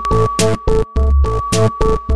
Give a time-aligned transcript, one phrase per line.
[0.00, 2.07] Thank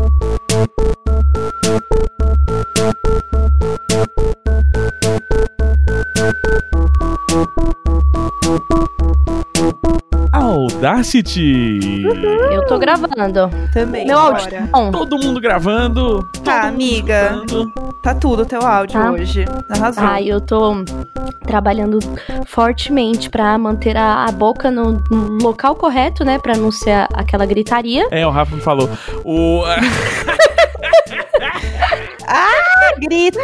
[11.03, 12.05] Audacity!
[12.53, 13.51] Eu tô gravando.
[13.73, 14.07] Também.
[14.07, 14.93] Meu áudio tá bom.
[14.93, 16.23] Todo mundo gravando.
[16.45, 17.43] Tá, amiga.
[17.45, 17.73] escutando.
[18.01, 19.11] Tá tudo o teu áudio Tá.
[19.11, 19.45] hoje.
[19.69, 20.05] Arrasou.
[20.05, 20.77] Ai, eu tô
[21.45, 21.99] trabalhando
[22.47, 26.39] fortemente pra manter a, a boca no, no local correto, né?
[26.39, 28.07] Pra não ser aquela gritaria.
[28.13, 28.89] É, o Rafa me falou.
[29.25, 29.63] O,
[33.01, 33.41] Grito!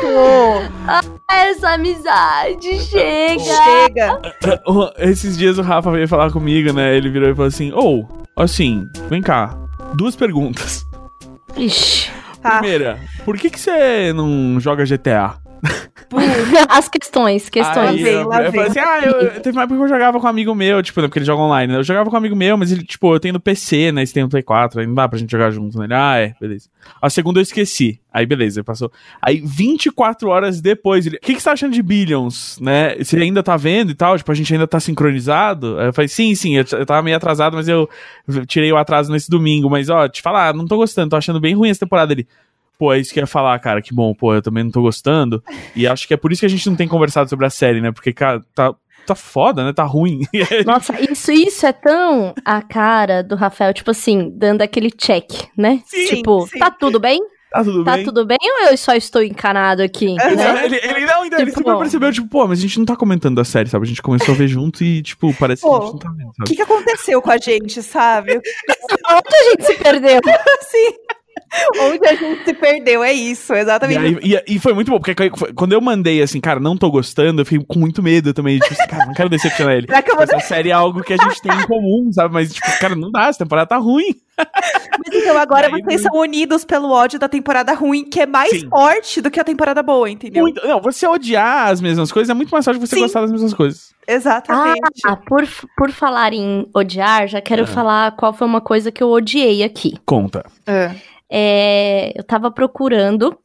[1.30, 3.38] Essa amizade chega!
[3.44, 4.20] Chega!
[4.66, 6.96] o- esses dias o Rafa veio falar comigo, né?
[6.96, 9.54] Ele virou e falou assim: Ô, assim, vem cá.
[9.94, 10.84] Duas perguntas.
[11.56, 12.10] Ixi.
[12.40, 15.34] Primeira, por que, que você não joga GTA?
[16.68, 18.04] As questões, questões.
[18.04, 18.70] Aí eu, lá eu falei vem.
[18.70, 21.00] assim, ah, eu, eu- teve uma época que eu jogava com um amigo meu, tipo,
[21.00, 21.78] né, porque ele joga online, né?
[21.78, 24.02] Eu jogava com um amigo meu, mas ele, tipo, eu tenho no PC, né?
[24.02, 25.84] Esse tem no Play 4, aí não dá pra gente jogar junto, né?
[25.84, 26.68] Ele, ah, é, beleza.
[27.00, 28.00] A segunda eu esqueci.
[28.12, 28.90] Aí, beleza, passou.
[29.20, 32.96] Aí, 24 horas depois, ele, o que, que você tá achando de Billions, né?
[32.96, 34.16] Você ainda tá vendo e tal?
[34.16, 35.78] Tipo, a gente ainda tá sincronizado?
[35.78, 37.88] Aí eu falei, sim, sim, eu, eu tava meio atrasado, mas eu
[38.46, 39.68] tirei o atraso nesse domingo.
[39.68, 42.12] Mas, ó, te falar, não tô gostando, tô achando bem ruim essa temporada.
[42.12, 42.26] Ele,
[42.78, 43.82] Pô, é isso que eu ia falar, cara.
[43.82, 45.42] Que bom, pô, eu também não tô gostando.
[45.74, 47.80] E acho que é por isso que a gente não tem conversado sobre a série,
[47.80, 47.90] né?
[47.90, 48.72] Porque, cara, tá,
[49.04, 49.72] tá foda, né?
[49.72, 50.20] Tá ruim.
[50.64, 55.82] Nossa, isso, isso é tão a cara do Rafael, tipo assim, dando aquele check, né?
[55.86, 56.58] Sim, tipo, sim.
[56.58, 57.20] tá tudo bem?
[57.50, 58.04] tá tudo Tá bem?
[58.04, 60.14] tudo bem ou eu só estou encanado aqui?
[60.20, 60.64] É, né?
[60.66, 62.94] Ele, ele não, então, ele Tipo, super percebeu, tipo, pô, mas a gente não tá
[62.94, 63.86] comentando da série, sabe?
[63.86, 66.10] A gente começou a ver junto e, tipo, parece que a Pô, gente não tá
[66.16, 68.34] vendo, O que, que aconteceu com a gente, sabe?
[69.10, 70.20] Onde a gente se perdeu?
[70.60, 70.94] Assim,
[71.80, 73.98] onde a gente se perdeu, é isso, E, exatamente.
[73.98, 77.40] aí- e- e foi muito bom, porque quando eu mandei assim, cara, não tô gostando,
[77.40, 78.58] eu fiquei com muito medo também.
[78.58, 79.86] Tipo, assim, cara, não quero decepcionar ele.
[79.86, 80.24] Será que eu vou...
[80.24, 82.32] Essa série é algo que a gente tem em comum, sabe?
[82.34, 84.14] Mas, tipo, cara, não dá, essa temporada tá ruim.
[84.38, 88.26] Mas então agora E aí, vocês são unidos pelo ódio da temporada ruim, que é
[88.26, 88.68] mais Sim.
[88.68, 90.42] forte do que a temporada boa, entendeu?
[90.44, 93.02] Muito- não, você odiar as mesmas coisas é muito mais fácil de você Sim.
[93.02, 93.92] gostar das mesmas coisas.
[94.06, 94.80] Exatamente.
[95.04, 95.46] Ah, por,
[95.76, 97.66] por falar em odiar, já quero Ah.
[97.66, 99.94] falar qual foi uma coisa que eu odiei aqui.
[100.06, 100.44] Conta.
[100.66, 100.92] Ah.
[101.30, 103.36] É, eu tava procurando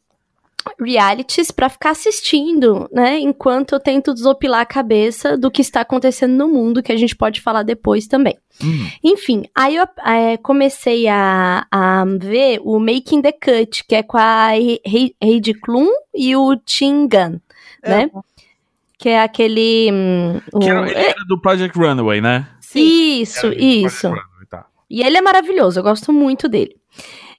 [0.80, 3.20] realities pra ficar assistindo, né?
[3.20, 7.16] Enquanto eu tento desopilar a cabeça do que está acontecendo no mundo, que a gente
[7.16, 8.38] pode falar depois também.
[8.64, 8.88] Hum.
[9.04, 14.18] Enfim, aí eu é, comecei a, a ver o Making the Cut, que é com
[14.18, 17.40] a He- He- Heidi Klum e o Tim Gunn,
[17.86, 18.10] né?
[18.98, 19.90] Que é aquele...
[20.54, 22.48] o- Que era, ele era do Project Runaway, né?
[22.74, 24.14] Isso, Era do isso.
[24.50, 24.66] Tá.
[24.90, 26.78] E ele é maravilhoso, eu gosto muito dele.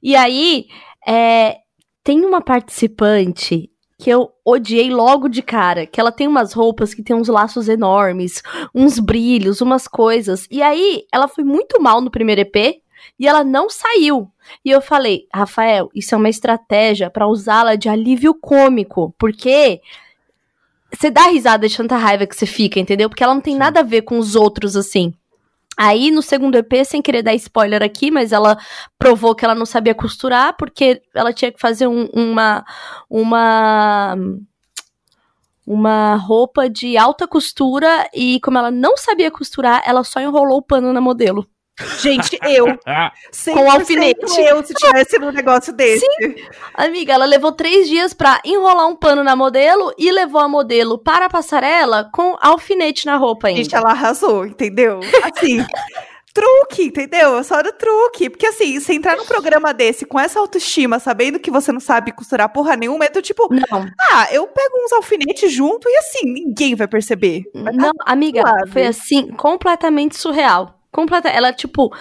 [0.04, 0.66] E aí,
[1.08, 1.56] é,
[2.04, 7.02] tem uma participante que eu odiei logo de cara, que ela tem umas roupas que
[7.02, 8.42] tem uns laços enormes,
[8.74, 10.46] uns brilhos, umas coisas.
[10.50, 12.82] E aí, ela foi muito mal no primeiro EP
[13.18, 14.30] e ela não saiu.
[14.62, 19.80] E eu falei, Rafael, isso é uma estratégia pra usá-la de alívio cômico, porque
[20.92, 23.08] você dá risada de tanta raiva que você fica, entendeu?
[23.08, 25.14] Porque ela não tem nada a ver com os outros assim.
[25.76, 28.56] Aí, no segundo EP, sem querer dar spoiler aqui, mas ela
[28.98, 32.64] provou que ela não sabia costurar, porque ela tinha que fazer um- uma.
[33.08, 34.16] Uma.
[35.66, 40.62] Uma roupa de alta costura, e como ela não sabia costurar, ela só enrolou o
[40.62, 41.48] pano na modelo.
[42.00, 42.66] Gente, eu.
[43.32, 44.40] 100% alfinete.
[44.40, 46.06] eu se tivesse num negócio desse.
[46.74, 50.98] Amiga, ela levou três dias pra enrolar um pano na modelo e levou a modelo
[50.98, 53.62] para a passarela com alfinete na roupa ainda.
[53.62, 55.00] Gente, ela arrasou, entendeu?
[55.22, 55.64] Assim,
[56.32, 57.42] truque, entendeu?
[57.42, 58.30] Só do truque.
[58.30, 62.12] Porque assim, você entrar num programa desse com essa autoestima, sabendo que você não sabe
[62.12, 66.32] costurar porra nenhuma, é do tipo, Não, ah, eu pego uns alfinetes junto e assim,
[66.32, 67.44] ninguém vai perceber.
[67.52, 68.70] Vai tá Não, amiga, suave.
[68.70, 70.80] foi assim, completamente surreal.
[70.94, 71.92] Completa, ela, tipo,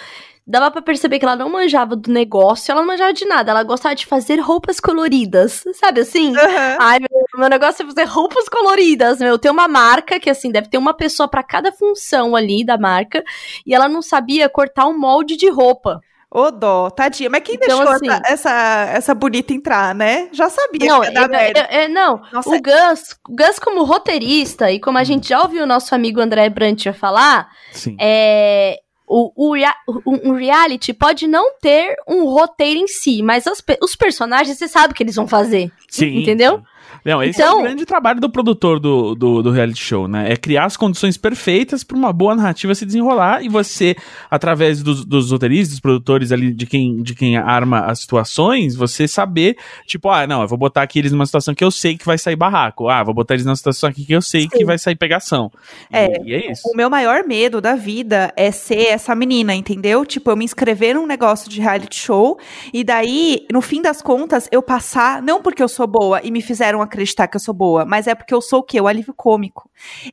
[0.45, 3.63] dava pra perceber que ela não manjava do negócio, ela não manjava de nada, ela
[3.63, 6.37] gostava de fazer roupas coloridas, sabe assim?
[6.37, 6.77] Aham.
[6.79, 9.39] Ai, meu, meu negócio é fazer roupas coloridas, meu.
[9.39, 13.23] Tem uma marca que, assim, deve ter uma pessoa pra cada função ali da marca,
[13.65, 15.99] e ela não sabia cortar um molde de roupa.
[16.35, 17.29] Ô, dó, tadinha.
[17.29, 20.30] Mas quem Então, deixou assim- essa, essa, essa bonita entrar, né?
[20.31, 21.69] Já sabia Não, que ia dar eu- merda.
[21.71, 25.41] eu- eu- não, Nossa, o Gus, o Gus como roteirista, e como a gente já
[25.44, 27.95] ouviu o nosso amigo André Brant falar, sim.
[28.01, 29.75] é, o, o, rea-
[30.07, 34.68] um reality pode não ter um roteiro em si, mas as pe- os personagens, você
[34.68, 35.71] sabe o que eles vão fazer.
[35.88, 36.18] Sim.
[36.19, 36.63] entendeu?
[37.06, 40.31] Não, esse é Então- o grande trabalho do produtor do, do, do reality show, né?
[40.31, 43.95] É criar as condições perfeitas para uma boa narrativa se desenrolar e você,
[44.31, 49.07] através dos, dos roteiristas, dos produtores ali, de quem, de quem arma as situações, você
[49.07, 52.06] saber, tipo, ah, não, eu vou botar aqui eles numa situação que eu sei que
[52.06, 52.88] vai sair barraco.
[52.88, 54.65] Ah, vou botar eles numa situação aqui que eu sei que Sim.
[54.65, 55.51] vai sair pegação.
[55.91, 56.62] E- É, e é isso.
[56.71, 60.06] O meu maior medo da vida é ser essa menina, entendeu?
[60.06, 62.38] Tipo, eu me inscrever num negócio de reality show
[62.74, 66.41] e daí, no fim das contas, eu passar, não porque eu sou boa e me
[66.41, 68.79] fizeram acreditar que eu sou boa, mas é porque eu sou o quê?
[68.79, 69.69] O alívio cômico.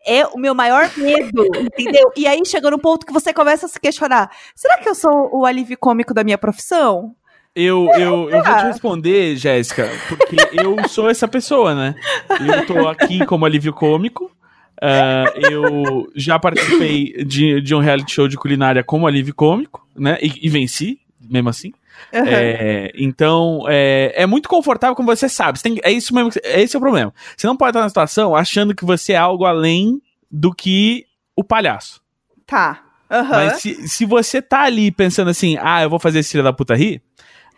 [0.07, 1.45] É o meu maior medo,
[1.79, 2.11] entendeu?
[2.17, 5.31] E aí chega no ponto que você começa a se questionar: será que eu sou
[5.33, 7.15] o alívio cômico da minha profissão?
[7.55, 11.95] Eu, eu, eu vou te responder, Jéssica, porque eu sou essa pessoa, né?
[12.31, 14.31] Eu tô aqui como alívio cômico.
[14.81, 20.17] ah, eu já participei de, de um reality show de culinária como alívio cômico, né?
[20.23, 21.73] E, e venci, mesmo assim.
[22.13, 25.59] É, então, é, é muito confortável, como você sabe.
[25.59, 27.13] Você tem- é isso mesmo, que- esse é o problema.
[27.37, 30.01] Você não pode estar na situação achando que você é algo além
[30.31, 31.07] do que
[31.37, 32.01] o palhaço.
[32.47, 32.83] Tá.
[33.11, 33.29] Aham.
[33.29, 36.53] Mas se, se você tá ali pensando assim, ah, eu vou fazer esse filho da
[36.53, 37.03] puta rir,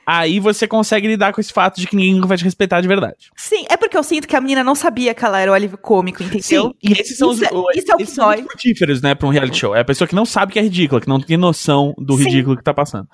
[0.07, 2.89] aí você consegue lidar com esse fato de que ninguém nunca vai te respeitar de
[2.89, 3.31] verdade.
[3.37, 5.79] Sim, é porque eu sinto que a menina não sabia que ela era o alívio
[5.79, 6.43] cômico, entendeu?
[6.43, 8.47] Sim, e esses são Isso os, é- o- isso é o que esses são muito
[8.49, 9.75] frutíferos, né, pra um reality show.
[9.75, 12.25] É a pessoa que não sabe que é ridícula, que não tem noção do Sim.
[12.25, 13.07] ridículo que tá passando.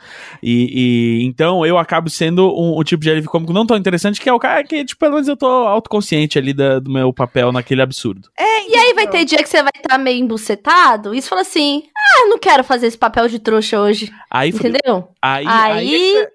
[0.43, 4.21] E, e- então eu acabo sendo um, um tipo de alívio cômico não tão interessante,
[4.21, 7.13] que é o cara que, tipo, pelo menos eu tô autoconsciente ali da- do meu
[7.13, 8.29] papel naquele absurdo.
[8.39, 11.41] É, E aí vai ter dia que você vai estar meio embucetado e você fala
[11.41, 14.11] assim: ah, não quero fazer esse papel de trouxa hoje.
[14.31, 14.51] Aí.
[14.51, 15.09] Entendeu?
[15.21, 16.31] aí, Aí- aí é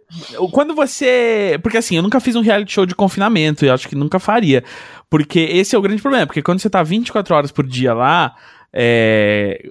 [0.52, 1.60] quando você.
[1.62, 4.20] Porque assim, eu nunca fiz um reality show de confinamento, e eu acho que nunca
[4.20, 4.64] faria.
[5.10, 6.26] Porque esse é o grande problema.
[6.26, 8.36] Porque quando você tá 24 horas por dia lá,
[8.74, 9.62] é,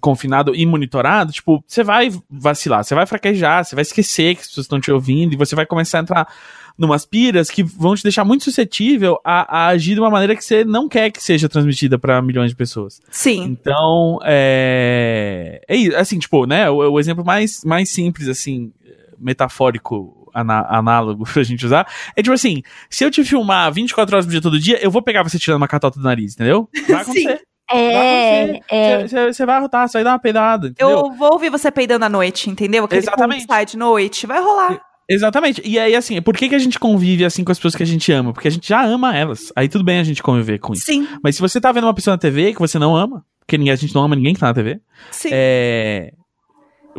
[0.00, 4.48] confinado e monitorado, tipo, você vai vacilar, você vai fraquejar, você vai esquecer que as
[4.48, 6.28] pessoas estão te ouvindo, e você vai começar a entrar
[6.78, 10.44] numas piras que vão te deixar muito suscetível a, a agir de uma maneira que
[10.44, 13.00] você não quer que seja transmitida pra milhões de pessoas.
[13.10, 13.42] Sim.
[13.42, 15.60] Então, é.
[15.68, 16.70] É isso, assim, tipo, né?
[16.70, 18.72] O, o exemplo mais, mais simples, assim,
[19.18, 21.86] metafórico, ana- análogo pra gente usar,
[22.16, 25.02] é tipo assim: se eu te filmar 24 horas por dia todo dia, eu vou
[25.02, 26.68] pegar você tirando uma catota do nariz, entendeu?
[26.88, 27.40] Vai acontecer.
[27.70, 29.06] É, é.
[29.06, 30.90] Você você vai arrotar, você vai dar uma peidada, entendeu?
[31.00, 32.84] Eu vou ouvir você peidando à noite, entendeu?
[32.84, 33.44] Aquele Exatamente.
[33.46, 34.26] sai de noite.
[34.26, 34.80] Vai rolar.
[35.08, 35.62] Exatamente.
[35.64, 37.86] E aí, assim, por que, que a gente convive assim com as pessoas que a
[37.86, 38.32] gente ama?
[38.32, 39.50] Porque a gente já ama elas.
[39.56, 40.84] Aí tudo bem a gente conviver com isso.
[40.84, 43.56] Sim, Mas se você tá vendo uma pessoa na TV que você não ama, porque
[43.56, 45.30] a gente não ama ninguém que tá na TV, sim.
[45.32, 46.12] é.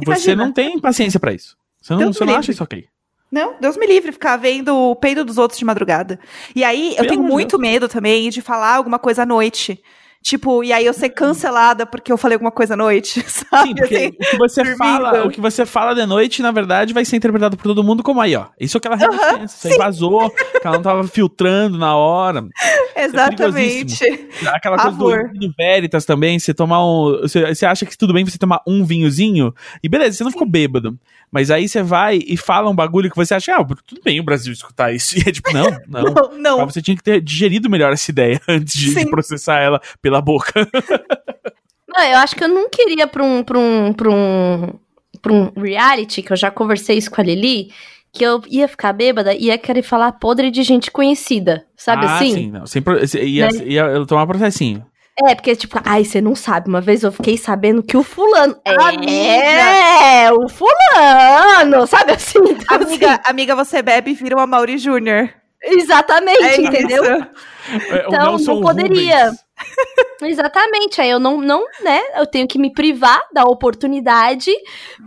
[0.05, 1.55] Você não tem paciência pra isso.
[1.81, 2.39] Você não, Deus você não livre.
[2.39, 2.85] acha isso ok.
[3.31, 6.19] Não, Deus me livre ficar vendo o peido dos outros de madrugada.
[6.55, 9.79] E aí, eu Pelo tenho muito medo também de falar alguma coisa à noite.
[10.21, 13.69] Tipo, e aí eu ser cancelada porque eu falei alguma coisa à noite, sabe?
[13.69, 14.77] Sim, porque Assim, o que você dormindo.
[14.77, 18.03] fala, o que você fala de noite, na verdade, vai ser interpretado por todo mundo
[18.03, 18.47] como aí, ó.
[18.59, 19.57] Isso é o que ela realmente Aham, pensa.
[19.57, 22.45] Isso aí vazou, que ela não tava filtrando na hora.
[22.95, 24.03] exatamente.
[24.47, 27.19] Aquela coisa do, do Veritas também, você tomar um.
[27.21, 30.47] Você, você acha que tudo bem você tomar um vinhozinho, e beleza, você não ficou
[30.47, 30.97] bêbado.
[31.31, 34.23] Mas aí você vai e fala um bagulho que você acha, ah, tudo bem o
[34.23, 35.15] Brasil escutar isso.
[35.19, 36.03] E é tipo, não, não.
[36.03, 36.57] Não, não.
[36.59, 40.21] Mas você tinha que ter digerido melhor essa ideia antes de, de processar ela pela
[40.21, 40.51] boca.
[41.87, 44.73] Não, eu acho que eu não queria pra um, pra um, pra um,
[45.21, 47.71] pra um reality, que eu já conversei isso com a Lili,
[48.13, 52.15] que eu ia ficar bêbada e ia querer falar podre de gente conhecida, sabe ah,
[52.15, 52.33] assim?
[52.33, 52.65] sim, não.
[52.67, 53.51] Sem pro- ia, Né?
[53.65, 54.85] ia, ia tomar processinho.
[55.21, 56.69] É, porque, tipo, ai, você não sabe.
[56.69, 58.55] Uma vez eu fiquei sabendo que o fulano.
[58.63, 59.11] Amiga!
[59.11, 62.39] É, o fulano, sabe assim?
[62.49, 65.23] Então, Amiga, amiga, você bebe e vira uma Mauri Júnior.
[65.63, 67.03] assim, exatamente, É entendeu?
[67.03, 67.27] isso.
[67.89, 69.25] É, o Então, não poderia.
[69.25, 69.48] Rubens.
[70.21, 70.99] Exatamente.
[71.01, 71.99] Aí eu não, não, né?
[72.15, 74.51] Eu tenho que me privar da oportunidade,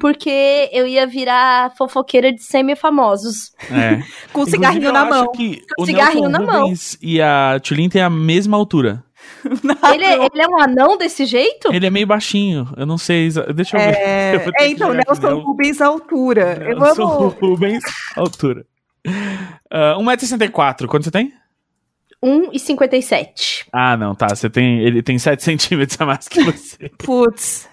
[0.00, 3.52] porque eu ia virar fofoqueira de semi-famosos.
[3.70, 4.02] É.
[4.32, 5.30] Com o cigarrinho eu na mão.
[5.32, 6.60] que Com o cigarrinho Nelson na mão.
[6.62, 9.04] Rubens e a Tulin têm a mesma altura.
[9.92, 11.72] Ele, é- ele é um anão desse jeito?
[11.72, 12.68] Ele é meio baixinho.
[12.76, 13.28] Eu não sei.
[13.54, 13.96] Deixa eu ver.
[13.96, 16.64] É, Eu vou é, então, jogar aqui, Nelson Nel- Rubens altura.
[16.68, 17.28] Eu Nelson amo.
[17.40, 17.82] Rubens,
[18.16, 18.64] altura.
[19.06, 21.32] Uh, 1,64m, quanto você tem?
[22.22, 23.66] 1,57.
[23.72, 24.28] Ah, não, tá.
[24.28, 24.80] Você tem.
[24.80, 26.88] Ele tem 7 centímetros a mais que você.
[26.98, 27.68] Putz.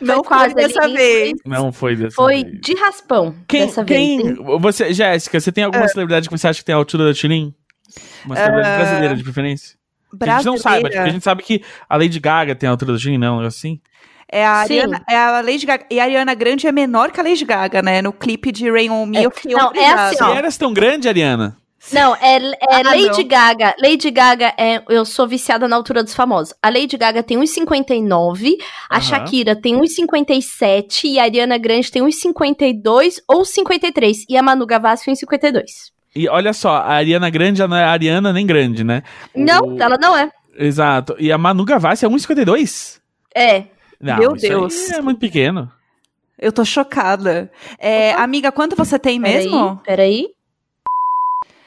[0.00, 1.32] Não foi quase dessa ali, vez.
[1.44, 2.60] Não foi dessa Foi vez.
[2.60, 4.38] de raspão Quem, dessa quem, vez.
[4.60, 7.52] você, Jéssica, você tem alguma celebridade que você acha que tem a altura da Tulin?
[8.24, 9.76] Uma celebridade brasileira, de preferência?
[10.16, 12.70] Que a gente não saiba, tipo, a gente sabe que a Lady Gaga tem a
[12.70, 13.80] altura da Tulin, não, um negócio assim.
[14.30, 14.78] É a, Sim.
[14.78, 15.84] Ariana, é a Lady Gaga.
[15.90, 18.00] E a Ariana Grande é menor que a Lady Gaga, né?
[18.00, 20.32] No clipe de Rain On Me, É, eu fiquei não, é assim, ó.
[20.32, 21.56] eras tão grande, Ariana.
[21.92, 23.28] Não, é, é Ah, Lady não.
[23.28, 23.74] Gaga.
[23.80, 24.82] Lady Gaga é.
[24.88, 26.54] Eu sou viciada na altura dos famosos.
[26.62, 28.56] A Lady Gaga tem 1,59,
[28.88, 29.00] a Aham.
[29.02, 34.24] Shakira tem 1,57 e a Ariana Grande tem 1,52 ou 53.
[34.28, 35.92] E a Manu Gavassi 1,52.
[36.16, 39.02] E olha só, a Ariana Grande não é a Ariana nem grande, né?
[39.34, 40.30] Não, O- ela não é.
[40.56, 41.16] Exato.
[41.18, 43.00] E a Manu Gavassi é 1,52?
[43.34, 43.64] É.
[44.00, 44.90] Não, Meu isso aí Deus.
[44.90, 45.70] é muito pequeno.
[46.38, 47.50] Eu tô chocada.
[47.78, 49.76] É, amiga, quanto você tem mesmo?
[49.84, 50.26] Peraí, peraí.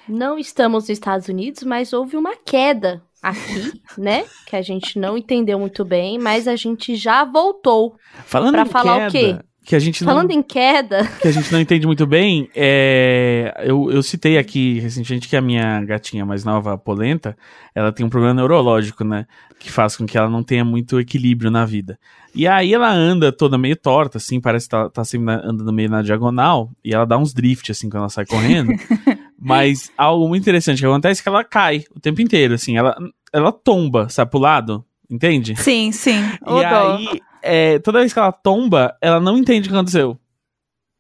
[0.08, 4.26] Não estamos nos Estados Unidos, mas houve uma queda aqui, né?
[4.46, 7.96] Que a gente não entendeu muito bem, mas a gente já voltou.
[8.26, 9.44] Falando Pra em falar o queda, quê?
[9.66, 13.54] que a gente não Falando em queda, que a gente não entende muito bem, é,
[13.66, 17.38] eu, eu citei aqui recentemente que a minha gatinha mais nova, a Polenta,
[17.76, 19.26] ela tem um problema neurológico, né?
[19.60, 22.00] Que faz com que ela não tenha muito equilíbrio na vida.
[22.34, 25.74] E aí ela anda toda meio torta, assim, parece que tá, tá sempre na- andando
[25.74, 28.72] meio na diagonal, e ela dá uns drift, assim, quando ela sai correndo.
[29.48, 32.96] Mas algo muito interessante que acontece é que ela cai o tempo inteiro, assim, ela,
[33.34, 35.56] ela tomba, sabe, pro lado, entende?
[35.56, 36.22] Sim, sim.
[36.42, 36.96] E dó.
[36.98, 40.20] aí, é, toda vez que ela tomba, ela não entende o que aconteceu.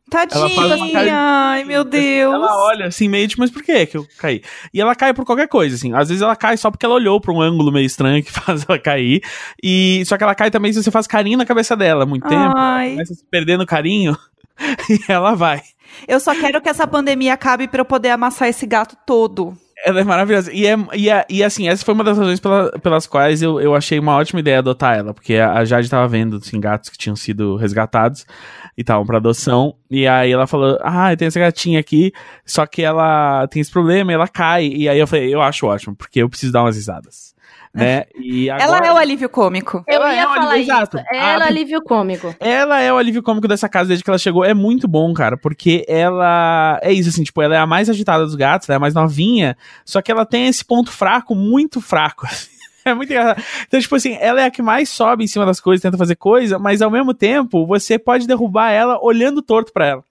[0.10, 2.34] Tadinha, de- ai meu Deus.
[2.34, 4.42] Ela olha assim, meio tipo, mas por que que eu caí?
[4.74, 5.94] E ela cai por qualquer coisa, assim.
[5.94, 8.66] Às vezes ela cai só porque ela olhou pra um ângulo meio estranho que faz
[8.68, 9.22] ela cair.
[9.62, 12.42] E só que ela cai também se você faz carinho na cabeça dela muito tempo.
[12.42, 12.92] ela Ai.
[12.92, 14.18] Começa se perder no carinho
[14.90, 15.62] e ela vai.
[16.08, 19.54] Eu só quero que essa pandemia acabe pra eu poder amassar esse gato todo.
[19.86, 20.52] Ela é maravilhosa.
[20.52, 23.62] E, é, e, é- e assim, essa foi uma das razões pela- pelas quais eu,
[23.62, 25.14] eu achei uma ótima ideia adotar ela.
[25.14, 28.26] Porque a, Jade tava vendo, assim, gatos que tinham sido resgatados
[28.76, 29.76] e estavam pra adoção.
[29.90, 32.12] E aí ela falou, ah, tem essa gatinha aqui,
[32.44, 34.66] só que ela tem esse problema e ela cai.
[34.68, 37.27] E aí eu falei, eu acho ótimo, porque eu preciso dar umas risadas.
[37.78, 38.06] Né?
[38.16, 39.84] E Ela agora- é o alívio cômico.
[39.88, 40.72] eu Ela ia é falar alívio- isso.
[40.72, 40.98] exato.
[41.12, 42.36] Ela Ah, alívio cômico.
[42.40, 44.44] Ela é o alívio cômico dessa casa desde que ela chegou.
[44.44, 46.80] É muito bom, cara, porque ela.
[46.82, 48.94] É isso, assim, tipo, ela é a mais agitada dos gatos, ela é a mais
[48.94, 49.56] novinha,
[49.86, 52.26] só que ela tem esse ponto fraco, muito fraco.
[52.30, 52.50] assim.
[52.86, 53.44] É muito engraçado.
[53.68, 56.16] Então, tipo assim, ela é a que mais sobe em cima das coisas, tenta fazer
[56.16, 60.04] coisa, mas ao mesmo tempo, você pode derrubar ela olhando torto pra ela.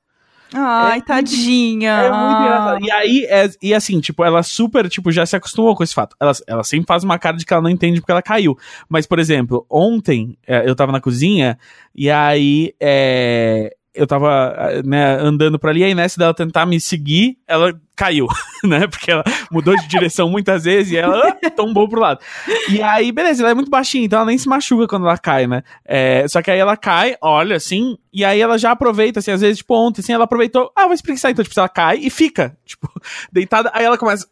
[0.55, 1.91] Ai, tadinha.
[1.91, 2.85] É muito engraçado.
[2.85, 6.17] E aí, é, e assim, tipo, ela super, tipo, já se acostumou com esse fato.
[6.21, 8.57] Ela, ela sempre faz uma cara de que ela não entende porque ela caiu.
[8.88, 11.59] Mas, por exemplo, ontem é, eu tava na cozinha
[11.95, 17.38] e aí é, eu tava né, andando por ali, aí nessa dela tentar me seguir,
[17.47, 18.26] ela caiu,
[18.62, 18.87] né?
[18.87, 22.21] Porque ela mudou de direção muitas vezes e ela ah, tombou pro lado.
[22.69, 25.47] E aí, beleza, ela é muito baixinha, então ela nem se machuca quando ela cai,
[25.47, 25.62] né?
[25.85, 29.41] É, só que aí ela cai, olha assim, e aí ela já aproveita, assim, às
[29.41, 32.57] vezes, tipo, ontem, assim, ela aproveitou, ah, vou espreguiçar, então, tipo, ela cai e fica,
[32.65, 32.88] tipo,
[33.33, 34.29] deitada, aí ela começa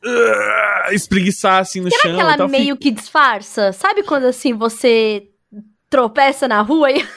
[0.85, 2.15] a espreguiçar, assim, no chão.
[2.15, 3.73] que ela meio que disfarça?
[3.73, 5.29] Sabe quando assim você
[5.95, 7.05] tropeça na rua e.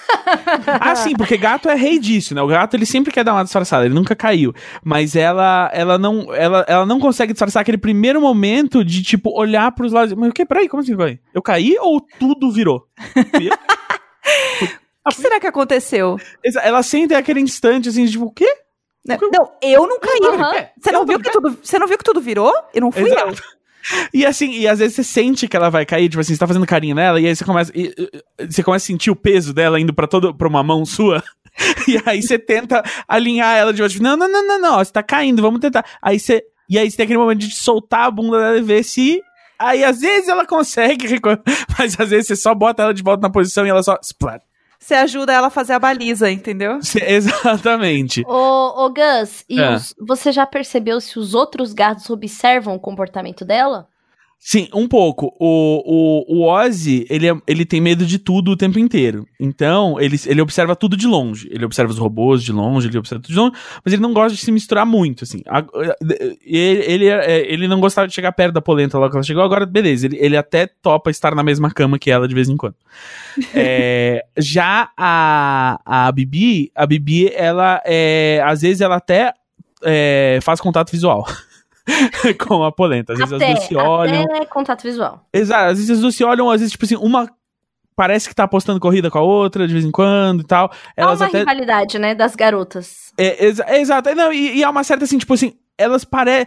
[0.80, 2.42] Ah, sim, porque gato é rei disso, né?
[2.42, 4.54] O gato ele sempre quer dar uma disfarçada, ele nunca caiu.
[4.84, 9.72] Mas ela ela não ela, ela não consegue disfarçar aquele primeiro momento de tipo olhar
[9.72, 10.14] pros lados.
[10.14, 10.46] Mas o que?
[10.46, 11.18] Peraí, como assim, vai?
[11.34, 12.86] Eu caí ou tudo virou?
[13.40, 13.54] Eu?
[15.06, 16.18] O que será que aconteceu?
[16.62, 18.54] Ela sente aquele instante assim, de, tipo, o quê?
[19.06, 20.20] Não, não, eu não caí.
[20.22, 20.68] Aham.
[20.78, 22.54] Você não Eu viu não que tudo, você não viu que tudo virou?
[22.74, 23.34] E não fui eu.
[24.14, 26.48] E assim, e às vezes você sente que ela vai cair, tipo assim, você tá
[26.48, 27.94] fazendo carinho nela, e aí você começa, e-
[28.50, 31.24] você começa a sentir o peso dela indo pra todo pra uma mão sua.
[31.88, 34.84] E aí você tenta alinhar ela de volta, tipo, não, não, não, não, não, ó,
[34.84, 35.84] você tá caindo, vamos tentar.
[36.00, 38.84] Aí você, e aí você tem aquele momento de soltar a bunda dela e ver
[38.84, 39.20] se
[39.60, 41.08] Aí às vezes ela consegue,
[41.80, 44.40] mas às vezes você só bota ela de volta na posição e ela só splat.
[44.80, 46.82] Você ajuda ela a fazer a baliza, entendeu?
[46.82, 48.24] Cê- Exatamente.
[48.28, 49.76] Ô, ô Gus, e É.
[49.76, 53.88] os- você já percebeu se os outros gatos observam o comportamento dela?
[54.40, 55.36] Sim, um pouco.
[55.40, 59.28] O, o, o Ozzy, ele, é- ele tem medo de tudo o tempo inteiro.
[59.38, 61.50] Então, ele, ele observa tudo de longe.
[61.52, 63.54] Ele observa os robôs de longe, ele observa tudo de longe,
[63.84, 65.42] mas ele não gosta de se misturar muito, assim.
[66.46, 69.44] Ele, ele, é- ele não gostava de chegar perto da polenta logo que ela chegou,
[69.44, 72.56] agora, beleza, ele, ele até topa estar na mesma cama que ela de vez em
[72.56, 72.76] quando.
[73.54, 79.34] É, já a, a Bibi, a Bibi, ela, é, às vezes, ela até
[79.84, 81.26] é, faz contato visual.
[82.48, 83.14] com a polenta.
[83.14, 84.24] Às vezes até, as duas se olham.
[84.24, 85.26] até contato visual.
[85.34, 87.30] Exato, às vezes as duas se olham, às vezes, tipo assim, uma
[87.96, 90.72] parece que tá apostando corrida com a outra de vez em quando e tal.
[90.96, 91.40] Elas Há uma até.
[91.40, 93.12] rivalidade, né, das garotas.
[93.18, 96.46] É, exa- exato, não, e, e há uma certa assim, tipo assim, elas parecem.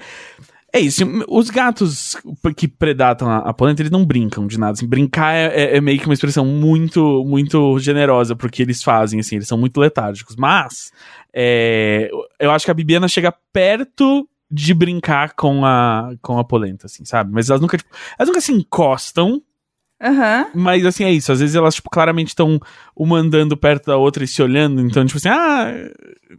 [0.73, 2.16] É isso, os gatos
[2.56, 4.75] que predatam a, a polenta, eles não brincam de nada.
[4.75, 9.18] Assim, brincar é, é- é meio que uma expressão muito, muito generosa porque eles fazem,
[9.18, 10.37] assim, eles são muito letárgicos.
[10.37, 10.92] Mas,
[11.35, 16.87] é, eu acho que a Bibiana chega perto de brincar com a, com a polenta,
[16.87, 17.33] assim, sabe?
[17.33, 19.40] Mas elas nunca, tipo, elas nunca se encostam,
[20.02, 20.47] Aham.
[20.54, 21.30] mas assim, é isso.
[21.30, 22.59] Às vezes elas, tipo, claramente estão
[22.97, 24.80] uma andando perto da outra e se olhando.
[24.80, 25.66] Então, tipo assim, ah.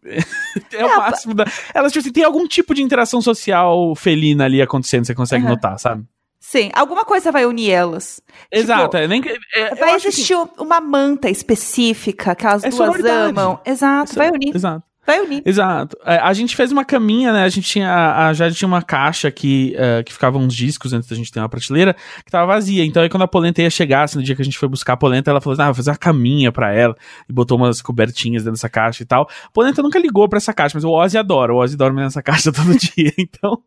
[0.73, 1.45] é o É, máximo da.
[1.73, 5.53] Elas, tipo assim, tem algum tipo de interação social felina ali acontecendo, você consegue Aham.
[5.53, 6.03] notar, sabe?
[6.39, 8.19] Sim, alguma coisa vai unir elas.
[8.51, 9.21] Exato, é nem
[9.55, 13.59] é, Vai existir uma manta específica que as É duas amam.
[13.63, 14.55] Exato, vai unir.
[14.55, 14.83] Exato.
[15.05, 15.41] Vai unir.
[15.43, 15.97] Exato.
[16.05, 17.43] É, a gente fez uma caminha, né?
[17.43, 18.27] A gente tinha.
[18.27, 21.39] A Jade tinha uma caixa que, uh, que ficava uns discos antes da gente ter
[21.39, 22.85] uma prateleira que tava vazia.
[22.85, 24.93] Então aí quando a polenta ia chegar, assim, no dia que a gente foi buscar
[24.93, 26.95] a polenta, ela falou assim: ah, vou fazer uma caminha pra ela.
[27.27, 29.27] E botou umas cobertinhas dentro dessa caixa e tal.
[29.45, 31.51] A polenta nunca ligou pra essa caixa, mas o Ozzy adora.
[31.51, 33.11] O Ozzy dorme nessa caixa todo dia.
[33.17, 33.57] Então,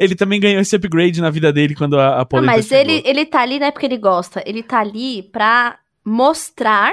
[0.00, 2.50] ele também ganhou esse upgrade na vida dele quando a, a polenta.
[2.50, 2.92] Não, mas chegou.
[2.92, 4.42] ele, ele tá ali não é porque ele gosta.
[4.44, 6.92] Ele tá ali pra mostrar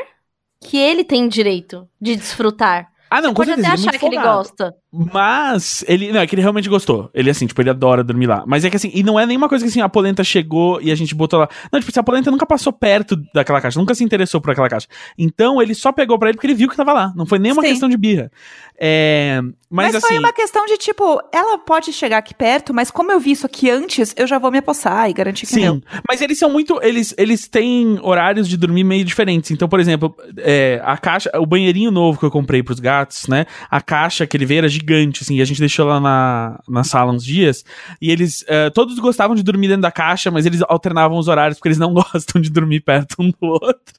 [0.62, 2.92] que ele tem direito de desfrutar.
[3.10, 4.76] Ah, não, Você pode até é achar que ele gosta.
[4.92, 6.12] Mas, ele.
[6.12, 7.12] Não, é que ele realmente gostou.
[7.14, 8.44] Ele, assim, tipo, ele adora dormir lá.
[8.48, 10.92] Mas é que assim, e não é nenhuma coisa que assim, a polenta chegou e
[10.92, 11.50] a gente botou lá.
[11.72, 14.68] Não, tipo, se a polenta nunca passou perto daquela caixa, nunca se interessou por aquela
[14.68, 14.88] caixa.
[15.16, 17.14] Então, ele só pegou pra ele porque ele viu que tava lá.
[17.16, 17.70] Não foi nenhuma Sim.
[17.70, 18.32] questão de birra.
[18.80, 19.42] É.
[19.70, 20.08] Mas, Mas, assim.
[20.08, 23.46] foi uma questão de, tipo, ela pode chegar aqui perto, mas como eu vi isso
[23.46, 25.54] aqui antes, eu já vou me apossar e garantir que.
[25.54, 26.80] Sim, mas eles são muito.
[26.82, 29.52] Eles, eles têm horários de dormir meio diferentes.
[29.52, 33.46] Então, por exemplo, é, a caixa, o banheirinho novo que eu comprei pros gatos, né?
[33.70, 36.84] A caixa que ele veio era gigante, assim, e a gente deixou lá na, na
[36.84, 37.64] sala uns dias.
[38.02, 38.44] E eles.
[38.48, 41.78] é, todos gostavam de dormir dentro da caixa, mas eles alternavam os horários porque eles
[41.78, 43.94] não gostam de dormir perto um do outro.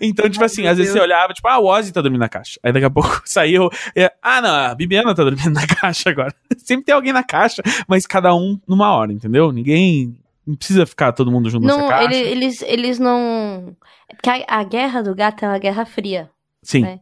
[0.00, 1.02] Então, tipo assim, meu às vezes Deus.
[1.04, 2.58] você olhava, tipo, ah, o Ozzy tá dormindo na caixa.
[2.62, 6.34] Aí daqui a pouco saiu, é, ah, não, a Bibiana tá dormindo na caixa agora.
[6.58, 9.52] Sempre tem alguém na caixa, mas cada um numa hora, entendeu?
[9.52, 10.16] Ninguém.
[10.46, 12.04] Não precisa ficar todo mundo junto nessa Não, caixa.
[12.12, 13.76] ele- eles, eles não.
[14.08, 16.28] Porque a, a guerra do gato é uma guerra fria.
[16.62, 16.80] Sim.
[16.80, 16.98] né?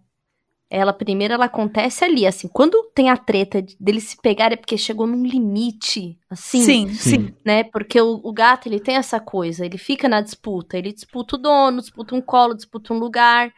[0.71, 4.57] Ela primeiro ela acontece ali, assim, quando tem a treta de- deles se pegarem é
[4.57, 7.11] porque chegou num limite, assim, Sim, Sim.
[7.11, 7.35] sim.
[7.45, 7.65] né?
[7.65, 11.39] Porque o, o gato ele tem essa coisa, ele fica na disputa, ele disputa o
[11.39, 13.53] dono, disputa um colo, disputa um lugar.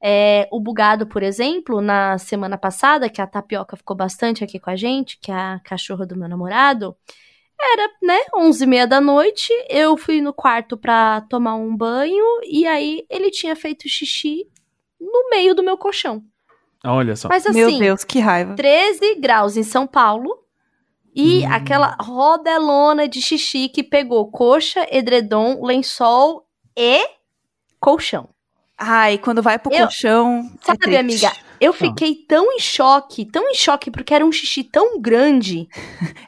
[0.00, 4.70] É, o bugado, por exemplo, na semana passada, que a tapioca ficou bastante aqui com
[4.70, 6.96] a gente, que é a cachorra do meu namorado,
[7.60, 12.24] era, né, onze e meia da noite, eu fui no quarto pra tomar um banho,
[12.44, 14.46] e aí ele tinha feito xixi
[15.00, 16.22] no meio do meu colchão.
[16.84, 17.28] Olha só.
[17.28, 18.54] Mas Meu assim, Deus, que raiva.
[18.54, 20.30] 13 graus em São Paulo.
[21.14, 21.52] E Hum.
[21.52, 27.00] aquela rodelona de xixi que pegou coxa, edredom, lençol e
[27.80, 28.28] colchão.
[28.76, 30.42] Ai, quando vai pro Eu- colchão.
[30.62, 30.96] é Sabe, triste.
[31.26, 35.66] amiga, eu fiquei tão em choque, tão em choque, porque era um xixi tão grande.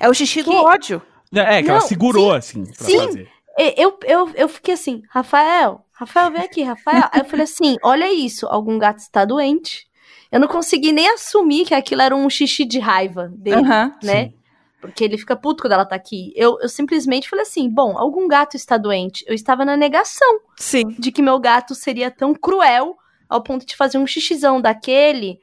[0.00, 1.00] É o xixi do Que- ódio.
[1.32, 2.98] É, que ela Não, segurou, assim, pra sim.
[2.98, 3.28] fazer.
[3.76, 7.04] Eu, eu, eu fiquei assim, Rafael, Rafael, vem aqui, Rafael.
[7.12, 9.86] Aí eu falei assim: olha isso, algum gato está doente.
[10.30, 13.62] Eu não consegui nem assumir que aquilo era um xixi de raiva dele.
[13.62, 13.92] Né?
[14.00, 14.34] Sim.
[14.80, 16.32] Porque ele fica puto quando ela tá aqui.
[16.34, 19.24] Eu, eu simplesmente falei assim: bom, algum gato está doente.
[19.26, 20.88] Eu estava na negação Sim.
[20.98, 22.96] de que meu gato seria tão cruel
[23.28, 25.38] ao ponto de fazer um xixizão daquele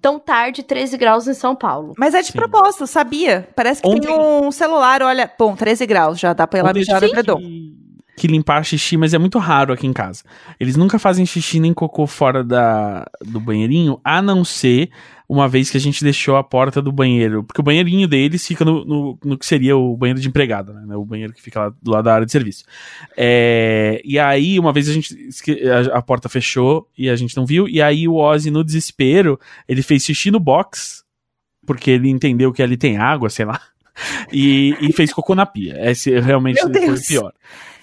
[0.00, 1.94] tão tarde, 13 graus em São Paulo.
[1.98, 2.38] Mas é de Sim.
[2.38, 3.48] propósito, sabia?
[3.56, 6.72] Parece que tem Ontem- um celular, olha, bom, 13 graus, já dá pra ir lá
[6.72, 7.40] mijar no edredom.
[8.18, 10.22] Que- limpar xixi, mas é muito raro aqui em casa.
[10.60, 14.90] Eles nunca fazem xixi nem cocô fora da, do banheirinho, a não ser
[15.28, 17.44] uma vez que a gente deixou a porta do banheiro.
[17.44, 20.96] Porque o banheirinho deles fica no, no, no que seria o banheiro de empregada, né?
[20.96, 22.64] O banheiro que fica lá do lado da área de serviço.
[23.16, 25.14] É, e aí, uma vez a gente.
[25.92, 27.68] A, a porta fechou e a gente não viu.
[27.68, 31.04] E aí o Ozzy, no desespero, ele fez xixi no box.
[31.66, 33.60] Porque ele entendeu que ali tem água, sei lá.
[34.32, 35.76] E, e fez cocô na pia.
[35.90, 36.72] Esse realmente foi o
[37.08, 37.32] pior.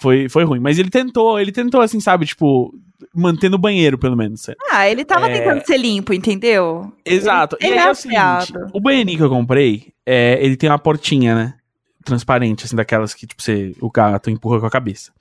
[0.06, 0.60] Foi, foi ruim.
[0.60, 2.72] Mas ele tentou, ele tentou, assim, sabe, tipo,
[3.12, 4.46] manter no banheiro, pelo menos.
[4.72, 5.39] Ah, ele tava É.
[5.39, 6.94] tentando ser limpo, entendeu?
[7.04, 7.58] Exato.
[7.60, 10.70] Ele e aí é é o seguinte, o banheirinho que eu comprei, é, ele tem
[10.70, 11.54] uma portinha, né?
[12.06, 15.12] Transparente, assim, daquelas que, tipo, você, o gato empurra com a cabeça.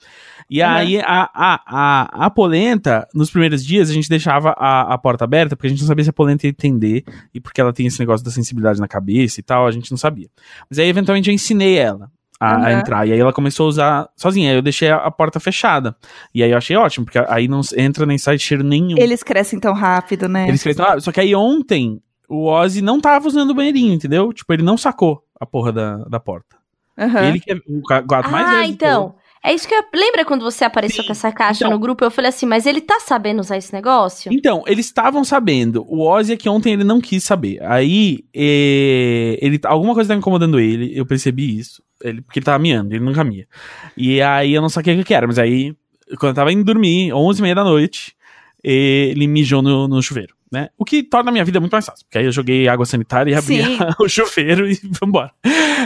[0.50, 0.68] E Uhum.
[0.68, 5.24] aí, a, a, a, a polenta, nos primeiros dias, a gente deixava a, a porta
[5.24, 7.86] aberta, porque a gente não sabia se a polenta ia entender, e porque ela tem
[7.86, 10.28] esse negócio da sensibilidade na cabeça e tal, a gente não sabia.
[10.68, 12.78] Mas aí, eventualmente, eu ensinei ela a, a Uhum.
[12.78, 15.96] entrar, e aí ela começou a usar sozinha, aí eu deixei a, a porta fechada.
[16.34, 18.96] E aí eu achei ótimo, porque aí não entra nem sai cheiro nenhum.
[18.98, 20.48] Eles crescem tão rápido, né?
[20.48, 20.98] Eles crescem lá.
[21.00, 24.32] Só que aí ontem o Ozzy não tava usando o banheirinho, entendeu?
[24.32, 26.56] Tipo, ele não sacou a porra da, da porta.
[26.98, 27.24] Aham.
[27.24, 28.66] Ele que é o ga- gato mais ah, velho.
[28.66, 29.14] de então.
[29.44, 29.84] É isso que eu.
[29.94, 31.70] Lembra quando você apareceu Sim, com essa caixa então.
[31.70, 32.02] no grupo?
[32.02, 34.32] Eu falei assim, mas ele tá sabendo usar esse negócio?
[34.32, 35.84] Então, eles estavam sabendo.
[35.86, 37.62] O Ozzy é que ontem ele não quis saber.
[37.62, 41.82] Aí, eh, ele, alguma coisa tá incomodando ele, eu percebi isso.
[42.02, 43.46] Ele, porque ele tava miando, ele nunca mia.
[43.94, 45.76] E aí eu não sabia o que era, mas aí,
[46.18, 48.16] quando eu tava indo dormir, 11 e meia da noite,
[48.62, 50.68] ele mijou no, no chuveiro, né?
[50.78, 53.32] O que torna a minha vida muito mais fácil, porque aí eu joguei água sanitária
[53.32, 53.58] e abri
[54.00, 55.30] o chuveiro e vambora.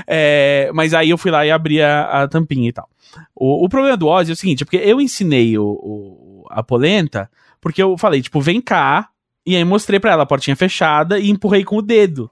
[0.07, 2.89] É, mas aí eu fui lá e abri a, a tampinha e tal.
[3.35, 6.63] O, o problema do Ozzy é o seguinte, é porque eu ensinei o, o- a
[6.63, 9.09] polenta, porque eu falei, tipo, vem cá,
[9.45, 12.31] e aí mostrei pra ela a portinha fechada e empurrei com o dedo.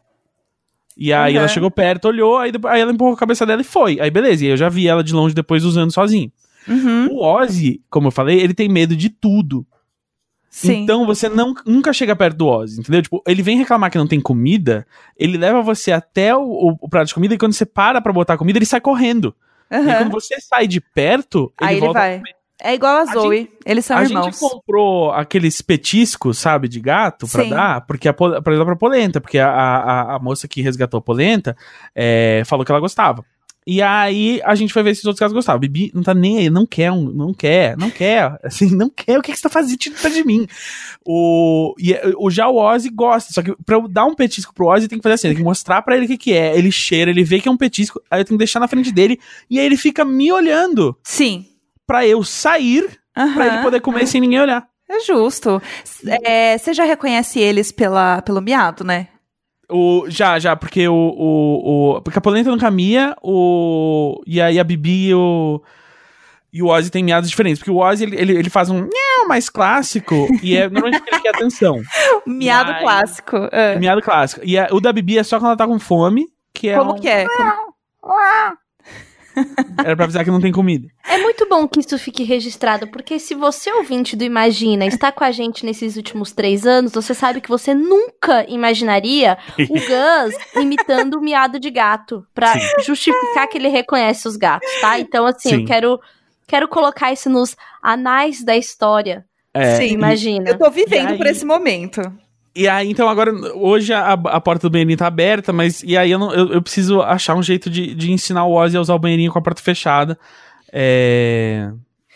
[0.97, 1.39] E aí Uhum.
[1.41, 3.99] ela chegou perto, olhou, aí, aí ela empurrou a cabeça dela e foi.
[4.01, 6.31] Aí beleza, e aí eu já vi ela de longe depois usando sozinho.
[6.69, 7.09] Uhum.
[7.13, 9.67] O Ozzy, como eu falei, ele tem medo de tudo.
[10.49, 10.83] Sim.
[10.85, 13.03] Então você não, nunca chega perto do Ozzy, entendeu?
[13.03, 16.89] Tipo, ele vem reclamar que não tem comida, ele leva você até o, o- o
[16.89, 19.35] prato de comida e quando você para pra botar a comida, ele sai correndo.
[19.71, 19.99] E Aham.
[19.99, 22.23] quando você sai de perto, ele Aí ele volta vai.
[22.63, 23.51] É igual a Zoe.
[23.67, 24.25] Eles são a irmãos.
[24.25, 27.51] gente comprou aqueles petiscos, sabe, de gato pra Sim.
[27.51, 31.03] dar, porque a, pra dar pra polenta, porque a, a, a moça que resgatou a
[31.03, 31.55] polenta
[31.95, 33.23] é, falou que ela gostava.
[33.67, 35.59] E aí a gente foi ver se os outros gatos gostavam.
[35.59, 39.19] Bibi não tá nem aí, não quer, não quer, não quer, assim, não quer.
[39.19, 40.47] O que, que você tá fazendo Tira de mim?
[41.05, 44.55] O, e, é, o já o Ozzy gosta, só que pra eu dar um petisco
[44.55, 46.57] pro Ozzy tem que fazer assim, tem que mostrar pra ele o que que é.
[46.57, 48.93] Ele cheira, ele vê que é um petisco, aí eu tenho que deixar na frente
[48.93, 49.19] dele
[49.51, 51.47] e aí ele fica me olhando Sim.
[51.85, 53.35] pra eu sair Aham.
[53.35, 54.65] pra ele poder comer sem ninguém olhar.
[54.89, 55.61] É justo.
[56.23, 59.09] É, você já reconhece eles pela, pelo miado, né?
[59.71, 62.01] O, já, já, porque o, o, o.
[62.03, 64.21] Porque a polenta não caminha, o.
[64.27, 65.61] E aí a Bibi e o.
[66.53, 67.59] E o Ozzy tem miados diferentes.
[67.59, 70.15] Porque o Ozzy, ele, ele, ele faz um miau mais clássico.
[70.43, 71.83] e é normalmente porque ele quer atenção.
[72.27, 73.37] Miado Mas- clássico.
[73.53, 73.79] É.
[73.79, 74.41] Miado clássico.
[74.45, 76.27] E a- o da Bibi é só quando ela tá com fome.
[76.55, 77.27] Que é Como um- que é?
[79.85, 80.89] Era pra avisar que não tem comida.
[81.09, 85.23] É muito bom que isso fique registrado, porque se você, ouvinte do Imagina, está com
[85.25, 91.15] a gente nesses últimos três anos, você sabe que você nunca imaginaria o Gus imitando
[91.19, 94.99] o miado de gato, pra justificar que ele reconhece os gatos, tá?
[94.99, 95.61] Então, assim, Sim.
[95.61, 96.01] eu quero,
[96.47, 99.25] quero colocar isso nos anais da história.
[99.55, 99.95] É, Sim.
[99.95, 100.51] Imagina.
[100.51, 102.01] Eu tô vivendo aí- por esse momento.
[102.57, 105.83] E aí, então, agora, hoje a, a porta do banheirinho tá aberta, mas.
[105.83, 108.77] E aí eu, não- eu, eu preciso achar um jeito de, de ensinar o Ozzy
[108.77, 110.19] a usar o banheirinho com a porta fechada.
[110.73, 111.71] É.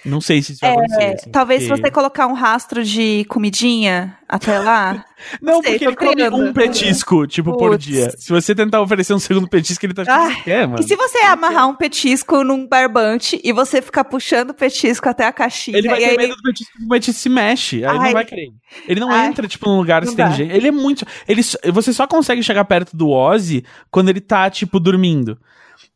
[0.05, 1.03] Não sei se isso vai acontecer.
[1.03, 5.05] É, assim, talvez se porque- você colocar um rastro de comidinha até lá.
[5.43, 6.37] Não, sei, porque ele come criando.
[6.37, 7.85] um petisco, tipo, por Putz.
[7.85, 8.11] dia.
[8.17, 10.83] Se você tentar oferecer um segundo petisco, ele tá achando que Ah, quer, mano.
[10.83, 15.27] E se você amarrar um petisco num barbante e você ficar puxando o petisco até
[15.27, 15.77] a caixinha?
[15.77, 17.85] Ele vai ter medo do petisco, o petisco se mexe.
[17.85, 17.99] Aí Ai.
[18.07, 18.49] não vai querer.
[18.89, 19.27] Ele não Ai.
[19.27, 20.53] entra, tipo, num lugar Não que tem gente.
[20.53, 21.05] Ele é muito.
[21.29, 25.37] Ele, você só consegue chegar perto do Ozzy quando ele tá, tipo, dormindo.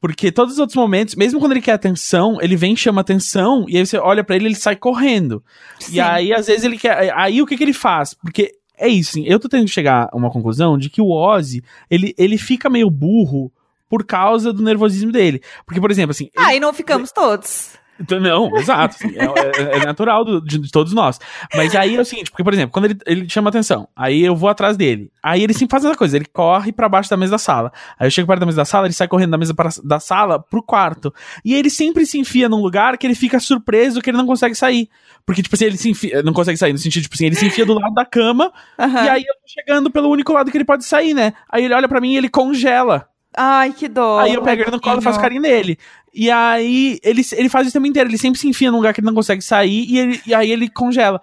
[0.05, 3.65] Porque todos os outros momentos, mesmo quando ele quer atenção, ele vem e chama atenção,
[3.67, 5.43] e aí você olha pra ele ele sai correndo.
[5.81, 5.95] Sim.
[5.95, 7.11] E aí, às vezes, ele quer.
[7.17, 8.13] Aí o que, que ele faz?
[8.13, 11.65] Porque é isso, assim, eu tô tentando chegar a uma conclusão de que o Ozzy,
[11.91, 13.51] ele, ele fica meio burro
[13.89, 15.41] por causa do nervosismo dele.
[15.65, 16.29] Porque, por exemplo, assim.
[16.37, 17.71] Ah, e não ficamos todos.
[18.01, 18.97] Então, Não, exato.
[18.97, 21.21] assim, é, é- é natural do- de, de todos nós.
[21.55, 24.35] Mas aí é o seguinte, porque, por exemplo, quando ele, ele chama atenção, aí eu
[24.35, 25.11] vou atrás dele.
[25.23, 27.73] Aí ele sempre faz essa coisa, ele corre pra baixo da mesa da sala.
[27.99, 30.01] Aí eu chego perto da mesa da sala, ele sai correndo da mesa pra- da
[30.01, 31.15] sala pro quarto.
[31.45, 34.55] E ele sempre se enfia num lugar que ele fica surpreso que ele não consegue
[34.55, 34.89] sair.
[35.25, 37.47] Porque, tipo assim, ele se enfia, não consegue sair, no sentido, tipo assim, ele se
[37.47, 39.05] enfia do lado da cama, Aham.
[39.05, 41.33] e aí eu tô chegando pelo único lado que ele pode sair, né?
[41.49, 43.09] Aí ele olha pra mim e ele congela.
[43.37, 44.19] Ai, que dó.
[44.21, 45.77] Aí eu pego ele no colo e faço carinho nele.
[46.13, 48.09] E aí ele, ele faz isso o tempo inteiro.
[48.09, 50.51] Ele sempre se enfia num lugar que ele não consegue sair e, ele- e aí
[50.53, 51.21] ele congela.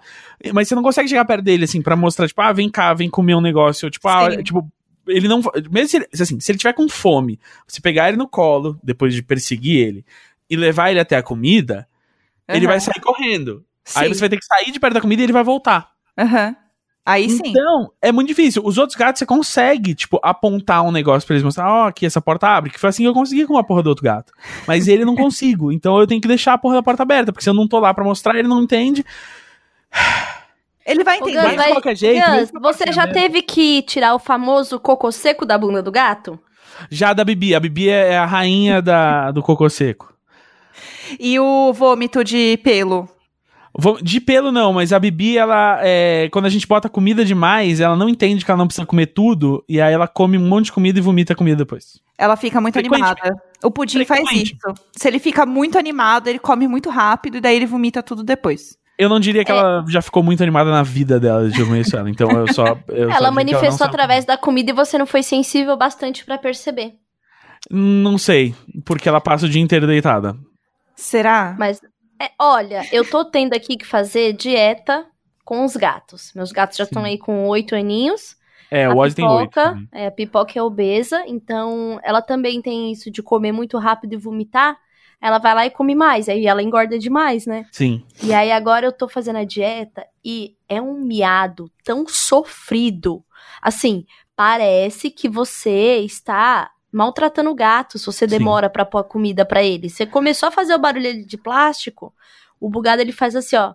[0.52, 3.08] Mas você não consegue chegar perto dele, assim, pra mostrar, tipo, ah, vem cá, vem
[3.08, 3.88] comer um negócio.
[3.90, 4.42] Tipo, ah, Sim.
[4.42, 4.70] tipo,
[5.08, 5.40] ele não.
[5.70, 9.14] Mesmo se ele, assim, se ele tiver com fome, você pegar ele no colo, depois
[9.14, 10.04] de perseguir ele,
[10.50, 11.88] e levar ele até a comida,
[12.46, 12.72] ele Aham.
[12.72, 13.64] vai sair correndo.
[13.94, 14.14] Aí Sim.
[14.14, 15.90] você vai ter que sair de perto da comida e ele vai voltar.
[16.18, 16.54] Aham.
[17.04, 17.40] Aí sim.
[17.46, 18.62] Então, é muito difícil.
[18.64, 22.20] Os outros gatos você consegue, tipo, apontar um negócio pra eles mostrar, ó, aqui essa
[22.20, 22.70] porta abre.
[22.70, 24.32] Que foi assim que eu consegui com a porra do outro gato.
[24.66, 25.72] Mas ele não consigo.
[25.72, 27.32] Então eu tenho que deixar a porra da porta aberta.
[27.32, 29.04] Porque se eu não tô lá pra mostrar, ele não entende.
[30.86, 31.56] Ele vai Ô, entender.
[31.56, 33.12] Gus, de qualquer jeito, Gus, você já né?
[33.12, 36.38] teve que tirar o famoso cocô seco da bunda do gato?
[36.90, 37.54] Já da Bibi.
[37.54, 40.12] A Bibi é a rainha da, do cocô seco.
[41.18, 43.08] E o vômito de pelo?
[44.02, 47.96] De pelo não, mas a Bibi, ela, é, quando a gente bota comida demais, ela
[47.96, 50.72] não entende que ela não precisa comer tudo, e aí ela come um monte de
[50.72, 52.00] comida e vomita a comida depois.
[52.18, 53.34] Ela fica muito animada.
[53.64, 54.54] O pudim faz isso.
[54.94, 58.76] Se ele fica muito animado, ele come muito rápido e daí ele vomita tudo depois.
[58.98, 59.56] Eu não diria que É.
[59.56, 62.78] ela já ficou muito animada na vida dela, de eu conheço ela, então eu só...
[62.88, 63.90] eu só ela que manifestou sabe.
[63.90, 66.92] através da comida e você não foi sensível bastante pra perceber.
[67.70, 68.54] Não sei,
[68.84, 70.36] porque ela passa o dia inteiro deitada.
[70.94, 71.56] Será?
[71.58, 71.80] Mas,
[72.22, 75.04] é, olha, eu tô tendo aqui que fazer dieta
[75.44, 76.32] com os gatos.
[76.34, 78.36] Meus gatos já estão aí com oito aninhos.
[78.70, 79.48] É, a o Ozzy tem oito.
[79.50, 84.12] pipoca, é, a pipoca é obesa, então ela também tem isso de comer muito rápido
[84.12, 84.78] e vomitar.
[85.20, 87.66] Ela vai lá e come mais, aí ela engorda demais, né?
[87.70, 88.04] Sim.
[88.22, 93.24] E aí agora eu tô fazendo a dieta e é um miado tão sofrido.
[93.60, 94.06] Assim,
[94.36, 99.62] parece que você está maltratando o gato se você demora pra pôr a comida pra
[99.62, 99.88] ele.
[99.88, 102.12] Você começou a fazer o barulho de plástico,
[102.60, 103.74] o bugado ele faz assim, ó.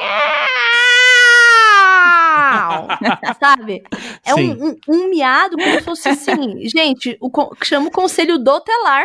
[3.38, 3.82] Sabe?
[4.24, 6.64] É um, um, um miado como se fosse assim.
[6.68, 7.30] Gente, o,
[7.62, 9.04] chama o conselho do telar.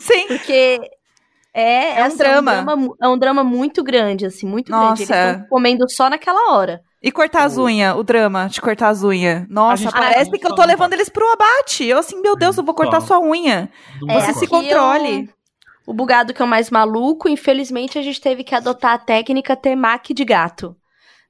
[0.00, 0.26] Sim.
[0.28, 0.80] Porque
[1.52, 2.52] É, É um drama.
[2.52, 5.00] É um drama, é um drama muito grande, assim, muito grande.
[5.00, 5.02] Nossa.
[5.02, 6.82] Eles estão comendo só naquela hora.
[7.02, 9.46] E cortar as unhas, o drama de cortar as unhas.
[9.48, 11.84] Nossa, gente- parece Ah, que eu tô levando eles pro abate.
[11.84, 13.70] Eu assim, meu Deus, eu vou cortar sua unha.
[14.08, 15.30] É, Você se controle.
[15.86, 19.56] O bugado que é o mais maluco, infelizmente a gente teve que adotar a técnica
[19.56, 20.76] temaki de gato,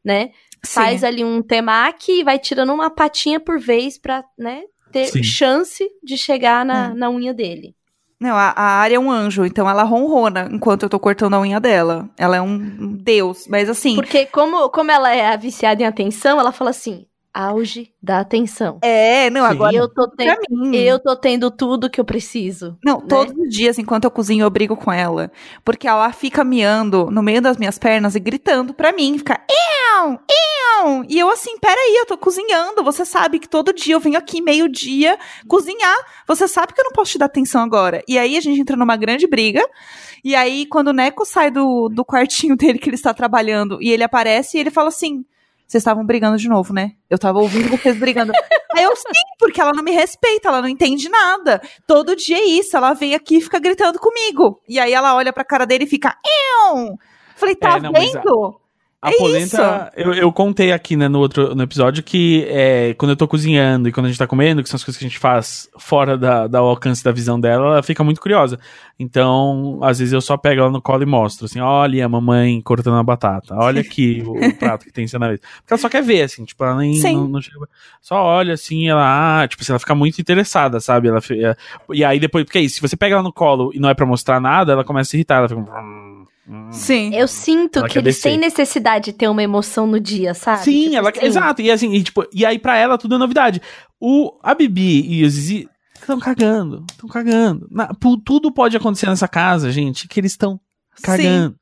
[0.05, 0.31] né?
[0.67, 1.07] Faz Sim.
[1.07, 5.23] ali um temaki e vai tirando uma patinha por vez pra, né, ter Sim.
[5.23, 6.95] chance de chegar na, Hum.
[6.95, 7.75] na unha dele.
[8.21, 11.41] Não, a, a área é um anjo, então ela ronrona enquanto eu tô cortando a
[11.41, 12.09] unha dela.
[12.19, 12.59] Ela é um
[12.97, 13.95] deus, mas assim.
[13.95, 18.79] Porque como, como ela é viciada em atenção, ela fala assim, auge da atenção.
[18.83, 19.51] É, não, Sim.
[19.53, 19.77] agora.
[19.77, 20.77] eu tô Pra tendo, mim.
[20.77, 22.77] eu tô tendo tudo que eu preciso.
[22.85, 23.07] Não, né?
[23.09, 25.31] todos os dias, enquanto eu cozinho, eu brigo com ela.
[25.65, 29.17] Porque ela fica miando no meio das minhas pernas e gritando pra mim.
[29.19, 31.05] Fica, eu, eu.
[31.09, 32.83] E eu assim, peraí, eu tô cozinhando.
[32.83, 35.97] Você sabe que todo dia eu venho aqui meio-dia cozinhar.
[36.27, 38.03] Você sabe que eu não posso te dar atenção agora.
[38.09, 39.63] E aí a gente entra numa grande briga.
[40.25, 43.91] E aí, quando o Neco sai do, do quartinho dele que ele está trabalhando e
[43.91, 45.25] ele aparece, ele fala assim.
[45.71, 46.95] Vocês estavam brigando de novo, né?
[47.09, 48.33] Eu tava ouvindo vocês brigando.
[48.75, 51.63] Aí eu sim, porque ela não me respeita, ela não entende nada.
[51.87, 54.61] Todo dia é isso, ela vem aqui e fica gritando comigo.
[54.69, 56.17] E aí ela olha pra cara dele e fica,
[56.65, 56.99] eu.
[57.37, 58.60] Falei, tá É, não, vendo?
[59.03, 63.13] A É polenta, eu, eu contei aqui, né, no outro no episódio que é, quando
[63.13, 65.09] eu tô cozinhando e quando a gente tá comendo, que são as coisas que a
[65.09, 68.59] gente faz fora da, da alcance da visão dela, ela fica muito curiosa.
[68.99, 72.61] Então, às vezes eu só pego ela no colo e mostro, assim, olha a mamãe
[72.61, 75.41] cortando a batata, olha aqui o, o prato que tem em na mesa.
[75.41, 77.57] Porque ela só quer ver, assim, tipo, ela nem não, não chega,
[78.03, 81.09] só olha assim, ela, ah, tipo, assim, ela fica muito interessada, sabe?
[81.09, 81.57] Ela, é,
[81.95, 83.95] e aí depois, porque é isso, se você pega ela no colo e não é
[83.95, 86.10] pra mostrar nada, ela começa a irritar, ela fica...
[86.49, 86.73] "Hum, hum".
[86.73, 87.15] Sim.
[87.15, 88.31] Eu sinto Ela que eles descer.
[88.31, 90.65] têm necessidade de ter uma emoção no dia, sabe?
[90.65, 91.63] Sim, Tipo ela, assim, exato.
[91.63, 93.61] E assim, e, tipo, e aí pra ela tudo é novidade.
[94.01, 97.67] O, a Bibi e o Zizi estão cagando, estão cagando.
[97.71, 97.91] Na-
[98.25, 100.59] tudo pode acontecer nessa casa, gente, que eles estão
[101.03, 101.57] cagando.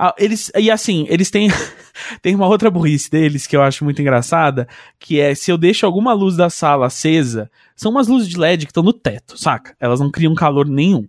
[0.00, 1.48] Ah, eles, e assim, eles têm,
[2.22, 4.68] tem uma outra burrice deles que eu acho muito engraçada,
[5.00, 8.64] que é se eu deixo alguma luz da sala acesa, são umas luzes de LED
[8.66, 9.74] que estão no teto, saca?
[9.80, 11.04] Elas não criam calor nenhum.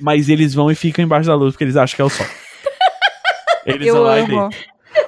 [0.00, 2.26] Mas eles vão e ficam embaixo da luz porque eles acham que é o sol.
[3.66, 4.50] Eles Eu vão lá amo.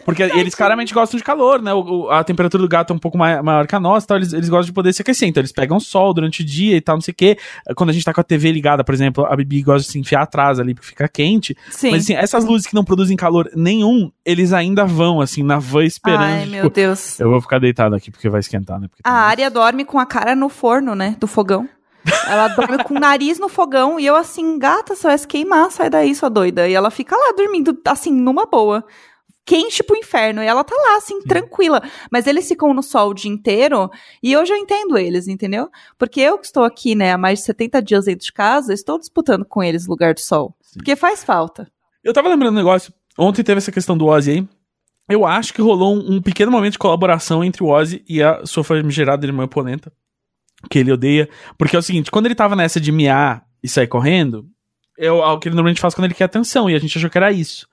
[0.04, 1.72] Porque eles claramente gostam de calor, né?
[1.74, 4.32] O- a temperatura do gato é um pouco mai- maior que a nossa, então eles,
[4.32, 5.28] eles gostam de poder se aquecer.
[5.28, 7.36] Então eles pegam sol durante o dia e tal, não sei o quê.
[7.76, 9.98] Quando a gente tá com a TV ligada, por exemplo, a Bibi gosta de se
[9.98, 11.54] enfiar atrás ali porque fica quente.
[11.70, 11.90] Sim.
[11.90, 15.84] Mas assim, essas luzes que não produzem calor nenhum, eles ainda vão, assim, na van
[15.84, 16.22] esperando.
[16.22, 17.20] Ai, tipo, meu Deus.
[17.20, 18.88] Eu vou ficar deitado aqui porque vai esquentar, né?
[18.88, 21.14] Porque A área dorme com a cara no forno, né?
[21.20, 21.68] Do fogão.
[22.28, 25.70] Ela dorme com o nariz no fogão e eu assim, gata, você vai se queimar,
[25.70, 26.68] sai daí, sua doida.
[26.68, 28.84] E ela fica lá dormindo, assim, numa boa.
[29.44, 30.42] Quente pro inferno.
[30.42, 31.80] E ela tá lá, assim, tranquila.
[32.10, 33.88] Mas eles ficam no sol o dia inteiro
[34.22, 35.68] e hoje eu entendo eles, entendeu?
[35.98, 38.98] Porque eu que estou aqui, né, há mais de 70 dias dentro de casa, estou
[38.98, 40.54] disputando com eles lugar do sol.
[40.60, 40.78] Sim.
[40.78, 41.70] Porque faz falta.
[42.02, 42.92] Eu tava lembrando um negócio.
[43.18, 44.48] Ontem teve essa questão do Ozzy aí.
[45.08, 48.44] Eu acho que rolou um, um pequeno momento de colaboração entre o Ozzy e a
[48.44, 49.92] sua famigerada irmã Polenta.
[50.68, 51.28] Que ele odeia.
[51.56, 54.46] Porque é o seguinte, quando ele tava nessa de miar e sair correndo,
[54.98, 56.68] é algo que ele normalmente faz quando ele quer atenção.
[56.68, 57.66] E a gente achou que era isso.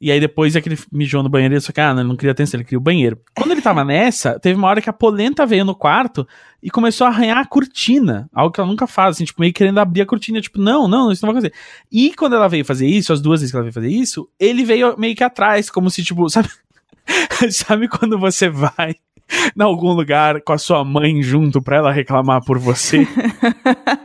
[0.00, 2.08] E aí depois é que ele mijou no banheiro e só que, ah, não, ele
[2.08, 3.18] não queria atenção, ele queria o banheiro.
[3.34, 6.26] Quando ele tava nessa, teve uma hora que a polenta veio no quarto
[6.62, 8.28] e começou a arranhar a cortina.
[8.34, 10.40] Algo que ela nunca faz, assim, tipo, meio querendo abrir a cortina.
[10.40, 11.58] Tipo, não, não, isso não vai acontecer.
[11.90, 14.64] E quando ela veio fazer isso, as duas vezes que ela veio fazer isso, ele
[14.64, 16.48] veio meio que atrás, como se, tipo, sabe?
[17.50, 18.96] sabe quando você vai
[19.56, 23.06] em algum lugar com a sua mãe junto pra ela reclamar por você?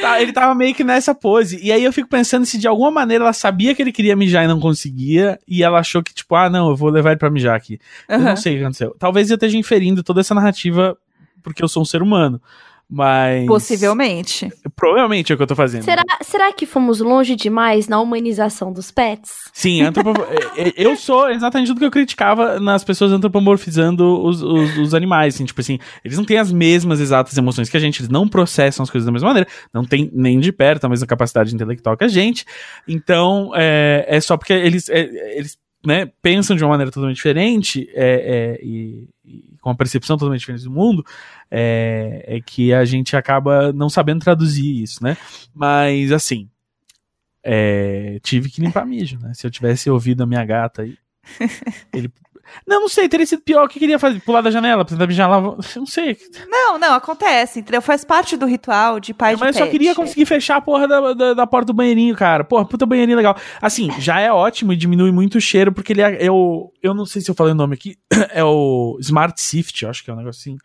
[0.00, 1.60] Tá, ele tava meio que nessa pose.
[1.62, 4.44] E aí eu fico pensando se de alguma maneira ela sabia que ele queria mijar
[4.44, 7.30] e não conseguia, e ela achou que, tipo, ah, não, eu vou levar ele pra
[7.30, 7.78] mijar aqui.
[8.08, 8.24] Eu Aham.
[8.24, 8.96] não sei o que aconteceu.
[8.98, 10.96] Talvez eu esteja inferindo toda essa narrativa
[11.42, 12.40] porque eu sou um ser humano.
[12.88, 13.46] Mas.
[13.46, 14.50] Possivelmente.
[14.76, 15.82] Provavelmente é o que eu tô fazendo.
[15.82, 19.50] Será, será que fomos longe demais na humanização dos pets?
[19.52, 20.12] Sim, antropo...
[20.56, 24.94] é, é, eu sou exatamente tudo que eu criticava nas pessoas antropomorfizando os, os, os
[24.94, 28.10] animais, assim, tipo assim, eles não têm as mesmas exatas emoções que a gente, eles
[28.10, 31.54] não processam as coisas da mesma maneira, não tem nem de perto a mesma capacidade
[31.54, 32.44] intelectual que a gente,
[32.86, 35.00] então é, é só porque eles, é,
[35.36, 40.18] eles né, pensam de uma maneira totalmente diferente é, é, e, e com uma percepção
[40.18, 41.02] totalmente diferente do mundo,
[41.50, 45.16] é, é que a gente acaba não sabendo traduzir isso, né?
[45.54, 46.50] Mas assim,
[47.42, 49.32] é, tive que limpar mijo, né?
[49.32, 50.98] Se eu tivesse ouvido a minha gata aí,
[51.94, 52.12] ele
[52.66, 53.64] não, não sei, teria sido pior.
[53.64, 54.20] O que queria fazer?
[54.20, 55.40] Pular da janela, tentar mijar lá?
[55.40, 56.16] Não sei.
[56.48, 57.82] Não, não, acontece, entendeu?
[57.82, 59.72] Faz parte do ritual de pai de Mas eu só pet.
[59.72, 62.44] queria conseguir fechar a porra da, da, da porta do banheirinho, cara.
[62.44, 63.36] Porra, puta banheirinho legal.
[63.60, 66.72] Assim, já é ótimo e diminui muito o cheiro, porque ele é, é o.
[66.82, 67.96] Eu não sei se eu falei o nome aqui.
[68.34, 70.58] É o Smart Sift, acho que é um negocinho.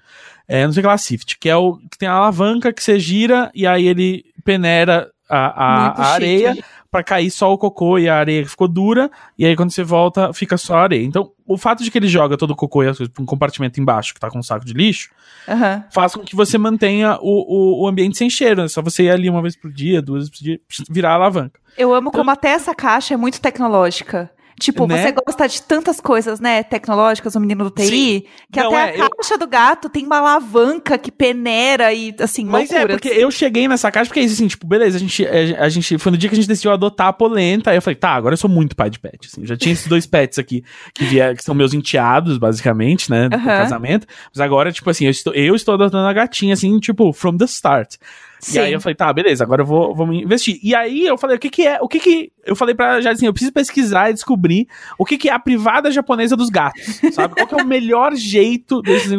[0.48, 2.82] É, não sei o que lá, Sift, que é o que tem a alavanca que
[2.82, 6.58] você gira e aí ele peneira a, a, a areia
[6.92, 10.34] pra cair só o cocô e a areia ficou dura, e aí quando você volta,
[10.34, 11.06] fica só a areia.
[11.06, 13.26] Então, o fato de que ele joga todo o cocô e as coisas pra um
[13.26, 15.10] compartimento embaixo, que tá com um saco de lixo,
[15.48, 15.84] Aham.
[15.92, 18.64] faz com que você mantenha o, o, o ambiente sem cheiro.
[18.64, 21.16] É só você ir ali uma vez por dia, duas vezes por dia, virar a
[21.16, 21.60] alavanca.
[21.78, 24.32] Eu amo como até essa caixa é muito tecnológica.
[24.60, 25.02] Tipo, Né?
[25.02, 29.02] você gosta de tantas coisas, né, tecnológicas, o menino do TI, que Não, até é,
[29.02, 33.08] a eu- caixa do gato tem uma alavanca que peneira e, assim, Mas é, porque
[33.10, 35.98] eu cheguei nessa caixa porque é assim, tipo, beleza, a gente, a, a gente.
[35.98, 37.72] Foi no dia que a gente decidiu adotar a polenta.
[37.72, 39.28] Aí eu falei, tá, agora eu sou muito pai de pet.
[39.32, 43.30] Assim, já tinha esses dois pets aqui, que, vier, que são meus enteados, basicamente, né?
[43.30, 44.06] Do casamento.
[44.34, 47.46] Mas agora, tipo assim, eu estou, eu estou adotando a gatinha, assim, tipo, from the
[47.46, 47.96] start.
[48.40, 48.58] Sim.
[48.58, 50.60] E aí eu falei, tá, beleza, agora eu vou, vou me investir.
[50.64, 52.32] E aí eu falei, o que que é, o que que...
[52.46, 55.40] Eu falei pra já assim, eu preciso pesquisar e descobrir o que que é a
[55.40, 57.36] privada japonesa dos gatos, sabe?
[57.36, 59.12] Qual que é o melhor jeito desses...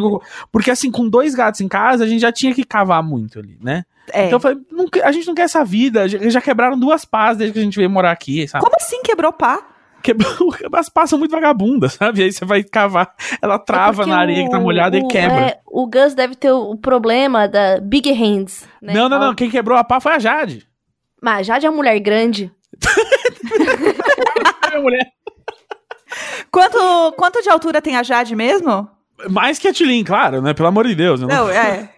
[0.51, 3.57] Porque assim, com dois gatos em casa, a gente já tinha que cavar muito ali,
[3.61, 3.85] né?
[4.11, 4.25] É.
[4.25, 7.37] Então eu falei, não a gente não quer essa vida, já, já quebraram duas pás
[7.37, 8.63] desde que a gente veio morar aqui, sabe?
[8.63, 9.70] Como assim quebrou pá?
[10.01, 12.23] Quebrou, as pás são muito vagabundas, sabe?
[12.23, 15.01] Aí você vai cavar, ela trava É porque na areia que tá o- molhada e
[15.01, 15.39] o- quebra.
[15.41, 18.67] é, o Gus deve ter o, o problema da Big Hands.
[18.81, 18.93] Né?
[18.93, 20.67] não, não, não, quem quebrou a pá foi a Jade.
[21.21, 22.51] Mas já de uma mulher grande.
[24.69, 25.05] Minha mulher.
[26.51, 28.89] Quanto, quanto de altura tem a Jade mesmo?
[29.29, 30.53] Mais que a Tilin, claro, né?
[30.53, 31.21] Pelo amor de Deus.
[31.21, 31.89] eu Não, Não, é.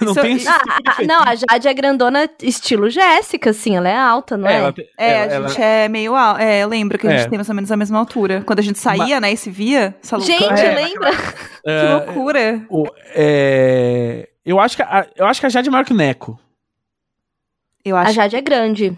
[0.04, 3.88] não isso- tem Ah, tipo a- não, a Jade é grandona estilo Jéssica, assim, ela
[3.88, 4.54] é alta, não é?
[4.56, 6.40] ela tem- É, ela- a gente é meio alto.
[6.40, 7.28] É, eu lembro que a gente É.
[7.28, 8.42] tem mais ou menos a mesma altura.
[8.46, 10.38] Quando a gente saía, né, e se via, essa loucura.
[10.38, 11.10] Gente, É, lembra?
[11.16, 12.62] Que é, loucura.
[12.68, 15.96] o- é, eu, acho que a, eu acho que a Jade é maior que o
[15.96, 16.38] Neco.
[17.84, 18.12] Eu A acho.
[18.12, 18.96] Jade é grande.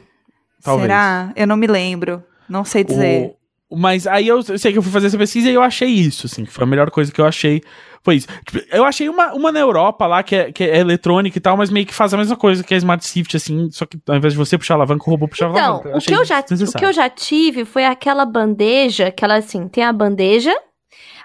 [0.63, 0.83] talvez.
[0.91, 1.33] Será?
[1.37, 2.23] Eu não me lembro.
[2.49, 3.35] Não sei dizer.
[3.71, 5.89] O- mas aí eu, eu sei que eu fui fazer essa pesquisa e eu achei
[5.89, 7.63] isso, assim, que foi a melhor coisa que eu achei.
[8.03, 8.27] Foi isso.
[8.47, 11.57] Tipo, eu achei uma, uma na Europa lá, que é, que é eletrônica e tal,
[11.57, 14.17] mas meio que faz a mesma coisa que a Smart Shift, assim, só que ao
[14.17, 15.99] invés de você puxar a alavanca, o robô puxa a Então, alavanca.
[15.99, 19.69] o que, eu já, o que eu já tive foi aquela bandeja, que ela assim,
[19.69, 20.55] tem a bandeja,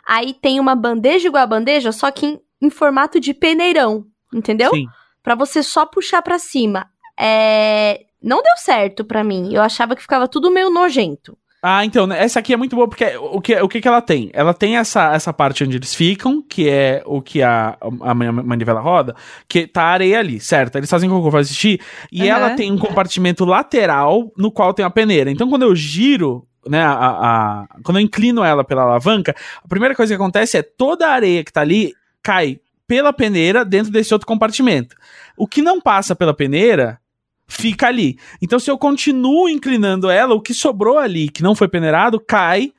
[0.05, 4.69] aí tem uma bandeja igual a bandeja, só que em, em formato de peneirão, entendeu?
[4.71, 4.85] Sim.
[5.23, 6.88] Pra você só puxar pra cima.
[7.17, 9.53] É, Não deu certo pra mim.
[9.53, 11.38] Eu achava que ficava tudo meio nojento.
[11.67, 13.99] Ah, então, né, essa aqui é muito boa, porque o que, o que, que ela
[13.99, 14.30] tem?
[14.34, 18.43] Ela tem essa, essa parte onde eles ficam, que é o que a, a man-
[18.43, 19.15] manivela roda,
[19.49, 20.75] que tá a areia ali, certo?
[20.78, 21.80] Eles fazem cocô, fazem xixi,
[22.12, 22.38] e Aham.
[22.39, 25.32] ela tem um compartimento lateral no qual tem a peneira.
[25.32, 29.95] Então, quando eu giro, né, a, a- quando eu inclino ela pela alavanca, a primeira
[29.95, 34.13] coisa que acontece é toda a areia que tá ali cai pela peneira dentro desse
[34.13, 34.95] outro compartimento.
[35.36, 36.99] O que não passa pela peneira
[37.47, 38.17] fica ali.
[38.41, 42.71] Então, se eu continuo inclinando ela, o que sobrou ali, que não foi peneirado, cai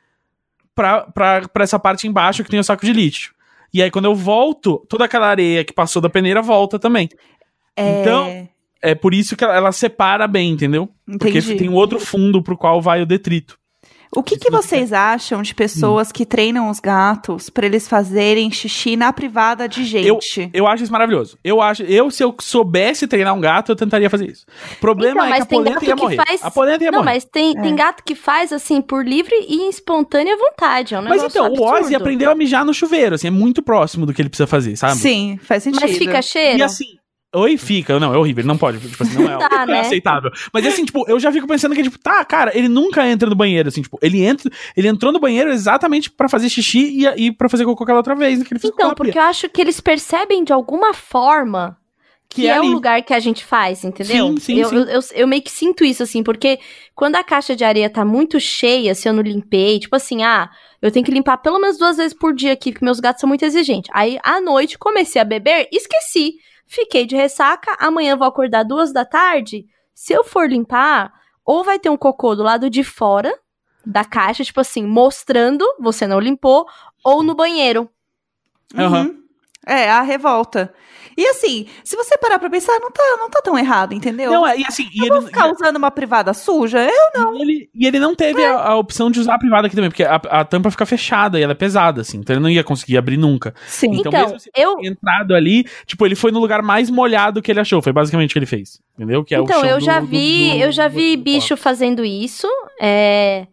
[0.74, 3.34] pra, pra, pra essa parte embaixo que tem o saco de lixo.
[3.72, 7.08] E aí, quando eu volto, toda aquela areia que passou da peneira volta também.
[7.76, 8.48] É, Então,
[8.82, 10.88] É por isso que ela, ela separa bem, entendeu?
[11.18, 11.56] Porque entendi.
[11.56, 13.58] tem um outro fundo pro qual vai o detrito.
[14.12, 18.96] O que, que vocês acham de pessoas que treinam os gatos pra eles fazerem xixi
[18.96, 20.50] na privada de gente?
[20.54, 21.36] Eu acho isso maravilhoso.
[21.44, 24.46] Eu acho, eu se eu soubesse treinar um gato, eu tentaria fazer isso.
[24.72, 26.16] O problema Então, é que a tem polenta ia que morrer.
[26.16, 27.14] faz- A polenta ia Não, morrer.
[27.14, 27.60] mas tem, É.
[27.62, 30.94] tem gato que faz assim por livre e em espontânea vontade.
[30.94, 31.96] É um Mas então, o Ozzy absurdo.
[31.96, 34.96] aprendeu a mijar no chuveiro, assim, é muito próximo do que ele precisa fazer, sabe?
[34.96, 35.80] Sim, faz sentido.
[35.82, 36.58] Mas fica cheiro.
[36.58, 36.86] E assim,
[37.36, 37.98] oi, fica.
[38.00, 38.78] Não, é horrível, ele não pode.
[38.78, 39.80] Tipo assim, não é, Tá, é né?
[39.80, 40.30] aceitável.
[40.52, 43.36] Mas assim, tipo, eu já fico pensando que, tipo, tá, cara, ele nunca entra no
[43.36, 47.32] banheiro, assim, tipo, ele entra, ele entrou no banheiro exatamente pra fazer xixi e, e
[47.32, 49.80] pra fazer cocô aquela outra vez, que ele fez Então, porque eu acho que eles
[49.80, 51.76] percebem de alguma forma
[52.28, 54.28] que, Que é é, o lugar que a gente faz, entendeu?
[54.28, 54.76] Sim, sim, eu, sim.
[54.76, 56.58] Eu, eu, eu meio que sinto isso, assim, porque
[56.94, 60.50] quando a caixa de areia tá muito cheia, se eu não limpei, tipo assim, ah,
[60.82, 63.28] eu tenho que limpar pelo menos duas vezes por dia aqui, porque meus gatos são
[63.28, 63.90] muito exigentes.
[63.94, 66.34] Aí, à noite, comecei a beber, esqueci.
[66.66, 69.66] Fiquei de ressaca, amanhã vou acordar duas da tarde.
[69.94, 71.12] Se eu for limpar,
[71.44, 73.32] ou vai ter um cocô do lado de fora
[73.84, 76.66] da caixa, tipo assim, mostrando você não limpou,
[77.04, 77.88] ou no banheiro.
[78.76, 79.06] Aham.
[79.06, 79.22] Uhum.
[79.64, 80.72] É, a revolta.
[81.16, 84.30] E assim, se você parar pra pensar, não tá, não tá tão errado, entendeu?
[84.30, 86.78] Não, é, e assim, e eu ele, vou ficar usando uma privada suja?
[87.14, 88.46] Eu e ele, e ele não teve É.
[88.50, 91.38] a, a opção de usar a privada aqui também, porque a, a tampa fica fechada
[91.38, 93.54] e ela é pesada, assim, então ele não ia conseguir abrir nunca.
[93.66, 93.88] Sim.
[93.94, 97.50] Então, Então, mesmo se eu, entrado ali, tipo, ele foi no lugar mais molhado que
[97.50, 97.80] ele achou.
[97.80, 98.78] Foi basicamente o que ele fez.
[98.96, 99.24] Entendeu?
[99.24, 101.16] Que é o então, chão eu do- já do- vi, do- eu já do- vi
[101.16, 102.46] do bicho fazendo isso.
[102.80, 103.46] é,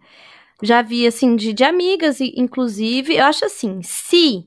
[0.61, 3.15] já vi, assim, de, de amigas, inclusive.
[3.15, 4.45] Eu acho assim, se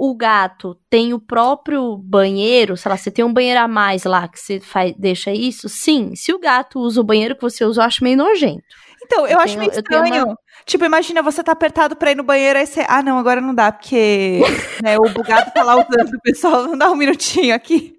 [0.00, 4.28] o gato tem o próprio banheiro, sei lá, você tem um banheiro a mais lá
[4.28, 6.14] que você faz, deixa isso, sim.
[6.14, 8.62] Se o gato usa o banheiro que você usa, eu acho meio nojento.
[9.04, 10.24] Então, eu, Eu acho tenho- meio eu estranho.
[10.26, 12.84] uma- Tipo, imagina você tá apertado pra ir no banheiro, aí você.
[12.88, 14.40] Ah, não, agora não dá, porque
[14.84, 16.64] né, o bugado tá lá usando o pessoal.
[16.64, 17.94] Não dá um minutinho aqui.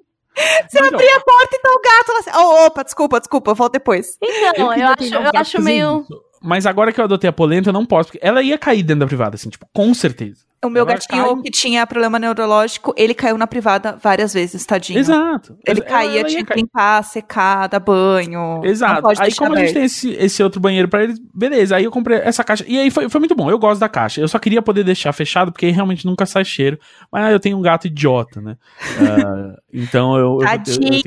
[0.69, 2.31] Você Então, abria a porta e tá o gato lá assim.
[2.35, 4.17] Oh, opa, desculpa, desculpa, eu volto depois.
[4.23, 6.01] Então, eu, queria acho, um eu gato acho meio.
[6.01, 6.21] isso.
[6.41, 9.01] Mas agora que eu adotei a polenta, eu não posso, porque ela ia cair dentro
[9.01, 10.45] da privada, assim, tipo, com certeza.
[10.63, 14.65] O meu Ela gatinho cai- que tinha problema neurológico, ele caiu na privada várias vezes,
[14.65, 14.99] tadinho.
[14.99, 15.57] Exato.
[15.65, 18.61] Ele Ela- caía, ela tinha que limpar, secar, dar banho.
[18.65, 19.07] Exato.
[19.19, 19.73] Aí, como a gente aberto.
[19.75, 21.77] tem esse, esse outro banheiro pra eles, beleza.
[21.77, 22.65] Aí eu comprei essa caixa.
[22.67, 23.49] E aí foi, foi muito bom.
[23.49, 24.19] Eu gosto da caixa.
[24.19, 26.77] Eu só queria poder deixar fechado, porque realmente nunca sai cheiro.
[27.09, 28.57] Mas eu tenho um gato idiota, né?
[28.99, 30.19] Ah, então eu.
[30.19, 31.01] eu- eu- eu Tadinha.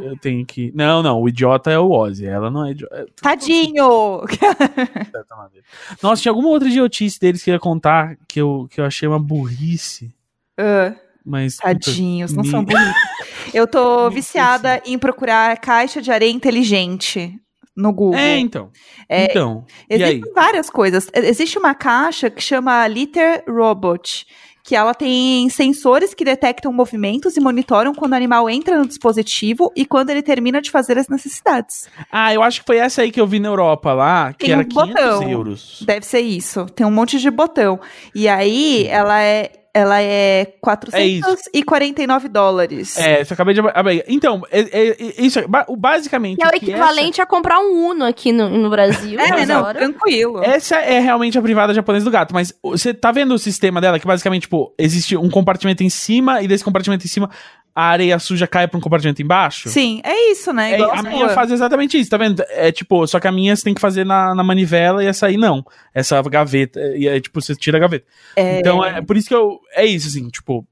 [0.00, 0.72] tenho, eu tenho que.
[0.74, 1.20] Não, não.
[1.22, 2.26] O idiota é o Ozzy.
[2.26, 3.06] Ela não é idiota.
[3.22, 4.22] Tadinho!
[6.02, 8.95] Nossa, tinha alguma outra idiotice deles que eu ia contar que eu, que eu achei
[9.04, 10.14] uma burrice.
[10.58, 10.94] Ah,
[11.24, 11.56] Mas.
[11.56, 12.94] tadinhos, não me- são bonitos.
[13.52, 17.38] Eu tô viciada em procurar caixa de areia inteligente
[17.76, 18.18] no Google.
[18.18, 18.70] É, então.
[19.08, 19.66] É, então.
[19.90, 21.08] Existem várias coisas.
[21.14, 24.26] Existe uma caixa que chama Litter Robot,
[24.66, 29.72] que ela tem sensores que detectam movimentos e monitoram quando o animal entra no dispositivo
[29.76, 31.88] e quando ele termina de fazer as necessidades.
[32.10, 34.52] Ah, eu acho que foi essa aí que eu vi na Europa lá, que Tem
[34.52, 35.30] era um 500 botão.
[35.30, 35.82] euros.
[35.86, 36.66] Deve ser isso.
[36.66, 37.78] Tem um monte de botão.
[38.12, 42.96] E aí, ela é, ela é 449 dólares.
[42.96, 43.60] É, você acabei de.
[43.60, 44.02] abrir.
[44.08, 45.44] Então, é, é- é- isso é,
[45.76, 46.42] basicamente.
[46.42, 49.18] É o que equivalente a comprar um Uno aqui no, no Brasil.
[49.26, 49.78] É, não, hora.
[49.78, 50.42] tranquilo.
[50.42, 53.80] Essa, essa é realmente a privada japonesa do gato, mas você tá vendo o sistema
[53.80, 57.28] dela que basicamente, tipo, existe um compartimento em cima e desse compartimento em cima
[57.76, 59.68] a areia suja cai pra um compartimento embaixo?
[59.68, 60.80] Sim, é isso, né?
[60.80, 62.42] É, a minha faz exatamente isso, tá vendo?
[62.48, 65.26] É tipo, só que a minha você tem que fazer na, na manivela e essa
[65.26, 65.62] aí não.
[65.92, 68.06] Essa gaveta, e aí, tipo, você tira a gaveta.
[68.34, 68.60] É.
[68.60, 69.60] Então, é por isso que eu.
[69.74, 70.66] É isso, assim, tipo.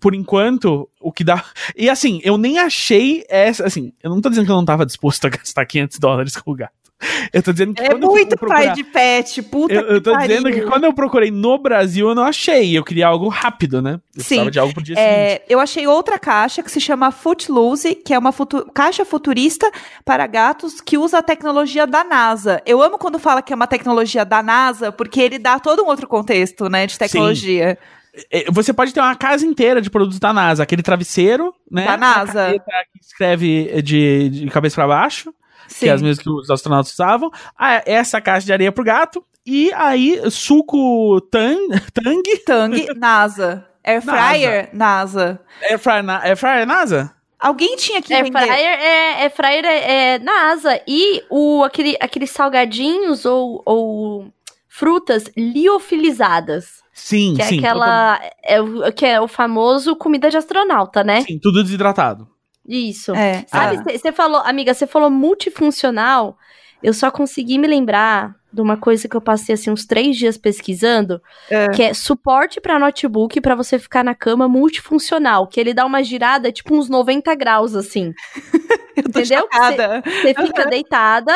[0.00, 1.44] Por enquanto, o que dá.
[1.76, 3.64] E assim, eu nem achei essa.
[3.64, 6.50] Assim, eu não tô dizendo que eu não tava disposto a gastar 500 dólares com
[6.50, 6.83] o gato.
[7.32, 10.22] Eu tô dizendo que É muito procurar- pai de pet, puta eu, eu tô que
[10.26, 10.64] dizendo pariu.
[10.64, 12.76] que quando eu procurei no Brasil, eu não achei.
[12.76, 14.00] Eu queria algo rápido, né?
[14.16, 14.50] Eu Sim.
[14.50, 15.10] de algo pro dia seguinte.
[15.10, 19.70] É, eu achei outra caixa que se chama Footloose, que é uma futu- caixa futurista
[20.04, 22.62] para gatos que usa a tecnologia da NASA.
[22.64, 25.86] Eu amo quando fala que é uma tecnologia da NASA, porque ele dá todo um
[25.86, 27.78] outro contexto, né, de tecnologia.
[28.30, 30.62] É, Você pode ter uma casa inteira de produtos da NASA.
[30.62, 31.84] Aquele travesseiro, né?
[31.84, 32.54] Da NASA.
[32.92, 35.34] Que escreve de, de cabeça pra baixo,
[35.68, 35.86] Sim.
[35.86, 37.30] que é as mesmas que os astronautas usavam.
[37.58, 39.24] Ah, essa caixa de areia pro gato.
[39.46, 41.58] E aí, suco tang,
[41.92, 43.66] tang Tang, NASA.
[43.84, 45.38] Air fryer, NASA.
[45.60, 47.12] é fryer, na, é fryer NASA?
[47.38, 48.38] Alguém tinha que Air vender.
[48.40, 50.80] fryer é, air fryer é, é NASA.
[50.88, 54.32] E o, aquele, aqueles salgadinhos ou, ou
[54.66, 56.82] frutas liofilizadas.
[56.92, 57.58] Sim, Que é sim.
[57.58, 58.20] aquela.
[58.42, 61.22] É, o- que é o famoso comida de astronauta, né?
[61.22, 62.28] Sim, tudo desidratado.
[62.66, 63.14] Isso.
[63.14, 63.44] É.
[63.46, 66.36] Sabe, ah, você falou, amiga, você falou multifuncional.
[66.82, 70.38] Eu só consegui me lembrar de uma coisa que eu passei assim uns três dias
[70.38, 71.68] pesquisando, É.
[71.70, 76.04] que é suporte pra notebook pra você ficar na cama multifuncional, que ele dá uma
[76.04, 78.12] girada tipo uns 90 graus assim.
[78.96, 79.48] eu tô entendeu?
[80.04, 81.34] Você fica deitada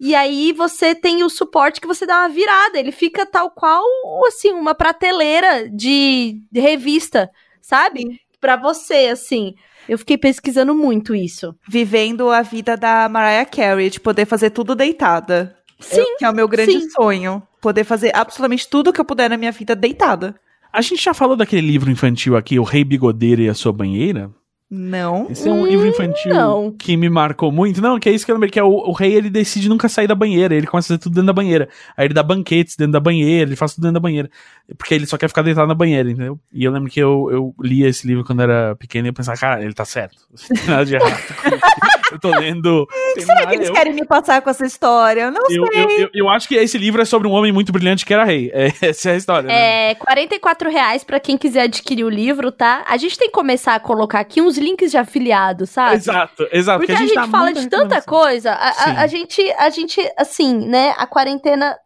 [0.00, 3.84] e aí você tem o suporte que você dá uma virada, ele fica tal qual
[4.26, 8.20] assim uma prateleira de, de revista, sabe?
[8.40, 9.54] Pra você assim.
[9.88, 11.54] Eu fiquei pesquisando muito isso.
[11.68, 15.56] Vivendo a vida da Mariah Carey, de poder fazer tudo deitada.
[15.78, 16.90] Sim, Que é o meu grande sim.
[16.90, 17.42] sonho.
[17.60, 20.34] Poder fazer absolutamente tudo que eu puder na minha vida deitada.
[20.72, 24.30] A gente já falou daquele livro infantil aqui, O Rei Bigodeiro e a Sua Banheira?
[24.68, 25.28] Não.
[25.30, 26.72] Esse é um Hum, livro infantil não.
[26.72, 27.80] que me marcou muito.
[27.80, 29.88] Não, que é isso que eu lembrei, que é o, o rei, ele decide nunca
[29.88, 31.68] sair da banheira, ele começa a fazer tudo dentro da banheira.
[31.96, 34.28] Aí ele dá banquetes dentro da banheira, ele faz tudo dentro da banheira.
[34.76, 36.38] Porque ele só quer ficar deitado na banheira, entendeu?
[36.52, 39.38] E eu lembro que eu, eu lia esse livro quando era pequeno e eu pensava,
[39.38, 40.16] cara, ele tá certo.
[40.50, 41.16] Não tem nada de errado.
[42.12, 42.86] eu tô lendo...
[43.14, 45.22] tem Será nada- que eles eu- querem me passar com essa história?
[45.22, 45.82] Eu não eu, sei.
[45.84, 48.24] eu, eu, eu acho que esse livro é sobre um homem muito brilhante que era
[48.24, 48.50] rei.
[48.54, 49.46] É, essa é a história.
[49.48, 49.90] né?
[49.90, 52.84] É, 44 reais pra quem quiser adquirir o livro, tá?
[52.88, 55.96] A gente tem que começar a colocar aqui uns links de afiliado, sabe?
[55.96, 56.78] Exato, exato.
[56.80, 60.66] Porque a gente, tá fala de tanta coisa, a, a, a gente, a gente, assim,
[60.66, 61.76] né, a quarentena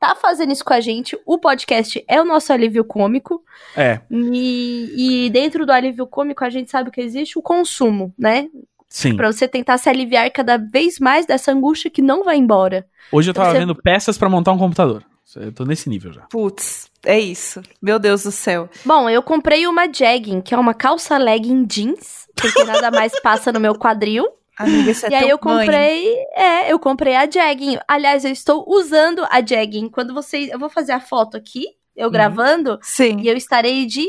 [0.00, 3.42] tá fazendo isso com a gente, o podcast é o nosso alívio cômico,
[3.74, 8.46] É, e, e dentro do alívio cômico a gente sabe que existe o consumo, né?
[8.94, 9.16] Sim.
[9.16, 12.86] Pra você tentar se aliviar cada vez mais dessa angústia que não vai embora.
[13.10, 15.02] Hoje eu tava Você- vendo peças pra montar um computador.
[15.36, 16.20] Eu tô nesse nível já.
[16.30, 17.60] Putz, é isso.
[17.82, 18.68] Meu Deus do céu.
[18.84, 23.50] Bom, eu comprei uma jegging, que é uma calça legging jeans, porque nada mais passa
[23.50, 24.26] no meu quadril.
[24.56, 25.66] Amiga, isso é e aí eu mãe.
[25.66, 27.78] comprei, é, eu comprei a jegging.
[27.88, 29.88] Aliás, eu estou usando a jegging.
[29.88, 31.64] Quando vocês, eu vou fazer a foto aqui,
[31.96, 32.12] eu Uhum.
[32.12, 33.16] gravando, Sim.
[33.20, 34.06] e eu estarei de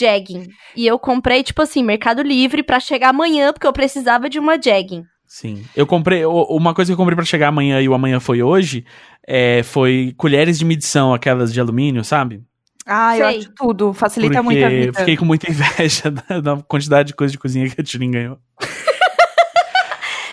[0.00, 0.46] jegging.
[0.74, 4.60] E eu comprei, tipo assim, Mercado Livre pra chegar amanhã, porque eu precisava de uma
[4.60, 5.04] jegging.
[5.26, 5.64] Sim.
[5.76, 6.24] Eu comprei.
[6.24, 8.84] Uma coisa que eu comprei pra chegar amanhã e o amanhã foi hoje
[9.26, 12.42] é, foi colheres de medição, aquelas de alumínio, sabe?
[12.84, 13.38] Ah, eu Sei.
[13.38, 13.92] acho tudo.
[13.92, 14.98] Facilita porque muito a vida.
[14.98, 18.38] fiquei com muita inveja da, da quantidade de coisa de cozinha que a Tilin ganhou.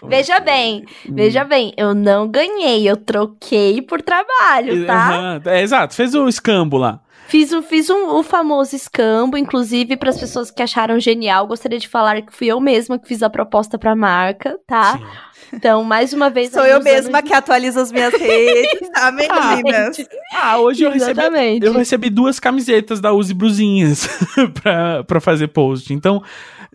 [0.08, 5.10] Veja bem, veja bem, eu não ganhei, eu troquei por trabalho, tá?
[5.10, 7.02] Aham, É, exato, fez o escambo lá.
[7.28, 11.78] Fiz, o, fiz um, o famoso escambo, inclusive para as pessoas que acharam genial, gostaria
[11.78, 14.98] de falar que fui eu mesma que fiz a proposta pra marca, tá?
[14.98, 15.06] Sim.
[15.54, 16.52] Então, mais uma vez.
[16.52, 19.98] Sou eu mesma que atualizo as minhas redes, tá, meninas?
[20.34, 21.22] Ah, hoje eu recebi,
[21.62, 24.08] eu recebi duas camisetas da Uzi Bruzinhas
[24.62, 25.94] pra, pra fazer post.
[25.94, 26.22] Então,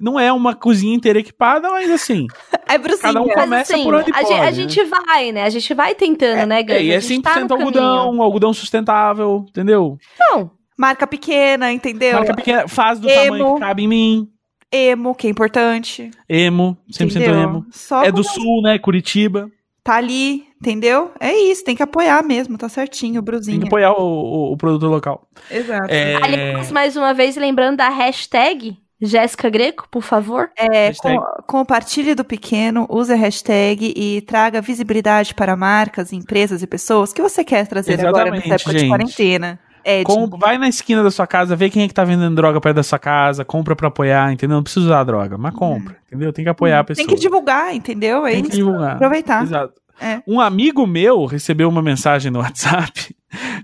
[0.03, 2.27] não é uma cozinha inteira equipada, mas assim,
[2.69, 3.13] É brucinha.
[3.13, 4.53] Cada um começa assim, por onde a, gente, pode, a né?
[4.53, 5.43] gente vai, né?
[5.45, 6.75] A gente vai tentando, né, Gus?
[6.75, 7.67] é, e é gente 100% tá no caminho.
[7.69, 9.97] algodão, algodão sustentável, entendeu?
[10.19, 12.15] Não, Marca pequena, entendeu?
[12.15, 13.25] Marca pequena, faz do Emo.
[13.39, 14.29] tamanho que cabe em mim.
[14.73, 16.11] Emo, que é importante.
[16.29, 17.35] Emo, 100% entendeu?
[17.35, 17.67] emo.
[17.71, 18.79] Só É do sul, né?
[18.79, 19.51] Curitiba.
[19.85, 21.11] tá ali, entendeu?
[21.21, 23.61] É isso, tem que apoiar mesmo, tá certinho, Tem bruzinha.
[23.61, 25.29] que apoiar o, o, o produto local.
[25.51, 25.87] Exato.
[25.93, 30.49] É, aliás, mais uma vez, lembrando da hashtag Jéssica Greco, por favor.
[30.57, 36.67] É, com- compartilhe do pequeno, use a hashtag e traga visibilidade para marcas, empresas e
[36.67, 38.89] pessoas que você quer trazer agora Exatamente, nessa época de gente.
[38.89, 39.59] quarentena.
[39.85, 42.61] Ed, com- vai na esquina da sua casa, vê quem é que tá vendendo droga
[42.61, 44.55] perto da sua casa, compra pra apoiar, entendeu?
[44.57, 46.33] Não precisa usar a droga, mas compra, entendeu?
[46.33, 47.05] Tem que apoiar a pessoa.
[47.05, 48.25] tem que divulgar, entendeu?
[48.25, 48.95] É Tem que divulgar.
[48.95, 49.43] Aproveitar.
[49.43, 49.75] Exato.
[50.01, 50.23] É.
[50.27, 53.15] Um amigo meu recebeu uma mensagem no WhatsApp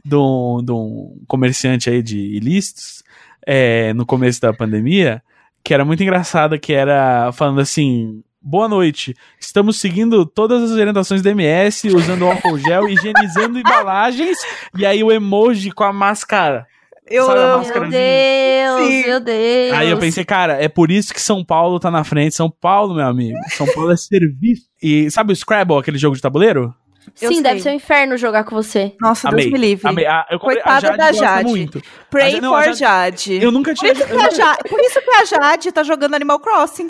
[0.05, 3.05] de um, de um comerciante aí de ilícitos
[3.47, 5.23] é, no começo da pandemia,
[5.69, 8.23] que era muito engraçada, que era falando assim.
[8.41, 9.15] Boa noite.
[9.39, 14.39] Estamos seguindo todas as orientações da MS, usando álcool gel, higienizando embalagens,
[14.75, 16.67] e aí o emoji com a máscara.
[17.07, 17.65] Eu Sabe amo.
[17.67, 19.07] Meu Deus, Sim.
[19.09, 19.73] meu Deus.
[19.75, 22.35] Aí eu pensei, cara, é por isso que São Paulo tá na frente.
[22.35, 23.37] São Paulo, meu amigo.
[23.51, 24.63] São Paulo é serviço.
[24.83, 26.75] E sabe o Scrabble, aquele jogo de tabuleiro?
[27.21, 27.63] Eu Sim, deve sei.
[27.63, 28.95] ser um inferno jogar com você.
[29.01, 29.45] Nossa, Amei.
[29.45, 29.89] Deus me livre.
[29.89, 30.07] Amei.
[30.07, 31.49] Ah, eu comprei- Coitada a Jade da Jade.
[31.49, 31.83] muito.
[32.11, 33.43] Pray A- não, a for Jade- Jade.
[33.43, 33.93] Eu nunca Por tinha.
[33.93, 36.87] isso, que a Jade, por isso que a Jade tá jogando Animal Crossing.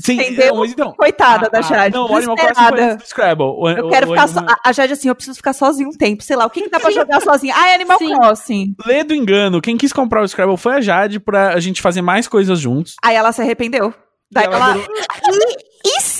[0.00, 0.54] Sim, Entendeu?
[0.54, 0.92] não, mas então.
[0.92, 1.92] Coitada Ah, da ah, Jade.
[1.96, 2.92] Não, o Animal Crossing foi desesperada.
[2.94, 3.44] antes do Scrabble.
[3.46, 4.38] O- Eu o- quero o ficar so...
[4.38, 6.46] a- A Jade assim, eu preciso ficar sozinho um tempo, sei lá.
[6.46, 7.52] O que, que dá pra jogar sozinha?
[7.56, 8.14] Ah, é Animal Sim.
[8.14, 8.74] Crossing.
[8.86, 9.60] Lê do engano.
[9.60, 12.94] Quem quis comprar o Scrabble foi a Jade pra a gente fazer mais coisas juntos.
[13.04, 13.92] Aí ela se arrependeu.
[14.30, 14.72] Daí ela ela.
[14.74, 14.86] virou-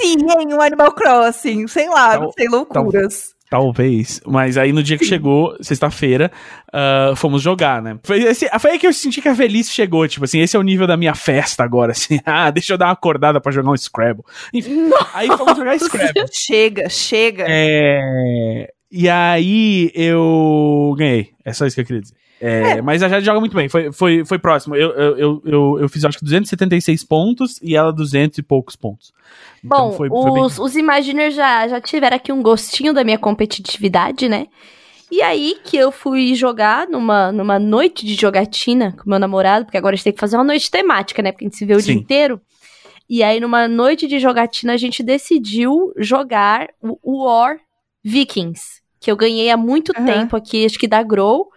[0.02, 1.66] sim, hein, um Animal Crossing?
[1.66, 3.36] Sei lá, Tal- não sei, loucuras.
[3.50, 4.20] Talvez.
[4.26, 6.30] Mas aí no dia que chegou, sexta-feira,
[6.70, 7.98] ah, fomos jogar, né?
[8.02, 10.06] Foi, esse- foi aí que eu senti que a velhice chegou.
[10.06, 11.92] Tipo assim, esse é o nível da minha festa agora.
[11.92, 14.22] Assim, ah, deixa eu dar uma acordada pra jogar um Scrabble.
[14.52, 16.24] Enfim, aí fomos jogar Scrabble.
[16.30, 17.44] Chega, chega.
[17.48, 21.30] É, E aí eu ganhei.
[21.42, 22.14] É só isso que eu queria dizer.
[22.40, 23.68] É, Mas a Jade joga muito bem.
[23.68, 24.76] Foi, foi, foi próximo.
[24.76, 28.76] Eu, eu, eu, eu, eu fiz acho que 276 pontos e ela 200 e poucos
[28.76, 29.12] pontos.
[29.64, 33.02] Então Bom, foi, foi bem- os, os Imaginers já, já tiveram aqui um gostinho da
[33.02, 34.46] minha competitividade, né?
[35.10, 39.78] E aí que eu fui jogar numa, numa noite de jogatina com meu namorado, porque
[39.78, 41.32] agora a gente tem que fazer uma noite temática, né?
[41.32, 42.00] Porque a gente se vê o dia Sim.
[42.00, 42.40] inteiro.
[43.08, 47.56] E aí, numa noite de jogatina, a gente decidiu jogar o War
[48.04, 48.62] Vikings,
[49.00, 50.04] que eu ganhei há muito Aham.
[50.04, 51.48] tempo aqui, acho que da Grow.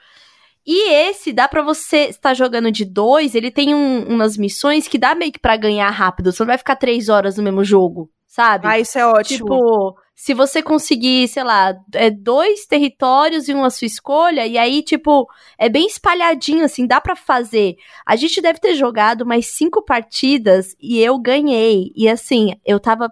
[0.65, 4.97] E esse dá pra você estar jogando de dois, ele tem um- umas missões que
[4.97, 6.31] dá meio que pra ganhar rápido.
[6.31, 8.67] Você não vai ficar três horas no mesmo jogo, sabe?
[8.67, 9.49] Ah, isso é ótimo.
[9.49, 14.83] Tipo, se você conseguir, sei lá, é, dois territórios e uma sua escolha, e aí,
[14.83, 17.75] tipo, é bem espalhadinho, assim, dá pra fazer.
[18.05, 21.91] A gente deve ter jogado mais cinco partidas e eu ganhei.
[21.95, 23.11] E assim, eu tava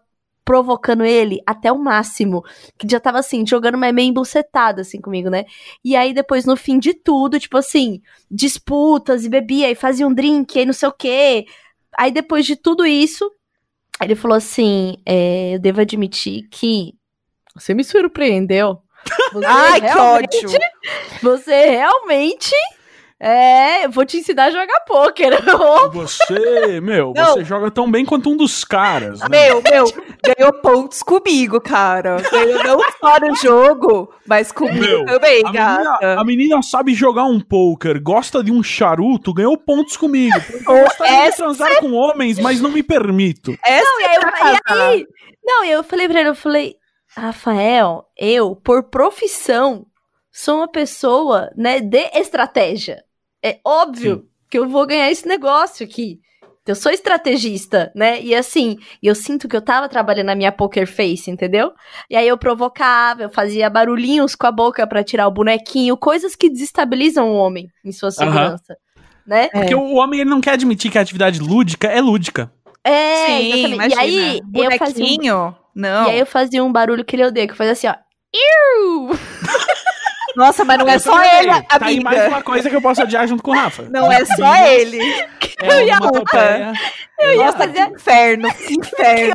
[0.49, 2.43] provocando ele até o máximo.
[2.75, 5.45] Que já tava assim, jogando mas meio embucetado, assim, comigo, né?
[5.85, 10.13] E aí, depois, no fim de tudo, tipo assim, disputas e bebia, e fazia um
[10.13, 11.45] drink, e não sei o quê.
[11.95, 13.31] Aí, depois de tudo isso,
[14.01, 16.95] ele falou assim: é, eu devo admitir que
[17.53, 18.81] você me surpreendeu.
[19.31, 20.49] Você Ai, que ódio.
[21.21, 22.55] Você realmente.
[23.21, 25.33] É, eu vou te ensinar a jogar pôquer.
[25.91, 27.33] Você, meu, Não.
[27.33, 29.19] você joga tão bem quanto um dos caras.
[29.19, 29.27] Né?
[29.29, 29.85] Meu, meu,
[30.23, 32.17] ganhou pontos comigo, cara.
[32.31, 36.19] Ganhou não só no jogo, mas comigo Meu, também, A menina, gata.
[36.21, 40.37] a menina sabe jogar um poker, gosta de um charuto, ganhou pontos comigo.
[40.65, 43.53] Eu gostaria de essa- transar com homens, mas não me permito.
[43.65, 44.21] Essa Não, e aí, eu,
[44.77, 45.07] e aí-
[45.43, 46.75] não, e eu falei pra ele, eu falei,
[47.17, 49.85] Rafael, eu, por profissão,
[50.31, 53.03] sou uma pessoa, né, de estratégia.
[53.43, 56.19] É óbvio que eu vou ganhar esse negócio aqui.
[56.67, 58.21] Eu sou estrategista, né?
[58.21, 61.71] E assim, eu sinto que eu tava trabalhando na minha poker face, entendeu?
[62.07, 66.35] E aí eu provocava, eu fazia barulhinhos com a boca pra tirar o bonequinho, coisas
[66.35, 68.77] que desestabilizam o homem em sua segurança,
[69.25, 69.47] né?
[69.49, 72.51] Porque o homem ele não quer admitir que a atividade lúdica é lúdica.
[72.83, 73.73] É, Sim, exatamente.
[73.73, 74.03] imagina.
[74.03, 75.55] E aí eu fazia um Bonequinho?
[75.73, 76.07] Não.
[76.07, 77.95] E aí eu fazia um barulho que ele odeia, que eu fazia assim, ó.
[78.31, 79.09] Iu!
[80.35, 81.65] Nossa, mas não é Eu só ele, odeio.
[81.67, 82.35] Tá aí mais amiga.
[82.35, 83.83] uma coisa que eu posso odiar junto com o Rafa.
[83.89, 84.99] Não é só ele.
[85.61, 86.73] É ia uma topeia.
[87.37, 89.33] Nossa, que inferno, inferno.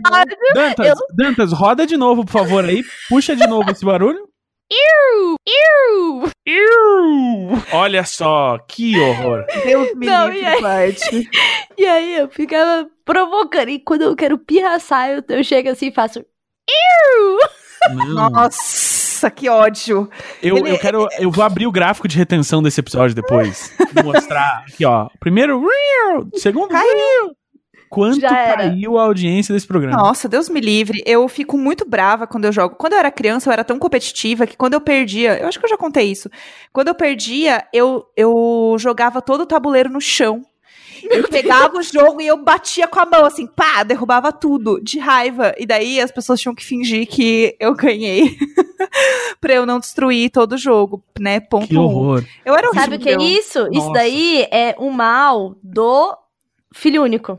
[0.55, 2.83] Dantas, Dantas, roda de novo, por favor, aí.
[3.09, 4.29] Puxa de novo esse barulho.
[4.73, 5.37] Iu!
[7.73, 9.45] Olha só, que horror.
[9.65, 10.63] Deus me Não, livre, e aí?
[10.63, 11.01] Bart.
[11.77, 13.69] E aí eu ficava provocando.
[13.69, 16.25] E quando eu quero pirraçar, eu, eu chego assim e faço.
[17.93, 18.31] Não.
[18.31, 18.59] Nossa,
[19.31, 20.09] que ódio.
[20.43, 21.07] Eu, Ele- eu quero.
[21.19, 23.71] Eu vou abrir o gráfico de retenção desse episódio depois.
[24.05, 25.09] mostrar aqui, ó.
[25.21, 26.27] Primeiro, real.
[26.35, 27.35] Segundo, real.
[27.91, 29.97] Quanto caiu a audiência desse programa?
[29.97, 31.01] Nossa, Deus me livre.
[31.07, 32.75] Eu fico muito brava quando eu jogo.
[32.75, 35.65] Quando eu era criança, eu era tão competitiva que quando eu perdia, eu acho que
[35.65, 36.29] eu já contei isso.
[36.73, 40.43] Quando eu perdia, eu, eu jogava todo o tabuleiro no chão.
[41.09, 44.99] Eu pegava o jogo e eu batia com a mão, assim, pá, derrubava tudo, de
[44.99, 45.55] raiva.
[45.59, 48.37] E daí as pessoas tinham que fingir que eu ganhei.
[49.41, 51.41] pra eu não destruir todo o jogo, né?
[51.41, 51.83] Ponto Que um.
[51.83, 52.25] horror.
[52.45, 52.83] Eu era horrível.
[52.83, 53.69] Sabe o que é isso?
[53.71, 53.93] Isso Nossa.
[53.93, 56.17] daí é o mal do
[56.75, 57.39] filho único.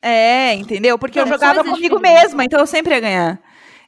[0.00, 0.98] É, entendeu?
[0.98, 3.40] Porque eu jogava comigo mesma, então eu sempre ia ganhar.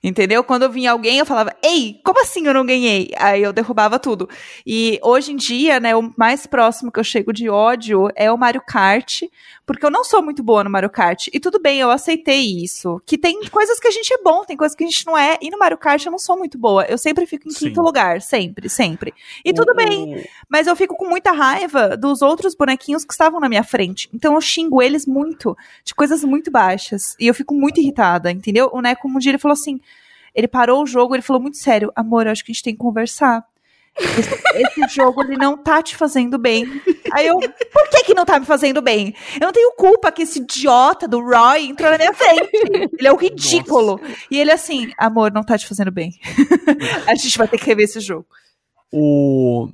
[0.02, 0.42] Entendeu?
[0.42, 3.10] Quando eu vinha alguém, eu falava, ei, como assim eu não ganhei?
[3.18, 4.28] Aí eu derrubava tudo.
[4.66, 8.38] E hoje em dia, né, o mais próximo que eu chego de ódio é o
[8.38, 9.24] Mario Kart,
[9.72, 11.28] porque eu não sou muito boa no Mario Kart.
[11.32, 13.00] E tudo bem, eu aceitei isso.
[13.06, 15.38] Que tem coisas que a gente é bom, tem coisas que a gente não é.
[15.40, 16.84] E no Mario Kart eu não sou muito boa.
[16.86, 17.68] Eu sempre fico em Sim.
[17.68, 19.14] quinto lugar, sempre, sempre.
[19.44, 20.26] E tudo O- bem.
[20.48, 24.08] Mas eu fico com muita raiva dos outros bonequinhos que estavam na minha frente.
[24.12, 27.14] Então eu xingo eles muito, de coisas muito baixas.
[27.20, 28.70] E eu fico muito irritada, entendeu?
[28.72, 29.80] O Neco um dia ele falou assim:
[30.34, 32.74] ele parou o jogo, ele falou muito sério: amor, eu acho que a gente tem
[32.74, 33.44] que conversar.
[33.98, 36.80] Esse, esse jogo ele não tá te fazendo bem.
[37.12, 39.14] Aí eu, por que que não tá me fazendo bem?
[39.34, 42.48] Eu não tenho culpa que esse idiota do Roy entrou na minha frente.
[42.98, 44.00] Ele é o ridículo.
[44.30, 46.12] E ele assim, amor, não tá te fazendo bem.
[47.06, 48.26] a gente vai ter que rever esse jogo.
[48.92, 49.68] o,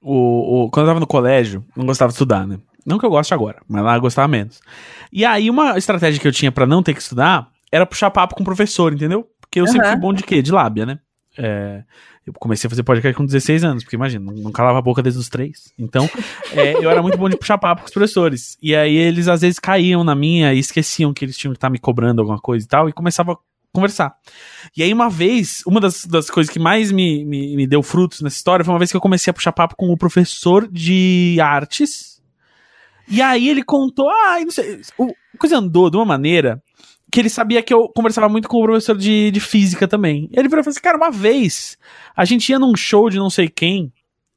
[0.00, 2.58] o, o- quando eu tava no colégio, não gostava de estudar, né?
[2.84, 4.60] Não que eu goste agora, mas lá eu gostava menos.
[5.12, 8.34] E aí, uma estratégia que eu tinha pra não ter que estudar era puxar papo
[8.36, 9.28] com o professor, entendeu?
[9.40, 9.92] Porque eu sempre Aham.
[9.96, 10.40] fui bom de quê?
[10.40, 10.98] De lábia, né?
[11.38, 11.82] É,
[12.26, 15.20] eu comecei a fazer podcast com 16 anos, porque imagina, não, calava a boca desde
[15.20, 15.72] os três.
[15.78, 16.08] Então,
[16.52, 18.56] é, eu era muito bom de puxar papo com os professores.
[18.60, 21.70] E aí, eles às vezes caíam na minha e esqueciam que eles tinham que estar
[21.70, 23.36] me cobrando alguma coisa e tal, e começava a
[23.72, 24.14] conversar.
[24.76, 28.22] E aí, uma vez, uma das, das coisas que mais me, me, me deu frutos
[28.22, 31.38] nessa história foi uma vez que eu comecei a puxar papo com o professor de
[31.40, 32.16] artes.
[33.08, 36.60] E aí ele contou, ah, não sei, o, coisa andou de uma maneira
[37.10, 40.28] que ele sabia que eu conversava muito com o professor de, de física também.
[40.32, 41.78] Ele virou e falou assim, cara, uma vez
[42.16, 43.92] a gente ia num show de não sei quem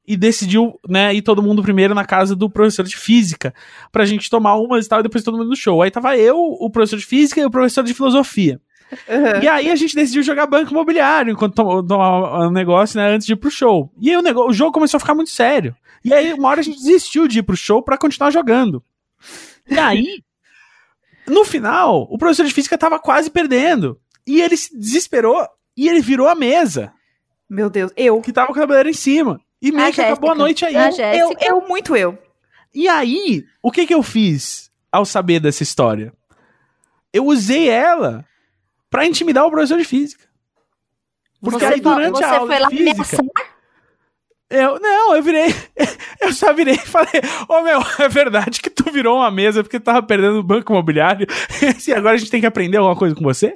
[0.07, 3.53] e decidiu, né, ir todo mundo primeiro na casa do professor de física
[3.91, 5.81] pra gente tomar umas e tal, e depois todo mundo no show.
[5.81, 8.59] Aí tava eu, o professor de física e o professor de filosofia.
[9.07, 9.43] Uhum.
[9.43, 13.27] E aí a gente decidiu jogar banco imobiliário enquanto tom- tomava o negócio, né, antes
[13.27, 13.91] de ir pro show.
[13.99, 15.75] E aí o, negócio, o jogo começou a ficar muito sério.
[16.03, 18.83] E aí uma hora a gente desistiu de ir pro show pra continuar jogando.
[19.69, 20.23] E aí,
[21.29, 23.99] no final, o professor de física tava quase perdendo.
[24.27, 26.91] E ele se desesperou e ele virou a mesa,
[27.49, 28.21] Meu Deus, eu.
[28.21, 29.39] que tava com a cabeleira em cima.
[29.61, 30.43] E meio A que acabou a Jéssica.
[30.43, 30.75] noite aí.
[30.75, 31.45] A Eu, Jéssica.
[31.45, 32.17] eu, muito eu.
[32.73, 36.13] E aí, o que que eu fiz ao saber dessa história?
[37.11, 38.23] Eu usei ela
[38.89, 40.25] pra intimidar o professor de física.
[41.41, 43.58] Porque você aí durante você a aula foi lá de física, ameaçar?
[44.49, 45.53] Eu não, eu virei,
[46.21, 49.79] eu só virei e falei: "Ô meu, é verdade que tu virou uma mesa porque
[49.79, 51.27] tu tava perdendo o banco imobiliário
[51.87, 53.53] e agora a gente tem que aprender alguma coisa com você?"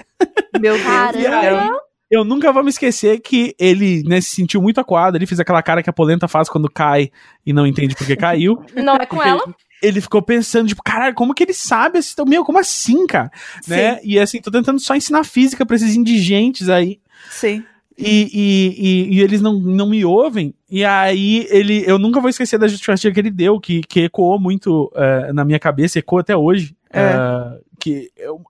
[0.60, 0.84] Meu Deus.
[1.26, 1.80] Caramba.
[2.12, 5.64] Eu nunca vou me esquecer que ele né, se sentiu muito acuado, ele fez aquela
[5.64, 7.10] cara que a polenta faz quando cai
[7.44, 8.64] e não entende por que caiu.
[8.76, 9.41] Não é com Porque ela?
[9.82, 11.98] Ele ficou pensando, tipo, caralho, como que ele sabe?
[11.98, 13.32] esse- Meu, como assim, cara?
[13.68, 14.00] Né?
[14.04, 17.00] E assim, tô tentando só ensinar física pra esses indigentes aí.
[17.32, 17.64] Sim.
[17.98, 20.54] E, e, e, e eles não, não me ouvem.
[20.76, 24.40] E aí, ele, eu nunca vou esquecer da justificativa que ele deu, que, que ecoou
[24.40, 26.76] muito eh, na minha cabeça, ecoa até hoje.
[26.92, 27.00] É.
[27.12, 28.42] eh, que eu-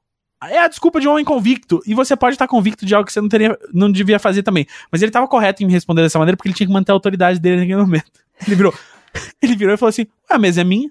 [0.42, 1.82] é a desculpa de um homem convicto.
[1.86, 4.66] E você pode estar convicto de algo que você não, teria, não devia fazer também.
[4.90, 6.96] Mas ele tava correto em me responder dessa maneira porque ele tinha que manter a
[6.96, 8.10] autoridade dele naquele momento.
[8.48, 8.74] Ele virou,
[9.44, 10.90] ele virou e falou assim: "Ué, a mesa é minha.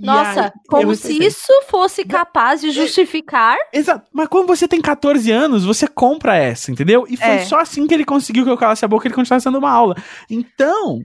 [0.00, 3.56] Nossa, aí, como se pensei, isso fosse capaz de justificar.
[3.72, 4.06] Exato.
[4.12, 7.04] Mas quando você tem 14 anos, você compra essa, entendeu?
[7.08, 7.44] E foi É.
[7.44, 9.70] só assim que ele conseguiu que eu calasse a boca e ele continuasse dando uma
[9.70, 9.94] aula.
[10.30, 11.00] Então,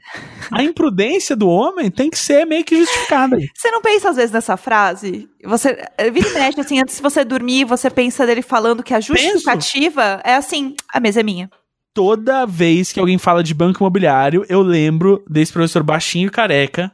[0.52, 3.38] a imprudência do homem tem que ser meio que justificada.
[3.54, 5.28] Você não pensa às vezes nessa frase?
[5.44, 8.94] Você eh, vira e mexe, assim, antes de você dormir, você pensa dele falando que
[8.94, 11.50] a justificativa é assim, a mesa é minha.
[11.94, 16.92] Toda vez que alguém fala de banco imobiliário, eu lembro desse professor baixinho e careca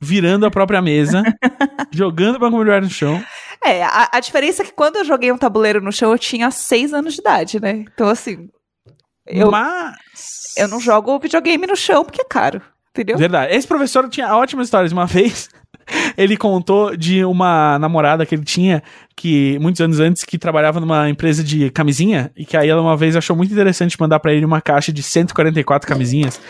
[0.00, 1.22] virando a própria mesa,
[1.90, 3.22] jogando o banco imobiliário no chão.
[3.64, 6.50] É, a, a diferença é que quando eu joguei um tabuleiro no chão, eu tinha
[6.50, 7.84] seis anos de idade, né?
[7.92, 8.48] Então, assim,
[9.26, 10.54] Eu, Mas.
[10.56, 12.62] eu não jogo videogame no chão porque é caro.
[12.90, 13.16] Entendeu?
[13.16, 13.54] Verdade.
[13.54, 14.92] Esse professor tinha ótimas histórias.
[14.92, 15.48] Uma vez,
[16.16, 18.82] ele contou de uma namorada que ele tinha,
[19.18, 22.96] que muitos anos antes, que trabalhava numa empresa de camisinha, e que aí ela uma
[22.96, 26.40] vez achou muito interessante mandar pra ele uma caixa de 144 camisinhas.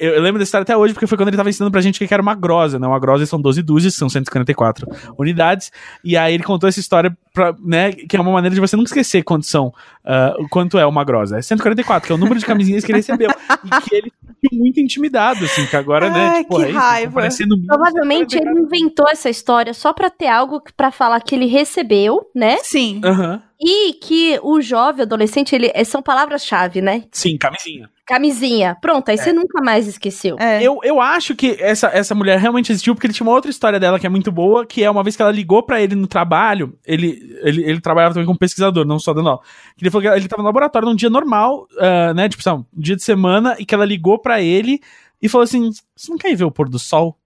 [0.00, 2.02] Eu, eu lembro dessa história até hoje, porque foi quando ele tava ensinando pra gente
[2.02, 2.86] o que era uma grosa, né?
[2.86, 5.70] Uma grosa são 12 dúzias, são 144 unidades,
[6.02, 8.88] e aí ele contou essa história, pra, né, que é uma maneira de você nunca
[8.88, 11.36] esquecer quanto são, uh, quanto é uma grosa.
[11.38, 14.58] É 144, que é o número de camisinhas que ele recebeu, e que ele ficou
[14.58, 17.20] muito intimidado, assim, que agora, né, Ai, tipo, que é isso, raiva.
[17.20, 17.28] tá
[17.66, 18.62] Provavelmente ele 144.
[18.64, 22.58] inventou essa história só pra ter algo pra falar que ele recebeu, né?
[22.62, 23.00] Sim.
[23.04, 23.42] Aham.
[23.60, 27.04] E que o jovem, adolescente, ele são palavras-chave, né?
[27.10, 27.88] Sim, camisinha.
[28.04, 28.76] Camisinha.
[28.80, 30.36] Pronto, aí você nunca mais esqueceu.
[30.38, 30.62] É.
[30.62, 33.80] Eu, eu acho que essa, essa mulher realmente existiu porque ele tinha uma outra história
[33.80, 36.06] dela que é muito boa, que é uma vez que ela ligou pra ele no
[36.06, 39.40] trabalho, ele, ele, ele trabalhava também como pesquisador, não só dando aula.
[39.76, 42.60] Que ele falou que ele tava no laboratório num dia normal, ah, né, tipo, sabe,
[42.76, 44.80] um dia de semana, e que ela ligou pra ele
[45.22, 47.16] e falou assim, você não quer ir ver o pôr do sol?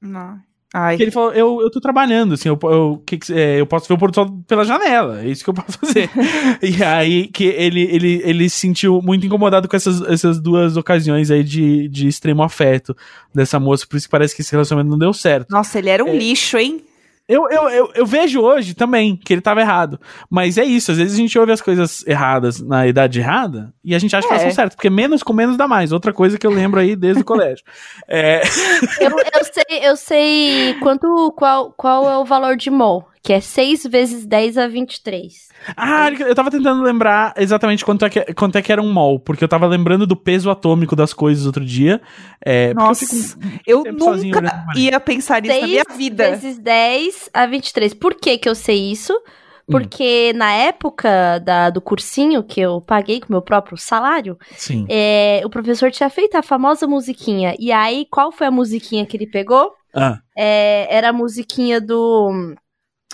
[0.00, 0.38] Não.
[0.78, 0.98] Ai.
[0.98, 3.94] Que ele falou, eu, eu tô trabalhando, assim, eu, eu, que é, eu posso ver
[3.94, 6.10] o pôr do sol pela janela, é isso que eu posso fazer.
[6.62, 11.30] e aí que ele, ele, ele se sentiu muito incomodado com essas, essas duas ocasiões
[11.30, 12.94] aí de, de extremo afeto
[13.34, 15.50] dessa moça, por isso que parece que esse relacionamento não deu certo.
[15.50, 16.16] Nossa, ele era um É.
[16.18, 16.82] lixo, hein?
[17.28, 19.98] Eu, eu, eu, eu vejo hoje também que ele tava errado.
[20.30, 23.94] Mas é isso, às vezes a gente ouve as coisas erradas na idade errada e
[23.94, 24.46] a gente acha que elas É.
[24.46, 25.90] são certas, porque menos com menos dá mais.
[25.90, 27.64] Outra coisa que eu lembro aí desde o colégio.
[28.06, 28.42] É,
[29.00, 33.40] Eu, eu sei, eu sei quanto, qual, qual é o valor de mol, que é
[33.40, 35.48] 6 vezes 10 a 23.
[35.76, 39.18] Ah, eu tava tentando lembrar exatamente quanto é, que, quanto é que era um mol,
[39.18, 42.00] porque eu tava lembrando do peso atômico das coisas outro dia.
[42.40, 46.30] É, Nossa, eu eu nunca ia pensar nisso na 6 minha vida.
[46.30, 47.94] vezes 10 a 23.
[47.94, 49.12] Por que que eu sei isso?
[49.68, 54.86] Porque na época da, do cursinho que eu paguei com meu próprio salário, Sim.
[54.88, 57.56] é, o professor tinha feito a famosa musiquinha.
[57.58, 59.72] E aí, qual foi a musiquinha que ele pegou?
[59.92, 62.54] Ah, É, era a musiquinha do.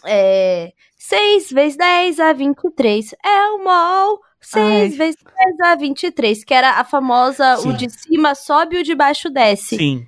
[0.05, 4.21] É, 6 vezes 10 a 23 é o mol.
[4.41, 4.89] 6 Ai.
[4.91, 7.69] vezes 10 a 23, que era a famosa, Sim.
[7.71, 9.77] o de cima sobe e o de baixo desce.
[9.77, 10.07] sim.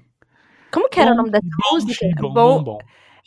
[0.72, 2.06] Como que era o Bom, nome dessa bom, música?
[2.20, 2.78] bom, Bom, bom.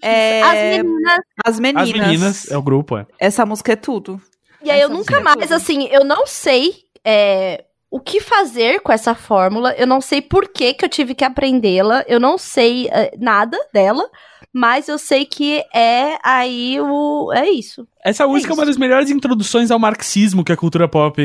[0.04, 0.54] É, As
[0.84, 1.20] meninas.
[1.46, 1.84] As meninas.
[1.90, 3.06] As meninas, é o grupo, é.
[3.18, 4.22] Essa música é tudo.
[4.62, 5.54] E aí eu Essa nunca música é mais, tudo.
[5.56, 10.50] assim, eu não sei é, o que fazer com essa fórmula, eu não sei por
[10.50, 14.10] que, que eu tive que aprendê-la, eu não sei é, nada dela,
[14.58, 17.32] mas eu sei que é aí o.
[17.32, 17.88] É isso.
[18.04, 18.72] Essa música é, uma isso.
[18.72, 21.22] das melhores introduções ao marxismo que a cultura pop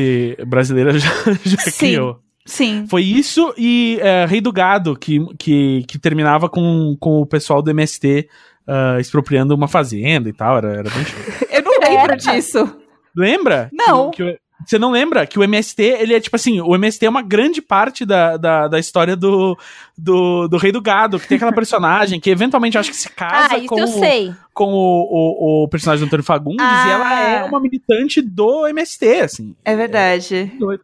[0.46, 1.08] brasileira já,
[1.42, 1.70] já Sim.
[1.70, 2.20] criou.
[2.44, 2.86] Sim.
[2.90, 7.62] Foi isso e é, Rei do Gado, que, que, que terminava com, com o pessoal
[7.62, 8.28] do MST
[8.66, 10.58] ah, expropriando uma fazenda e tal.
[10.58, 11.20] Era, era bem show.
[11.50, 12.76] Eu não lembro disso.
[13.16, 13.70] Lembra?
[13.72, 14.10] Não.
[14.10, 17.08] Que, que você não lembra que o MST, ele é tipo assim, o MST é
[17.08, 19.56] uma grande parte da, da, da história do,
[19.96, 23.54] do, do Rei do Gado, que tem aquela personagem que eventualmente acho que se casa
[23.54, 24.32] ah, isso com, eu o- sei.
[24.54, 26.84] com o, o, o personagem do Antônio Fagundes Ah.
[26.86, 29.54] e ela é uma militante do MST, assim.
[29.64, 30.52] É verdade.
[30.58, 30.82] doido.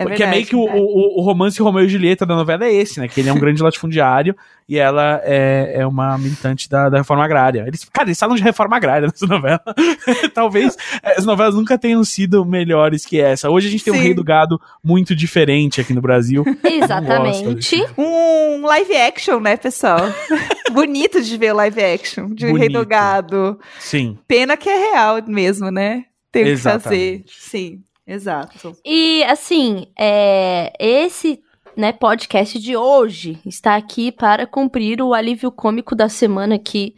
[0.00, 0.30] É é verdade.
[0.30, 3.06] meio que o, o, o romance Romeu e Julieta da novela é esse, né?
[3.06, 4.34] Que ele é um grande latifundiário
[4.66, 7.64] e ela é, é uma militante da, da reforma agrária.
[7.66, 9.60] Eles, cara, eles falam de reforma agrária nessa novela.
[10.32, 13.50] Talvez eh, as novelas nunca tenham sido melhores que essa.
[13.50, 14.02] Hoje a gente tem um Sim.
[14.02, 16.44] Rei do Gado muito diferente aqui no Brasil.
[16.64, 17.84] Exatamente.
[17.98, 20.00] Um live action, né, pessoal?
[20.72, 22.86] Bonito de ver o live action de Rei do.
[22.86, 23.60] Gado.
[23.78, 24.18] Sim.
[24.26, 26.04] Pena que é real mesmo, né?
[26.32, 27.24] Tem o que fazer.
[27.26, 27.82] Sim,
[28.12, 28.76] exato.
[28.84, 31.40] E assim, é, esse
[31.76, 36.94] né, podcast de hoje está aqui para cumprir o alívio cômico da semana que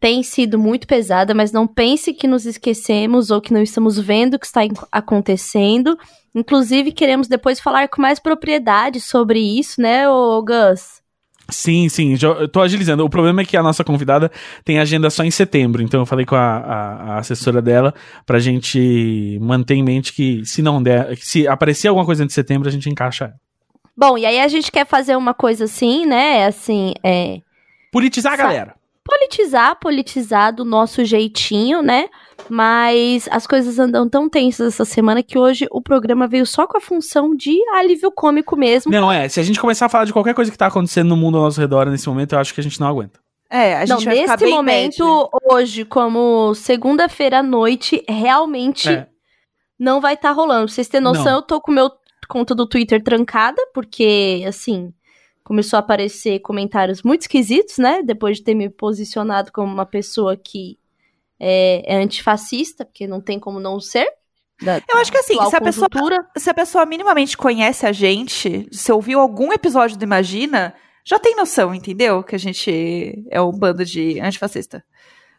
[0.00, 4.34] tem sido muito pesada, mas não pense que nos esquecemos ou que não estamos vendo
[4.34, 4.60] o que está
[4.92, 5.98] acontecendo.
[6.34, 10.97] Inclusive, queremos depois falar com mais propriedade sobre isso, né, ô Gus?
[11.50, 13.04] Sim, sim, já- eu tô agilizando.
[13.04, 14.30] O problema é que a nossa convidada
[14.64, 17.94] tem agenda só em setembro, então eu falei com a, a- a assessora dela
[18.26, 22.40] pra gente manter em mente que se não der, se aparecer alguma coisa antes de
[22.40, 23.34] setembro, a gente encaixa ela.
[23.96, 27.40] Bom, e aí a gente quer fazer uma coisa assim, né, assim, é...
[27.90, 28.74] Politizar a Sa- galera.
[29.08, 32.08] Politizar, politizar do nosso jeitinho, né?
[32.48, 36.76] Mas as coisas andam tão tensas essa semana que hoje o programa veio só com
[36.76, 38.92] a função de alívio cômico mesmo.
[38.92, 41.16] Não, é, se a gente começar a falar de qualquer coisa que tá acontecendo no
[41.16, 43.18] mundo ao nosso redor nesse momento, eu acho que a gente não aguenta.
[43.50, 45.30] É, a gente Não, vai ficar nesse bem momento, bad.
[45.54, 49.06] hoje, como segunda-feira à noite, realmente É.
[49.78, 50.66] não vai estar rolando.
[50.66, 51.34] Pra vocês terem noção, Não.
[51.36, 51.90] eu tô com o meu
[52.28, 54.92] conta do Twitter trancada, porque, assim,
[55.48, 58.02] começou a aparecer comentários muito esquisitos, né?
[58.02, 60.78] Depois de ter me posicionado como uma pessoa que
[61.40, 64.06] é, é antifascista, porque não tem como não ser.
[64.60, 65.88] da Eu acho que assim, se a pessoa
[66.36, 71.34] se a pessoa minimamente conhece a gente, se ouviu algum episódio do Imagina, já tem
[71.34, 72.22] noção, entendeu?
[72.22, 74.84] Que a gente é um bando de antifascista.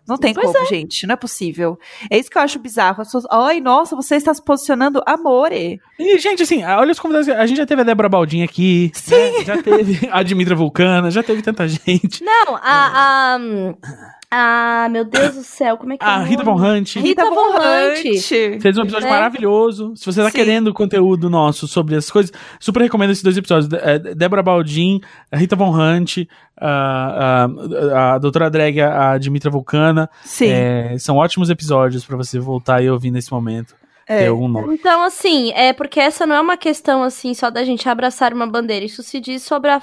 [0.07, 1.05] Não tem Pois como, gente.
[1.05, 1.77] Não é possível.
[2.09, 3.01] É isso que eu acho bizarro.
[3.01, 5.79] As pessoas, ai, nossa, você está se posicionando amore.
[5.99, 7.29] E, gente, assim, olha os convidados.
[7.29, 8.91] A gente já teve a Débora Baldin aqui.
[8.93, 9.15] Sim.
[9.15, 9.45] né?
[9.45, 12.23] Já teve a Dimitra Vulcana, já teve tanta gente.
[12.23, 13.39] Não, a, a.
[14.31, 16.07] Ah, meu Deus do céu, como é que é?
[16.07, 16.43] A Rita?
[16.43, 16.95] Von Hunt.
[16.97, 18.61] Rita Von Hunt.
[18.61, 19.09] Fez um episódio É.
[19.09, 19.93] maravilhoso.
[19.95, 20.35] Se você tá Sim.
[20.37, 23.67] querendo conteúdo nosso sobre essas coisas, super recomendo esses dois episódios.
[23.67, 25.01] De- é, Débora Baldin,
[25.31, 27.47] a Rita Von Hunt, a,
[27.93, 30.07] a, a doutora Drag, a Dimitra Vulcana.
[30.23, 30.49] Sim.
[30.49, 33.73] É, são ótimos episódios pra você voltar e ouvir nesse momento.
[34.07, 34.19] É.
[34.19, 34.73] Ter algum nome.
[34.75, 38.47] Então, assim, é porque essa não é uma questão, assim, só da gente abraçar uma
[38.47, 38.85] bandeira.
[38.85, 39.79] Isso se diz sobre a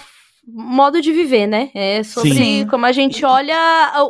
[0.47, 1.71] modo de viver, né?
[1.75, 2.67] É sobre Sim.
[2.69, 3.57] como a gente olha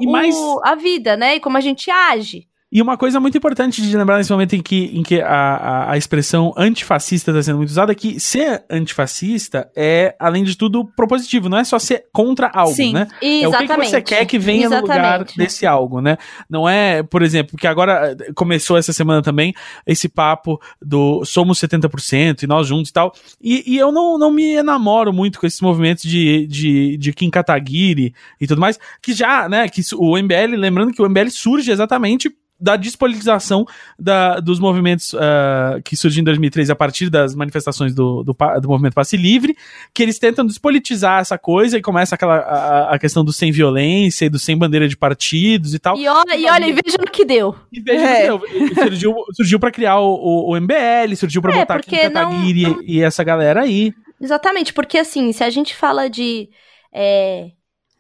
[0.01, 1.37] o- mais- a vida, né?
[1.37, 2.47] E como a gente age.
[2.71, 5.93] E uma coisa muito importante de lembrar nesse momento em que, em que a, a,
[5.93, 10.85] a expressão antifascista está sendo muito usada é que ser antifascista é, além de tudo,
[10.97, 11.49] propositivo.
[11.49, 12.93] Não é só ser contra algo, Sim.
[12.93, 13.07] né?
[13.23, 15.39] É o que, que você quer que venha no lugar Exatamente.
[15.39, 16.19] desse algo, né?
[16.51, 19.55] Não é, por exemplo, que agora eh, começou essa semana também
[19.87, 23.13] esse papo do somos 70% e nós juntos e tal.
[23.41, 27.31] E, e eu não, não me enamoro muito com esses movimentos de, de, de Kim
[27.31, 31.71] Kataguiri e tudo mais, que já, né, que o MBL, lembrando que o MBL surge
[31.71, 32.29] exatamente
[32.59, 33.67] da despolitização
[33.99, 38.69] da, dos movimentos ah, que surgiram em 2003 a partir das manifestações do, do, do
[38.69, 39.55] movimento Passe Livre,
[39.93, 44.25] que eles tentam despolitizar essa coisa e começa aquela a, a questão do sem violência
[44.25, 45.99] e do sem bandeira de partidos e tal.
[45.99, 47.55] E olha, e olha, e veja no que deu.
[47.71, 48.31] E veja, É.
[48.31, 48.67] no que deu.
[48.67, 52.09] E surgiu, surgiu pra criar o, o, o MBL, surgiu pra É, botar Kim porque
[52.09, 53.93] não- Kataguiri e essa galera aí.
[54.19, 56.49] Exatamente, porque assim, se a gente fala de.
[56.91, 57.49] é,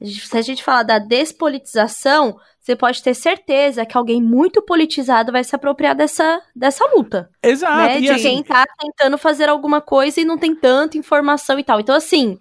[0.03, 2.37] se a gente fala da despolitização,
[2.67, 7.31] você pode ter certeza que alguém muito politizado vai se apropriar dessa, dessa luta.
[7.41, 7.77] Exato.
[7.77, 8.01] né?
[8.01, 11.79] De assim, quem tá tentando fazer alguma coisa e não tem tanta informação e tal.
[11.81, 12.37] Então, assim.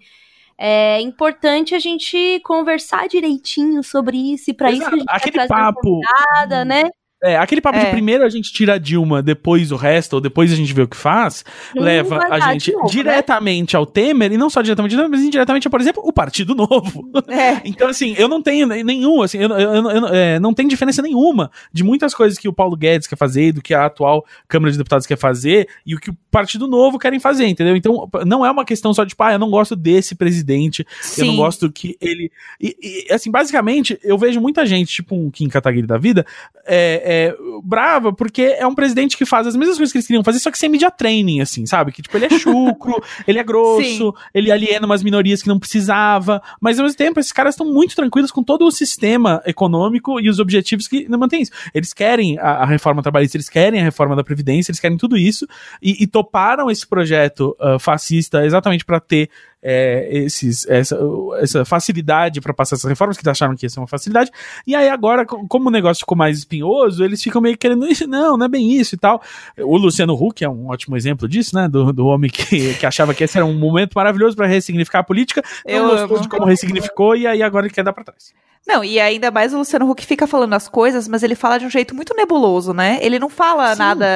[0.58, 6.00] É importante a gente conversar direitinho sobre isso, e pra isso a gente aquele papo.
[6.30, 6.84] nada, né?
[7.26, 7.90] É, aquele papo de É.
[7.90, 10.88] primeiro a gente tira a Dilma, depois o resto, ou depois a gente vê o
[10.88, 12.90] que faz, Não leva vai a gente de novo, né?
[12.92, 16.54] diretamente ao Temer, e não só diretamente ao Temer, mas indiretamente, por exemplo, o Partido
[16.54, 17.10] Novo.
[17.28, 17.56] É.
[17.66, 20.66] Então, assim, eu não tenho ne- nenhum, assim, eu, eu- eu- eu- é, não tem
[20.68, 24.24] diferença nenhuma de muitas coisas que o Paulo Guedes quer fazer, do que a atual
[24.48, 27.76] Câmara de Deputados quer fazer, e o que o Partido Novo querem fazer, entendeu?
[27.76, 30.86] Então, não é uma questão só de, tipo, ah, eu não gosto desse presidente,
[31.18, 31.36] eu não Sim.
[31.36, 32.30] gosto que ele.
[32.60, 36.24] E, e, assim, basicamente, eu vejo muita gente, tipo um Kim Kataguiri da vida,
[36.66, 40.22] é, é, brava, porque é um presidente que faz as mesmas coisas que eles queriam
[40.22, 41.92] fazer, só que sem media training, assim, sabe?
[41.92, 44.12] Que, tipo, ele é chucro, ele é grosso, Sim.
[44.34, 47.96] ele aliena umas minorias que não precisava, mas ao mesmo tempo, esses caras estão muito
[47.96, 51.52] tranquilos com todo o sistema econômico e os objetivos que não mantém isso.
[51.72, 55.16] Eles querem a, a reforma trabalhista, eles querem a reforma da Previdência, eles querem tudo
[55.16, 55.46] isso,
[55.80, 59.30] e, e toparam esse projeto ah, fascista exatamente para ter
[59.62, 60.98] é, esses, essa,
[61.38, 64.30] essa facilidade para passar essas reformas, que acharam que ia ser uma facilidade,
[64.66, 68.06] e aí agora, co- como o negócio ficou mais espinhoso, eles ficam meio querendo isso,
[68.06, 69.20] não, não é bem isso e tal.
[69.58, 71.68] O Luciano Huck é um ótimo exemplo disso, né?
[71.68, 75.04] Do, do homem que, que achava que esse era um momento maravilhoso para ressignificar a
[75.04, 78.32] política, não Eu gostou de como ressignificou, e aí agora ele quer dar para trás.
[78.66, 81.66] Não, e ainda mais o Luciano Huck fica falando as coisas, mas ele fala de
[81.66, 82.98] um jeito muito nebuloso, né?
[83.00, 83.78] Ele não fala Sim.
[83.78, 84.06] nada,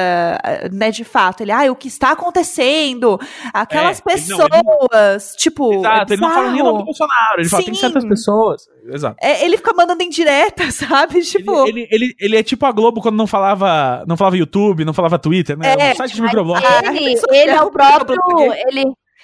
[0.43, 1.41] eh, né, de fato.
[1.41, 3.17] Ele, ah, o que está acontecendo?
[3.53, 5.73] Aquelas É, ele não, ele pessoas, tipo.
[5.73, 6.85] Exato, é ele não fala nem o nome do.
[6.85, 7.79] Bolsonaro, ele fala, tem Sim.
[7.79, 8.63] certas pessoas.
[8.89, 9.15] Exato.
[9.21, 11.21] É, ele fica mandando em direta, sabe?
[11.21, 11.67] Tipo.
[11.67, 14.93] Ele, ele, ele, ele é tipo a Globo quando não falava, não falava YouTube, não
[14.93, 15.75] falava Twitter, né?
[15.79, 16.61] É, o site de microblog.
[16.65, 18.19] Ah, Ele, isso ele é é o próprio.
[18.67, 18.83] Ele,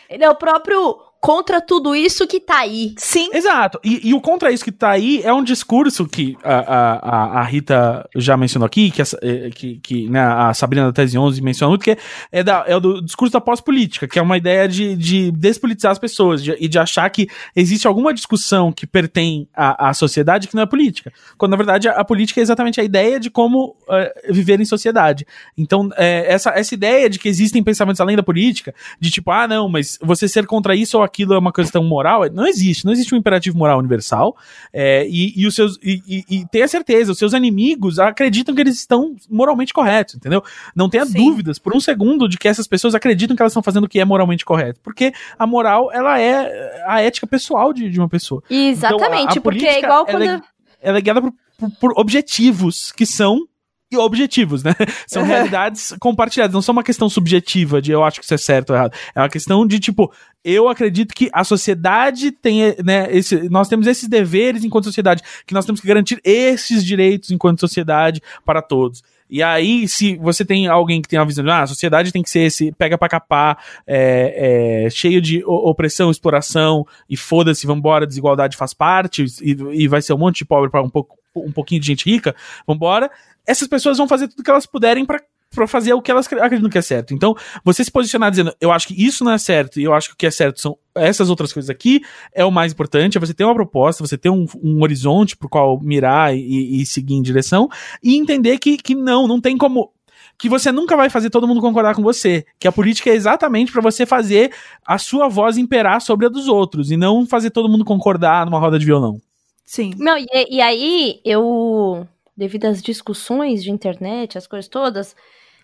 [0.09, 2.93] ele é o próprio contra tudo isso que tá aí.
[2.97, 3.29] Sim.
[3.33, 3.79] Exato.
[3.83, 7.43] E, e o contra isso que tá aí é um discurso que a, a, a-
[7.43, 11.41] Rita já mencionou aqui, que, a, eh, que, que né, a Sabrina da Tese 11
[11.41, 11.97] mencionou que é,
[12.31, 15.91] é, da, é o do discurso da pós-política, que é uma ideia de, de despolitizar
[15.91, 20.47] as pessoas de- e de achar que existe alguma discussão que pertence à, à sociedade
[20.47, 21.11] que não é política.
[21.37, 24.65] Quando, na verdade, a, a política é exatamente a ideia de como eh, viver em
[24.65, 25.25] sociedade.
[25.57, 29.47] Então, eh, essa, essa ideia de que existem pensamentos além da política, de tipo, ah,
[29.47, 32.85] não, mas você ser contra isso ou aquilo é uma questão moral, não existe.
[32.85, 34.35] Não existe um imperativo moral universal.
[34.71, 35.77] é, e, e os seus.
[35.81, 40.43] E, e, e tenha certeza, os seus inimigos acreditam que eles estão moralmente corretos, entendeu?
[40.75, 41.13] Não tenha Sim.
[41.17, 43.99] dúvidas por um segundo de que essas pessoas acreditam que elas estão fazendo o que
[43.99, 44.79] é moralmente correto.
[44.83, 48.43] Porque a moral, ela é a ética pessoal de, de uma pessoa.
[48.49, 50.23] Exatamente, Então, a- a porque é igual ela quando.
[50.23, 50.41] é-
[50.81, 53.47] ela é guiada por, por- por objetivos que são
[53.91, 54.73] e objetivos, né?
[55.07, 55.27] São Uhum.
[55.27, 58.75] realidades compartilhadas, não são uma questão subjetiva de eu acho que isso é certo ou
[58.75, 58.93] errado.
[59.15, 60.11] É uma questão de tipo,
[60.43, 65.53] eu acredito que a sociedade tem, né, esse, nós temos esses deveres enquanto sociedade, que
[65.53, 69.01] nós temos que garantir esses direitos enquanto sociedade para todos.
[69.29, 72.23] E aí, se você tem alguém que tem uma visão de, ah, a sociedade tem
[72.23, 78.07] que ser esse pega pra capar, é, é, cheio de opressão, exploração, e foda-se, vambora,
[78.07, 79.51] desigualdade faz parte, e,
[79.83, 82.33] e vai ser um monte de pobre pra um, pouco, um pouquinho de gente rica,
[82.65, 83.11] vambora.
[83.47, 85.19] Essas pessoas vão fazer tudo que elas puderem pra
[85.55, 87.13] pra fazer o que elas cre- acreditam que é certo.
[87.13, 87.33] Então,
[87.63, 90.13] você se posicionar dizendo, eu acho que isso não é certo e eu acho que
[90.13, 92.01] o que é certo são essas outras coisas aqui,
[92.33, 95.47] é o mais importante, é você ter uma proposta, você ter um, um horizonte pro
[95.49, 97.69] qual mirar e, e seguir em direção,
[98.03, 99.91] e entender que, que não, não tem como.
[100.37, 102.45] Que você nunca vai fazer todo mundo concordar com você.
[102.59, 104.51] Que a política é exatamente pra você fazer
[104.85, 108.59] a sua voz imperar sobre a dos outros, e não fazer todo mundo concordar numa
[108.59, 109.19] roda de violão.
[109.65, 109.93] Sim.
[109.97, 112.05] Não, e, e aí eu,
[112.37, 115.15] devido às discussões de internet, as coisas todas,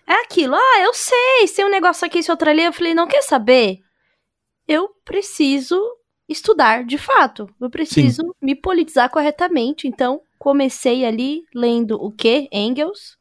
[0.06, 3.06] é aquilo, ah, eu sei, tem um negócio aqui, esse outro ali, eu falei, não
[3.06, 3.78] quer saber?
[4.66, 5.80] Eu preciso
[6.28, 12.48] estudar de fato, eu preciso me politizar corretamente, então comecei ali lendo o quê?
[12.52, 13.16] Engels,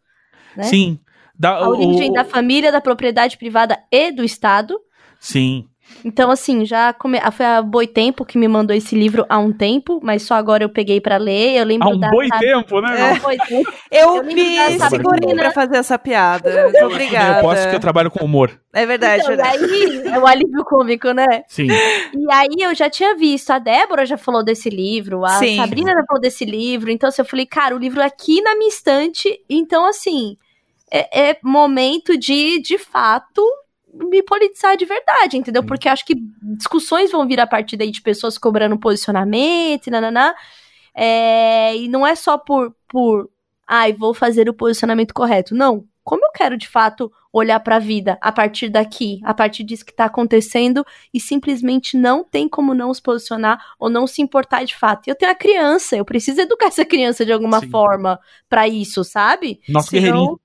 [0.57, 0.63] né?
[0.63, 0.99] Sim.
[1.37, 4.79] Da, A origem o- da família, da propriedade privada e do Estado.
[5.19, 5.67] Sim.
[6.05, 7.17] Então, assim, já come...
[7.21, 10.63] ah, foi a Boitempo que me mandou esse livro há um tempo, mas só agora
[10.63, 11.55] eu peguei pra ler.
[11.57, 12.09] Eu lembro Há um da.
[12.09, 13.19] da- tempo, né?
[13.21, 13.71] Boi tempo.
[13.89, 14.33] Eu, Eu me
[14.79, 16.63] segurei pra fazer essa piada.
[16.63, 17.41] Muito Eu Obrigada.
[17.41, 18.59] posso que eu trabalho com humor.
[18.73, 19.63] É verdade, Então, e verdade.
[19.63, 21.43] aí, é o alívio cômico, né?
[21.47, 21.67] Sim.
[21.67, 25.57] E aí eu já tinha visto, a Débora já falou desse livro, a Sim.
[25.57, 28.55] Sabrina já falou desse livro, então assim, eu falei, cara, o livro é aqui na
[28.55, 30.37] minha estante, então assim,
[30.91, 33.43] é, é momento de, de fato,
[33.93, 35.63] me politizar de verdade, entendeu?
[35.63, 36.15] Porque acho que
[36.57, 40.33] discussões vão vir a partir daí de pessoas cobrando posicionamento, e nananá,
[40.95, 43.29] é, e não é só por, por,
[43.67, 45.85] ai, vou fazer o posicionamento correto, não.
[46.03, 49.93] Como eu quero de fato olhar pra vida a partir daqui, a partir disso que
[49.95, 54.75] tá acontecendo e simplesmente não tem como não se posicionar ou não se importar de
[54.75, 55.07] fato.
[55.07, 57.69] Eu tenho a criança, eu preciso educar essa criança de alguma Sim.
[57.69, 58.19] forma
[58.49, 59.61] pra isso, sabe?
[59.69, 60.39] Nosso Senão- guerreirinho.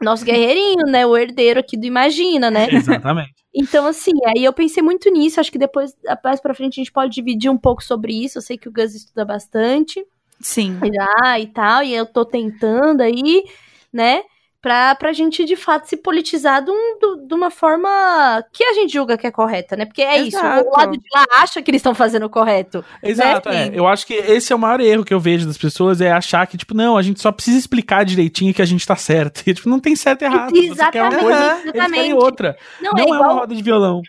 [0.00, 1.06] Nosso guerreirinho, né?
[1.06, 2.68] O herdeiro aqui do Imagina, né?
[2.72, 3.34] Exatamente.
[3.54, 5.40] Então, assim, aí eu pensei muito nisso.
[5.40, 8.38] Acho que depois, mais pra frente, a gente pode dividir um pouco sobre isso.
[8.38, 10.04] Eu sei que o Gus estuda bastante
[10.40, 10.78] Sim.
[10.92, 13.44] já e tal, e eu tô tentando aí,
[13.92, 14.22] né?
[14.64, 18.94] Pra, pra gente, de fato, se politizar de, um- de uma forma que a gente
[18.94, 19.84] julga que é correta, né?
[19.84, 20.66] Porque é isso, Exato.
[20.66, 22.82] o lado de lá acha que eles estão fazendo o correto.
[23.02, 23.66] Exato, Né?
[23.68, 23.78] é.
[23.78, 26.46] Eu acho que esse é o maior erro que eu vejo das pessoas, é achar
[26.46, 29.42] que, tipo, não, a gente só precisa explicar direitinho que a gente tá certo.
[29.46, 30.50] E, tipo, não tem certo e errado.
[30.56, 31.58] Uma Exatamente, coisa, Aham.
[31.60, 32.14] eles exatamente.
[32.14, 32.56] outra.
[32.80, 34.00] Não, Não, é é, uma igual, roda de violão.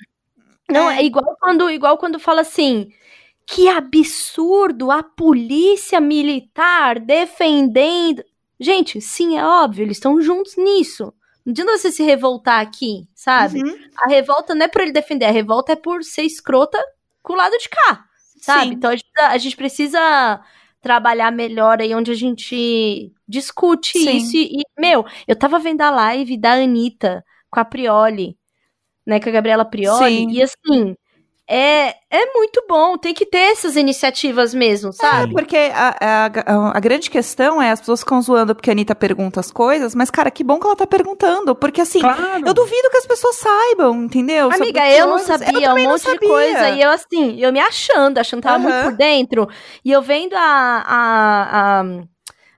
[0.71, 0.99] não, É.
[0.99, 2.87] é igual quando, igual quando fala assim,
[3.45, 8.23] que absurdo a polícia militar defendendo.
[8.59, 11.13] Gente, sim, é óbvio, eles estão juntos nisso.
[11.45, 13.61] Não adianta você se revoltar aqui, sabe?
[13.63, 13.75] Uhum.
[14.03, 16.77] A revolta não é por ele defender, a revolta é por ser escrota
[17.21, 18.05] com o lado de cá,
[18.41, 18.69] sabe?
[18.69, 18.73] Sim.
[18.73, 20.41] Então a gente, precisa- a gente precisa
[20.81, 24.17] trabalhar melhor aí onde a gente discute Sim.
[24.17, 24.35] isso.
[24.37, 28.37] E, e, meu, eu tava vendo a live da Anitta com a Prioli,
[29.05, 29.19] né?
[29.19, 30.31] Com a Gabriela Prioli, Sim.
[30.31, 30.95] e assim.
[31.47, 35.31] É, é muito bom, tem que ter essas iniciativas mesmo, sabe?
[35.33, 36.25] Porque a, a,
[36.75, 40.09] a- grande questão é as pessoas ficam zoando porque a Anitta pergunta as coisas, mas,
[40.09, 41.53] cara, que bom que ela tá perguntando.
[41.55, 42.47] Porque assim, Claro.
[42.47, 44.51] eu duvido que as pessoas saibam, entendeu?
[44.51, 46.29] Sobre Amiga, eu não sabia Eu um monte de sabia.
[46.29, 46.69] coisa.
[46.71, 48.63] E eu, assim, eu me achando, achando que tava Aham.
[48.63, 49.47] muito por dentro.
[49.83, 50.41] E eu vendo a,
[50.87, 51.83] a, a,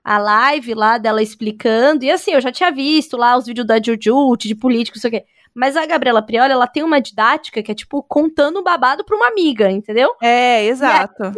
[0.04, 2.04] a live lá dela explicando.
[2.04, 5.18] E assim, eu já tinha visto lá os vídeos da Jujut, de políticos, não sei
[5.18, 5.28] o quê.
[5.58, 9.16] Mas a Gabriela Prioli, ela tem uma didática que é, tipo, contando um babado pra
[9.16, 10.10] uma amiga, entendeu?
[10.22, 11.32] É, exato.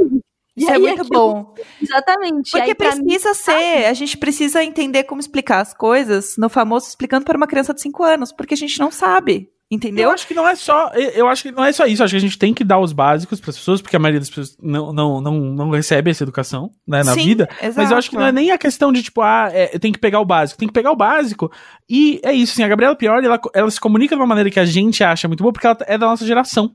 [0.54, 1.54] Isso é muito aquilo- bom.
[1.80, 2.50] Exatamente.
[2.50, 6.50] Porque aí, pra mim, precisa ser, a gente precisa entender como explicar as coisas no
[6.50, 10.10] famoso explicando para uma criança de 5 anos, porque a gente não sabe, Eu entendeu?
[10.10, 10.88] acho que não é só.
[11.14, 12.02] Eu acho que não é só isso.
[12.02, 14.18] Eu acho que a gente tem que dar os básicos pras pessoas, porque a maioria
[14.18, 17.48] das pessoas não, não, não, não recebe essa educação né, na Sim, vida.
[17.62, 17.74] exato.
[17.76, 19.98] Mas eu acho que não é nem a questão de, tipo, ah, é, tem que
[20.00, 20.58] pegar o básico.
[20.58, 21.52] Tem que pegar o básico.
[21.88, 24.58] E é isso, assim, a Gabriela Priori, ela, ela se comunica de uma maneira que
[24.58, 26.74] a gente acha muito boa, porque ela é da nossa geração.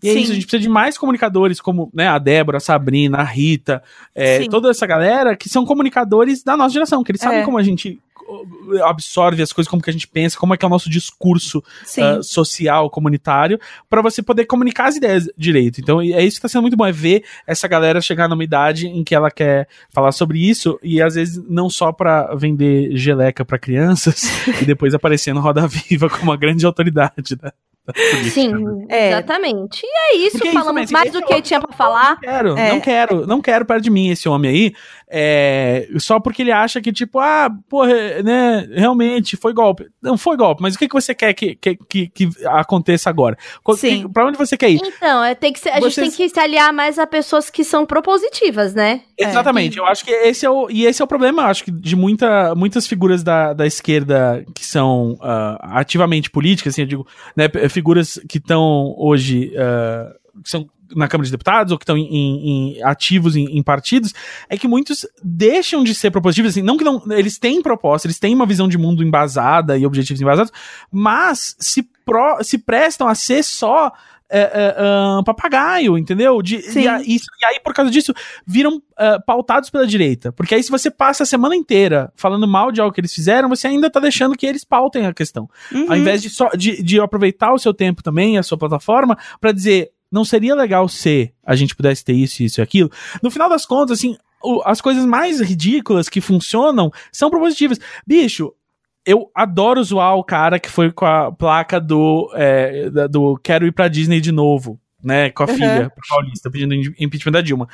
[0.00, 0.20] E é Sim.
[0.20, 3.82] isso, a gente precisa de mais comunicadores, como né, a Débora, a Sabrina, a Rita,
[4.14, 7.44] é, toda essa galera que são comunicadores da nossa geração, que eles sabem É.
[7.44, 8.00] como a gente
[8.84, 11.58] absorve as coisas, como que a gente pensa, como é que é o nosso discurso
[12.18, 13.58] uh, social, comunitário,
[13.88, 15.80] pra você poder comunicar as ideias direito.
[15.80, 18.86] Então, é isso que tá sendo muito bom, é ver essa galera chegar numa idade
[18.86, 23.44] em que ela quer falar sobre isso, e às vezes não só pra vender geleca
[23.44, 24.24] pra crianças,
[24.60, 27.52] e depois aparecer no Roda Viva como uma grande autoridade da,
[27.86, 28.30] da política.
[28.30, 28.52] Sim,
[28.88, 29.08] É.
[29.08, 29.82] exatamente.
[29.84, 32.10] E é isso, Porque é isso falamos mais do é que tinha pra falar.
[32.10, 32.68] Não quero, É.
[32.72, 34.74] não quero, não quero perto de mim esse homem aí.
[35.10, 39.86] É, só porque ele acha que, tipo, ah, porra, né, realmente foi golpe.
[40.02, 43.36] Não foi golpe, mas o que, que você quer que, que, que, que aconteça agora?
[43.76, 44.02] Sim.
[44.02, 44.80] que- pra onde você quer ir?
[44.84, 47.48] Então, é, tem que ser- a Vocês- gente tem que se aliar mais a pessoas
[47.50, 49.02] que são propositivas, né?
[49.18, 51.70] Exatamente, eu acho que esse é o, e esse é o problema, eu acho que
[51.70, 57.06] de muita, muitas figuras da, da esquerda que são ah, ativamente políticas, assim, eu digo,
[57.36, 61.96] né, figuras que estão hoje, ah, que são na Câmara de Deputados ou que estão
[61.96, 64.12] em, em- ativos em, em partidos,
[64.48, 68.18] é que muitos deixam de ser propositivos, assim, não que não, eles têm proposta, eles
[68.18, 70.52] têm uma visão de mundo embasada e objetivos embasados,
[70.90, 73.92] mas se, pro, se prestam a ser só
[74.30, 76.42] é, é, ah, papagaio, entendeu?
[76.42, 78.12] De, e, a- isso- e aí, por causa disso,
[78.46, 80.30] viram ah, pautados pela direita.
[80.32, 83.48] Porque aí, se você passa a semana inteira falando mal de algo que eles fizeram,
[83.48, 85.48] você ainda tá deixando que eles pautem a questão.
[85.72, 85.86] Uhum.
[85.90, 89.50] Ao invés de, só, de, de aproveitar o seu tempo também, a sua plataforma, pra
[89.50, 92.90] dizer, não seria legal se a gente pudesse ter isso, isso e aquilo.
[93.22, 97.78] No final das contas, assim, o- as coisas mais ridículas que funcionam são propositivas.
[98.06, 98.52] Bicho,
[99.04, 103.72] eu adoro zoar o cara que foi com a placa do, é, do quero ir
[103.72, 105.30] pra Disney de novo, né?
[105.30, 105.54] Com a Uhum.
[105.54, 107.68] filha paulista pedindo im- impeachment da Dilma.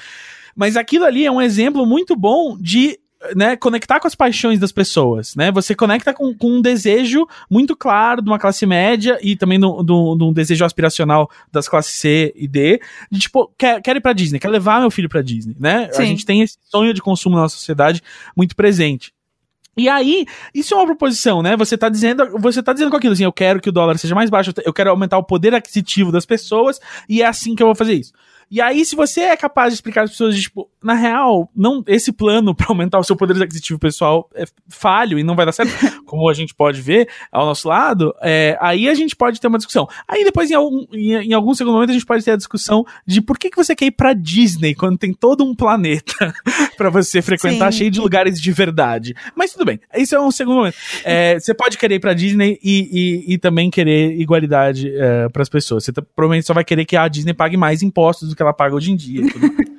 [0.57, 2.99] Mas aquilo ali é um exemplo muito bom de
[3.35, 5.51] né, conectar com as paixões das pessoas, né?
[5.53, 9.67] Você conecta com, com um desejo muito claro de uma classe média e também de
[9.67, 14.39] um desejo aspiracional das classes C e D, de tipo, quer, quero ir pra Disney,
[14.39, 15.89] quero levar meu filho pra Disney, né?
[15.91, 16.07] A Sim.
[16.07, 18.03] gente tem esse sonho de consumo na nossa sociedade
[18.37, 19.13] muito presente.
[19.77, 21.57] E aí, isso é uma proposição, né?
[21.57, 24.15] Você tá dizendo, você tá dizendo com aquilo assim, eu quero que o dólar seja
[24.15, 27.67] mais baixo, eu quero aumentar o poder aquisitivo das pessoas e é assim que eu
[27.67, 28.13] vou fazer isso.
[28.51, 32.13] E aí, se você é capaz de explicar às pessoas, tipo, na real, não, esse
[32.13, 35.73] plano pra aumentar o seu poder aquisitivo pessoal é falho e não vai dar certo,
[36.05, 39.59] como a gente pode ver ao nosso lado, é, aí a gente pode ter uma
[39.59, 39.89] discussão.
[40.07, 42.85] Aí depois, em algum, em, em algum segundo momento, a gente pode ter a discussão
[43.07, 46.35] de por que, que você quer ir pra Disney quando tem todo um planeta
[46.77, 47.79] pra você frequentar Sim.
[47.79, 49.15] cheio de lugares de verdade.
[49.35, 50.77] Mas tudo bem, isso é um segundo momento.
[51.05, 55.49] É, você pode querer ir pra Disney e, e, e também querer igualdade é, pras
[55.49, 55.85] pessoas.
[55.85, 58.53] Você tá- provavelmente só vai querer que a Disney pague mais impostos do que ela
[58.53, 59.23] paga hoje em dia.
[59.23, 59.33] mais.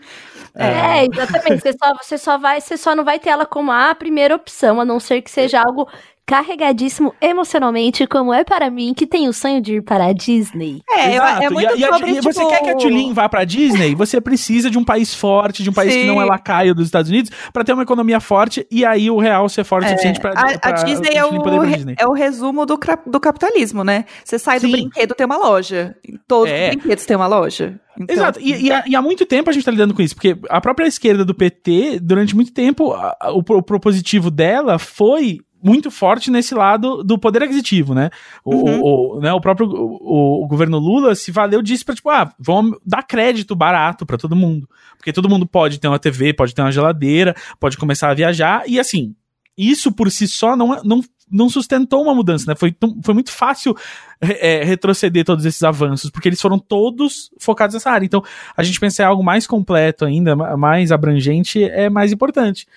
[0.57, 1.61] É, exatamente.
[1.61, 4.79] Você só, você só vai, você só não vai ter ela como a primeira opção,
[4.79, 5.85] a não ser que seja algo
[6.25, 10.81] carregadíssimo emocionalmente, como é para mim, que tem o sonho de ir para a Disney.
[10.89, 11.43] É, Exato.
[11.43, 13.29] é muito e, a- e a- sobre, e você tipo, quer que a Tulin vá
[13.29, 13.93] pra Disney?
[13.95, 16.07] Você precisa de um país forte, de um país que Sim.
[16.07, 19.47] não é lacaio dos Estados Unidos, pra ter uma economia forte e aí o real
[19.49, 21.69] ser forte o suficiente pra, A, a pra Disney é Tulin poder ir o, pra
[21.69, 21.95] re- Disney.
[21.99, 24.05] é o resumo do, do capitalismo, né?
[24.23, 24.71] Você sai do Sim.
[24.71, 25.95] brinquedo, tem uma loja.
[26.27, 26.69] Todos É.
[26.69, 27.79] os brinquedos têm uma loja.
[27.99, 30.15] Então, Exato, e, e há, e há muito tempo a gente tá lidando com isso,
[30.15, 34.77] porque a própria esquerda do PT, durante muito tempo, a- a- o, o propositivo dela
[34.77, 38.09] foi muito forte nesse lado do poder aquisitivo, né?
[38.43, 38.79] O, Uhum.
[38.81, 42.31] o- o- né, o próprio o, o governo Lula se valeu disso pra, tipo, ah,
[42.39, 44.69] vamos dar crédito barato pra todo mundo.
[44.97, 48.63] Porque todo mundo pode ter uma TV, pode ter uma geladeira, pode começar a viajar,
[48.67, 49.15] e assim,
[49.57, 51.01] isso por si só não, é- não,
[51.31, 52.55] não sustentou uma mudança, né?
[52.55, 53.75] Foi, foi muito fácil
[54.21, 58.05] é, retroceder todos esses avanços, porque eles foram todos focados nessa área.
[58.05, 58.23] Então,
[58.55, 62.67] a gente pensar em algo mais completo ainda, ma- mais abrangente, é mais importante.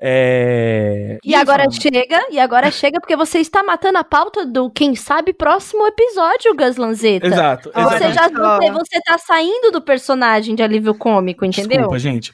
[0.00, 1.18] É...
[1.24, 4.94] E agora falando- chega, e agora chega porque você está matando a pauta do quem
[4.94, 7.26] sabe próximo episódio, Gas Lanzetta.
[7.26, 7.70] Exato.
[7.72, 11.78] Você já você, você tá saindo do personagem de alívio cômico, entendeu?
[11.78, 12.32] Desculpa, gente.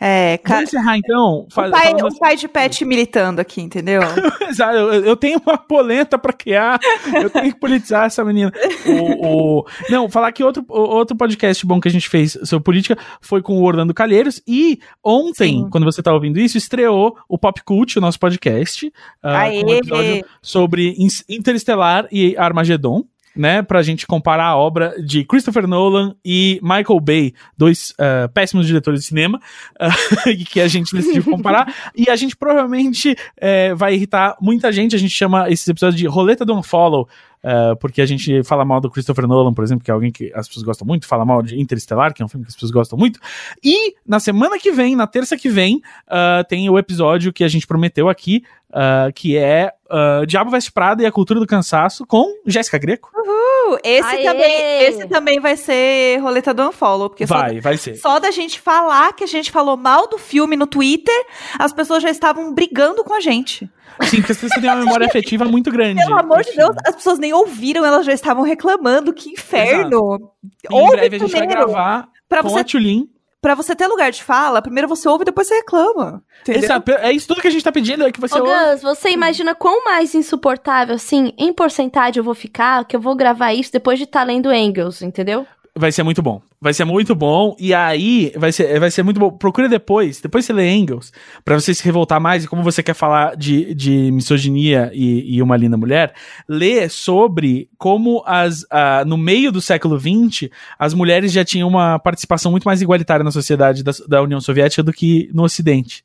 [0.00, 1.46] É, ca- Vamos encerrar então.
[1.46, 4.00] o, pai, o pai de pet militando aqui, entendeu?
[4.48, 6.80] Exato, eu, eu tenho uma polenta pra criar,
[7.14, 8.52] eu tenho que politizar essa menina.
[8.86, 12.96] O, o- Não, falar que outro, outro podcast bom que a gente fez sobre política
[13.20, 14.42] foi com o Orlando Calheiros.
[14.46, 15.68] E ontem, Sim.
[15.70, 18.90] quando você tá ouvindo isso, estreou o Pop Cult, o nosso podcast,
[19.22, 19.28] com
[19.66, 20.96] um episódio sobre
[21.28, 23.04] Interestelar e Armagedon.
[23.36, 28.66] Né, pra gente comparar a obra de Christopher Nolan e Michael Bay, dois ah, péssimos
[28.66, 29.40] diretores de cinema,
[30.26, 31.72] e que a gente decidiu comparar.
[31.96, 34.96] e a gente provavelmente é, vai irritar muita gente.
[34.96, 37.08] A gente chama esses episódios de roleta do unfollow,
[37.42, 40.30] é, porque a gente fala mal do Christopher Nolan, por exemplo, que é alguém que
[40.34, 42.70] as pessoas gostam muito, fala mal de Interestelar, que é um filme que as pessoas
[42.70, 43.18] gostam muito.
[43.64, 47.48] E na semana que vem, na terça que vem, ah, tem o episódio que a
[47.48, 48.42] gente prometeu aqui,
[48.72, 53.10] ah, que é ah, Diabo Veste Prada e a Cultura do Cansaço, com Jéssica Greco.
[53.14, 54.24] Uh, esse, Aê!
[54.24, 57.96] também, esse também vai ser roleta do Unfollow, porque só, Vai, vai ser.
[57.96, 61.14] só da gente falar que a gente falou mal do filme no Twitter,
[61.58, 63.70] as pessoas já estavam brigando com a gente.
[64.02, 66.02] Sim, porque as pessoas têm uma memória afetiva muito grande.
[66.02, 69.12] Pelo amor de Deus, as pessoas nem ouviram, elas já estavam reclamando.
[69.12, 70.32] Que inferno!
[70.70, 73.08] Em breve a gente vai gravar Pra com você, a Tulin.
[73.40, 76.22] Pra você ter lugar de fala, primeiro você ouve, depois você reclama.
[76.42, 76.62] Entendeu?
[76.62, 78.72] Exato, é isso tudo que a gente tá pedindo, é que você Ô, ouve.
[78.72, 83.14] Gus, você imagina quão mais insuportável, assim, em porcentagem eu vou ficar, que eu vou
[83.14, 85.46] gravar isso depois de estar lendo Engels, entendeu?
[85.76, 86.42] Vai ser muito bom.
[86.60, 87.56] Vai ser muito bom.
[87.58, 89.30] E aí, vai ser, vai ser muito bom.
[89.30, 90.20] Procura depois.
[90.20, 91.12] Depois você lê Engels.
[91.44, 92.44] Pra você se revoltar mais.
[92.44, 96.12] E como você quer falar de, de misoginia e, e uma linda mulher,
[96.48, 101.98] lê sobre como as, uh, no meio do século XX, as mulheres já tinham uma
[101.98, 106.02] participação muito mais igualitária na sociedade da, da União Soviética do que no Ocidente.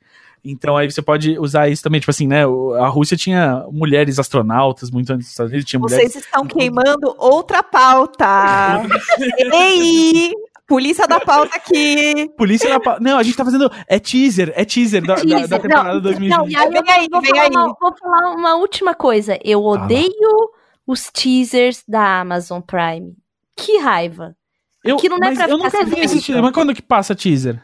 [0.50, 2.44] Então aí você pode usar isso também, tipo assim, né?
[2.80, 6.12] A Rússia tinha mulheres astronautas muito antes dos Estados Unidos, tinha mulheres...
[6.12, 8.82] Vocês estão queimando outra pauta.
[9.52, 10.32] Ei!
[10.66, 12.28] Polícia da pauta aqui.
[12.36, 13.00] Polícia da pauta.
[13.00, 13.70] Não, a gente tá fazendo.
[13.86, 16.36] É teaser, é teaser da, da, da temporada não, 2020.
[16.36, 17.50] Não, e aí eu Vem aí, vou, vem falar aí.
[17.50, 19.38] uma, vou falar uma última coisa.
[19.44, 20.50] Eu odeio
[20.84, 23.14] os teasers da Amazon Prime.
[23.56, 24.36] Que raiva.
[24.82, 26.42] Eu, que não é mas pra eu ficar nunca vi esse teaser.
[26.42, 27.62] Mas quando que passa teaser?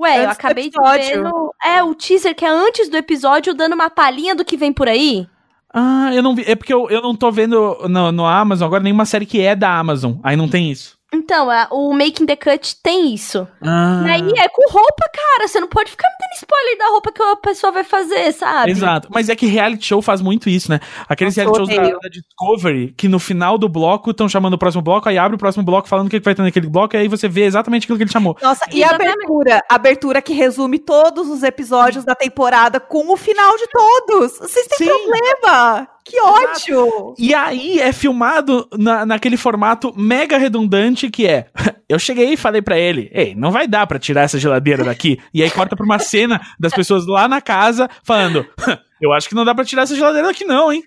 [0.00, 1.54] Ué, eu Antes do acabei de ver no...
[1.64, 4.88] É, o teaser que é antes do episódio, dando uma palhinha do que vem por
[4.88, 5.26] aí.
[5.72, 6.44] Ah, eu não vi.
[6.46, 9.54] É porque eu, eu não tô vendo no, no Amazon agora nenhuma série que é
[9.56, 10.14] da Amazon.
[10.22, 10.96] Aí não tem isso.
[11.12, 13.46] Então, a- o Making the Cut tem isso.
[13.62, 14.02] Ah.
[14.06, 15.46] E aí é com roupa, cara.
[15.48, 18.70] Você não pode ficar me spoiler da roupa que a pessoa vai fazer, sabe?
[18.70, 19.08] Exato.
[19.10, 20.80] Mas é que reality show faz muito isso, né?
[21.08, 24.58] Aqueles Nossa, reality shows da, da Discovery, que no final do bloco estão chamando o
[24.58, 26.96] próximo bloco, aí abre o próximo bloco falando o que que vai ter naquele bloco,
[26.96, 28.36] e aí você vê exatamente aquilo que ele chamou.
[28.42, 29.62] Nossa, e a abertura?
[29.70, 34.38] A abertura que resume todos os episódios da temporada com o final de todos.
[34.38, 34.86] Vocês têm Sim.
[34.86, 35.93] problema?
[36.04, 37.14] Que ódio!
[37.18, 41.46] E aí é filmado na, naquele formato mega redundante que é.
[41.88, 45.18] Eu cheguei e falei pra ele, ei, não vai dar pra tirar essa geladeira daqui.
[45.32, 48.46] E aí corta pra uma cena das pessoas lá na casa falando.
[49.00, 50.82] Eu acho que não dá pra tirar essa geladeira daqui, não, hein?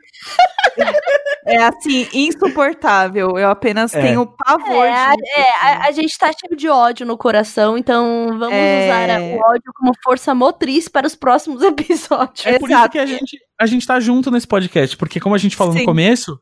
[1.45, 3.37] É assim, insuportável.
[3.37, 4.01] Eu apenas É.
[4.01, 8.27] tenho pavor É, a, é, a- a gente tá cheio de ódio no coração, então
[8.37, 8.85] vamos É.
[8.85, 12.45] usar o ódio como força motriz para os próximos episódios.
[12.45, 12.91] É por isso Exato.
[12.91, 15.79] que a gente, a gente tá junto nesse podcast, porque como a gente falou Sim.
[15.79, 16.37] no começo,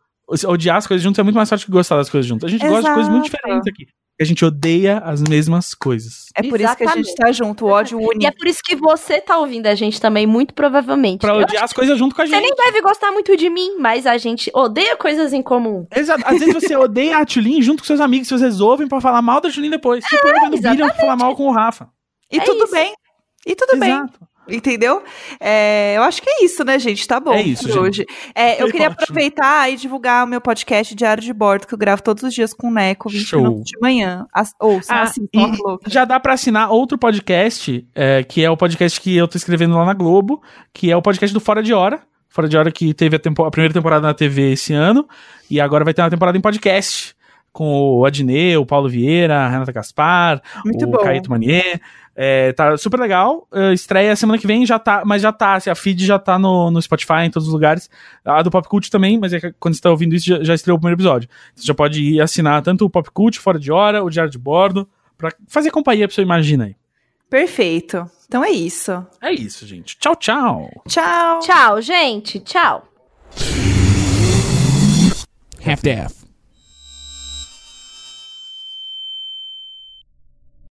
[0.48, 2.48] odiar as coisas juntos é muito mais forte que gostar das coisas juntas.
[2.48, 3.38] A gente gosta de coisas muito Exato.
[3.44, 3.86] diferentes aqui.
[4.20, 6.28] A gente odeia as mesmas coisas.
[6.36, 7.16] É por isso que a gente Exatamente.
[7.16, 7.66] tá junto.
[7.66, 8.26] O ódio E une.
[8.26, 11.20] é por isso que você tá ouvindo a gente também, muito provavelmente.
[11.20, 12.42] Pra odiar as coisas junto com a Você gente.
[12.44, 15.86] nem deve gostar muito de mim, mas a gente odeia coisas em comum.
[15.94, 16.24] Exato.
[16.26, 19.22] Às vezes você odeia a Tulin junto com seus amigos, se vocês ouvem pra falar
[19.22, 20.04] mal da Tulin depois.
[20.06, 21.90] Tipo, eu vendo o Billion pra falar mal com o Rafa.
[22.32, 22.72] E É tudo isso.
[22.74, 22.94] bem.
[23.46, 24.02] E tudo bem.
[24.48, 25.02] Entendeu?
[25.40, 27.08] É, eu acho que é isso, né, gente?
[27.08, 27.80] Tá bom É isso, por gente.
[27.80, 28.06] hoje.
[28.34, 29.04] É, eu queria ótimo.
[29.04, 32.54] aproveitar e divulgar o meu podcast Diário de Bordo, que eu gravo todos os dias
[32.54, 33.42] com o Neco, 20 Show.
[33.42, 34.26] minutos de manhã.
[34.34, 35.28] As, ouçam, Ah, assim,
[35.88, 39.76] já dá pra assinar outro podcast, é, que é o podcast que eu tô escrevendo
[39.76, 40.42] lá na Globo,
[40.74, 42.00] que é o podcast do Fora de Hora.
[42.30, 45.08] Fora de Hora que teve a, tempo- a primeira temporada na TV esse ano,
[45.50, 47.16] e agora vai ter uma temporada em podcast.
[47.54, 50.98] Com o Adnê, o Paulo Vieira, a Renata Gaspar, Muito o bom.
[50.98, 51.80] Caíto Manier.
[52.16, 53.46] É, tá super legal.
[53.54, 56.40] É, estreia semana que vem, já tá, mas já tá, assim, a feed já tá
[56.40, 57.90] no, no Spotify, em todos os lugares.
[58.24, 60.56] A do Pop Cult também, mas é que quando você tá ouvindo isso, já, já
[60.56, 61.30] estreou o primeiro episódio.
[61.54, 64.38] Você já pode ir assinar tanto o Pop Cult, Fora de Hora, o Diário de
[64.38, 64.88] Bordo,
[65.18, 66.76] pra fazer companhia pro seu Imagina aí.
[67.30, 68.10] Perfeito.
[68.28, 69.06] Então é isso.
[69.22, 69.98] É isso, gente.
[69.98, 70.70] Tchau, tchau.
[70.88, 71.40] Tchau.
[71.40, 72.40] Tchau, gente.
[72.40, 72.88] Tchau.
[75.66, 76.25] Half-Death.